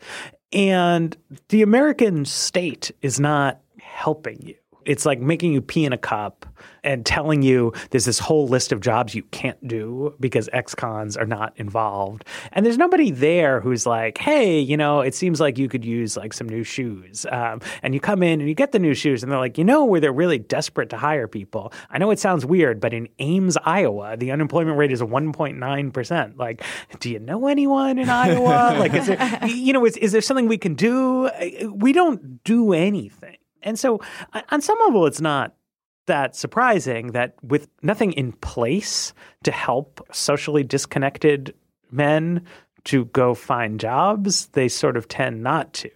And 0.52 1.16
the 1.48 1.62
American 1.62 2.24
state 2.24 2.90
is 3.02 3.20
not 3.20 3.60
helping 3.80 4.40
you. 4.42 4.54
It's 4.84 5.04
like 5.04 5.20
making 5.20 5.52
you 5.52 5.60
pee 5.60 5.84
in 5.84 5.92
a 5.92 5.98
cup 5.98 6.46
and 6.84 7.04
telling 7.04 7.42
you 7.42 7.72
there's 7.90 8.04
this 8.04 8.18
whole 8.18 8.48
list 8.48 8.72
of 8.72 8.80
jobs 8.80 9.14
you 9.14 9.22
can't 9.24 9.66
do 9.66 10.14
because 10.20 10.48
ex-cons 10.52 11.16
are 11.16 11.26
not 11.26 11.52
involved. 11.56 12.24
And 12.52 12.64
there's 12.64 12.78
nobody 12.78 13.10
there 13.10 13.60
who's 13.60 13.86
like, 13.86 14.18
hey, 14.18 14.58
you 14.58 14.76
know, 14.76 15.00
it 15.00 15.14
seems 15.14 15.40
like 15.40 15.58
you 15.58 15.68
could 15.68 15.84
use 15.84 16.16
like 16.16 16.32
some 16.32 16.48
new 16.48 16.64
shoes. 16.64 17.26
Um, 17.30 17.60
and 17.82 17.94
you 17.94 18.00
come 18.00 18.22
in 18.22 18.40
and 18.40 18.48
you 18.48 18.54
get 18.54 18.72
the 18.72 18.78
new 18.78 18.94
shoes 18.94 19.22
and 19.22 19.30
they're 19.30 19.38
like, 19.38 19.58
you 19.58 19.64
know, 19.64 19.84
where 19.84 20.00
they're 20.00 20.12
really 20.12 20.38
desperate 20.38 20.90
to 20.90 20.96
hire 20.96 21.28
people. 21.28 21.72
I 21.90 21.98
know 21.98 22.10
it 22.10 22.18
sounds 22.18 22.46
weird, 22.46 22.80
but 22.80 22.92
in 22.92 23.08
Ames, 23.18 23.56
Iowa, 23.64 24.16
the 24.16 24.30
unemployment 24.30 24.78
rate 24.78 24.92
is 24.92 25.02
1.9%. 25.02 26.38
Like, 26.38 26.62
do 27.00 27.10
you 27.10 27.18
know 27.18 27.46
anyone 27.46 27.98
in 27.98 28.08
Iowa? 28.08 28.78
like, 28.78 28.94
is 28.94 29.06
there, 29.06 29.40
you 29.46 29.72
know, 29.72 29.84
is, 29.84 29.96
is 29.96 30.12
there 30.12 30.20
something 30.20 30.48
we 30.48 30.58
can 30.58 30.74
do? 30.74 31.30
We 31.72 31.92
don't 31.92 32.42
do 32.44 32.72
anything. 32.72 33.36
And 33.68 33.78
so, 33.78 34.00
uh, 34.32 34.42
on 34.50 34.60
some 34.60 34.78
level, 34.86 35.06
it's 35.06 35.20
not 35.20 35.54
that 36.06 36.34
surprising 36.34 37.12
that 37.12 37.34
with 37.42 37.68
nothing 37.82 38.12
in 38.12 38.32
place 38.32 39.12
to 39.44 39.52
help 39.52 40.04
socially 40.10 40.64
disconnected 40.64 41.54
men 41.90 42.44
to 42.84 43.04
go 43.06 43.34
find 43.34 43.78
jobs, 43.78 44.46
they 44.48 44.68
sort 44.68 44.96
of 44.96 45.06
tend 45.06 45.42
not 45.42 45.74
to. 45.74 45.90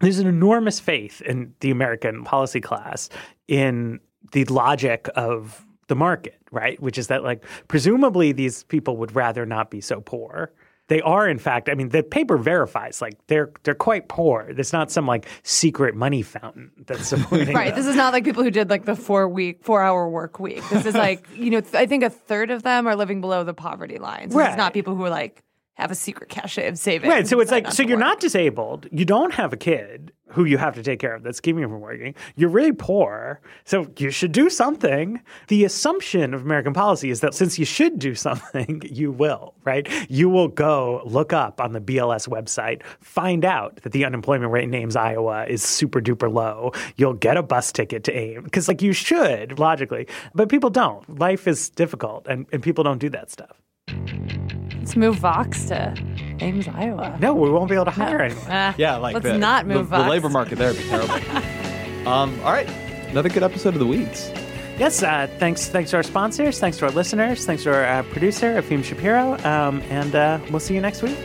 There's 0.00 0.20
an 0.20 0.28
enormous 0.28 0.78
faith 0.78 1.20
in 1.22 1.52
the 1.60 1.72
American 1.72 2.22
policy 2.22 2.60
class 2.60 3.08
in 3.48 3.98
the 4.32 4.44
logic 4.44 5.08
of 5.16 5.66
the 5.88 5.96
market, 5.96 6.38
right? 6.52 6.80
Which 6.80 6.98
is 6.98 7.08
that, 7.08 7.24
like, 7.24 7.44
presumably 7.66 8.30
these 8.30 8.62
people 8.64 8.96
would 8.98 9.16
rather 9.16 9.44
not 9.44 9.70
be 9.70 9.80
so 9.80 10.00
poor 10.00 10.52
they 10.88 11.00
are 11.02 11.28
in 11.28 11.38
fact 11.38 11.68
i 11.68 11.74
mean 11.74 11.88
the 11.90 12.02
paper 12.02 12.36
verifies 12.36 13.00
like 13.00 13.14
they're 13.26 13.50
they're 13.62 13.74
quite 13.74 14.08
poor 14.08 14.46
It's 14.48 14.72
not 14.72 14.90
some 14.90 15.06
like 15.06 15.26
secret 15.42 15.94
money 15.94 16.22
fountain 16.22 16.70
that's 16.86 17.06
supporting 17.08 17.54
right 17.54 17.68
them. 17.68 17.76
this 17.76 17.86
is 17.86 17.96
not 17.96 18.12
like 18.12 18.24
people 18.24 18.42
who 18.42 18.50
did 18.50 18.70
like 18.70 18.84
the 18.84 18.96
four 18.96 19.28
week 19.28 19.62
four 19.62 19.82
hour 19.82 20.08
work 20.08 20.38
week 20.38 20.62
this 20.70 20.86
is 20.86 20.94
like 20.94 21.26
you 21.34 21.50
know 21.50 21.62
i 21.74 21.86
think 21.86 22.02
a 22.02 22.10
third 22.10 22.50
of 22.50 22.62
them 22.62 22.86
are 22.86 22.96
living 22.96 23.20
below 23.20 23.44
the 23.44 23.54
poverty 23.54 23.98
line 23.98 24.30
so 24.30 24.38
right. 24.38 24.48
it's 24.48 24.56
not 24.56 24.72
people 24.72 24.94
who 24.94 25.04
are 25.04 25.10
like 25.10 25.42
have 25.76 25.90
a 25.90 25.94
secret 25.94 26.30
cache 26.30 26.58
of 26.58 26.78
savings. 26.78 27.10
Right. 27.10 27.28
So 27.28 27.38
it's 27.40 27.50
like, 27.50 27.70
so 27.70 27.82
you're 27.82 27.98
work. 27.98 28.06
not 28.06 28.20
disabled. 28.20 28.88
You 28.90 29.04
don't 29.04 29.34
have 29.34 29.52
a 29.52 29.56
kid 29.56 30.12
who 30.28 30.44
you 30.44 30.58
have 30.58 30.74
to 30.74 30.82
take 30.82 30.98
care 30.98 31.14
of 31.14 31.22
that's 31.22 31.38
keeping 31.38 31.60
you 31.60 31.68
from 31.68 31.80
working. 31.80 32.14
You're 32.34 32.50
really 32.50 32.72
poor. 32.72 33.40
So 33.64 33.86
you 33.98 34.10
should 34.10 34.32
do 34.32 34.50
something. 34.50 35.20
The 35.48 35.64
assumption 35.64 36.34
of 36.34 36.42
American 36.42 36.72
policy 36.72 37.10
is 37.10 37.20
that 37.20 37.34
since 37.34 37.58
you 37.58 37.64
should 37.64 37.98
do 37.98 38.14
something, 38.26 38.82
you 38.90 39.12
will, 39.12 39.54
right? 39.64 39.88
You 40.10 40.28
will 40.28 40.48
go 40.48 41.02
look 41.04 41.32
up 41.32 41.60
on 41.60 41.72
the 41.72 41.80
BLS 41.80 42.26
website, 42.26 42.82
find 43.00 43.44
out 43.44 43.76
that 43.82 43.92
the 43.92 44.04
unemployment 44.04 44.50
rate 44.50 44.64
in 44.64 44.74
Ames, 44.74 44.96
Iowa 44.96 45.44
is 45.46 45.62
super 45.62 46.00
duper 46.00 46.32
low. 46.32 46.72
You'll 46.96 47.14
get 47.14 47.36
a 47.36 47.42
bus 47.42 47.70
ticket 47.70 48.02
to 48.04 48.12
Ames 48.12 48.44
because, 48.44 48.66
like, 48.66 48.82
you 48.82 48.92
should 48.94 49.58
logically, 49.58 50.08
but 50.34 50.48
people 50.48 50.70
don't. 50.70 51.18
Life 51.18 51.46
is 51.46 51.68
difficult 51.70 52.26
and, 52.28 52.46
and 52.50 52.62
people 52.62 52.82
don't 52.82 52.98
do 52.98 53.10
that 53.10 53.30
stuff. 53.30 53.60
Let's 53.88 54.96
move 54.96 55.16
Vox 55.16 55.66
to 55.66 55.94
Ames, 56.40 56.68
Iowa. 56.68 57.16
No, 57.20 57.34
we 57.34 57.50
won't 57.50 57.68
be 57.68 57.74
able 57.74 57.86
to 57.86 57.90
hire 57.90 58.20
anyone. 58.20 58.46
Uh, 58.46 58.72
yeah, 58.76 58.96
like 58.96 59.14
let's 59.14 59.26
the, 59.26 59.38
not 59.38 59.66
move 59.66 59.90
the, 59.90 59.96
Vox. 59.96 60.04
the 60.04 60.10
labor 60.10 60.28
market 60.28 60.58
there 60.58 60.72
would 60.72 60.78
be 60.78 60.84
terrible. 60.84 61.14
um, 62.08 62.38
all 62.40 62.52
right, 62.52 62.68
another 63.10 63.28
good 63.28 63.42
episode 63.42 63.74
of 63.74 63.80
the 63.80 63.86
Weeds. 63.86 64.30
Yes, 64.78 65.02
uh, 65.02 65.26
thanks. 65.38 65.68
Thanks 65.68 65.90
to 65.90 65.96
our 65.96 66.02
sponsors. 66.02 66.58
Thanks 66.58 66.78
to 66.78 66.86
our 66.86 66.92
listeners. 66.92 67.46
Thanks 67.46 67.62
to 67.62 67.74
our 67.74 67.84
uh, 67.84 68.02
producer, 68.04 68.60
Efim 68.60 68.84
Shapiro. 68.84 69.38
Um, 69.44 69.80
and 69.90 70.14
uh, 70.14 70.38
we'll 70.50 70.60
see 70.60 70.74
you 70.74 70.80
next 70.80 71.02
week. 71.02 71.16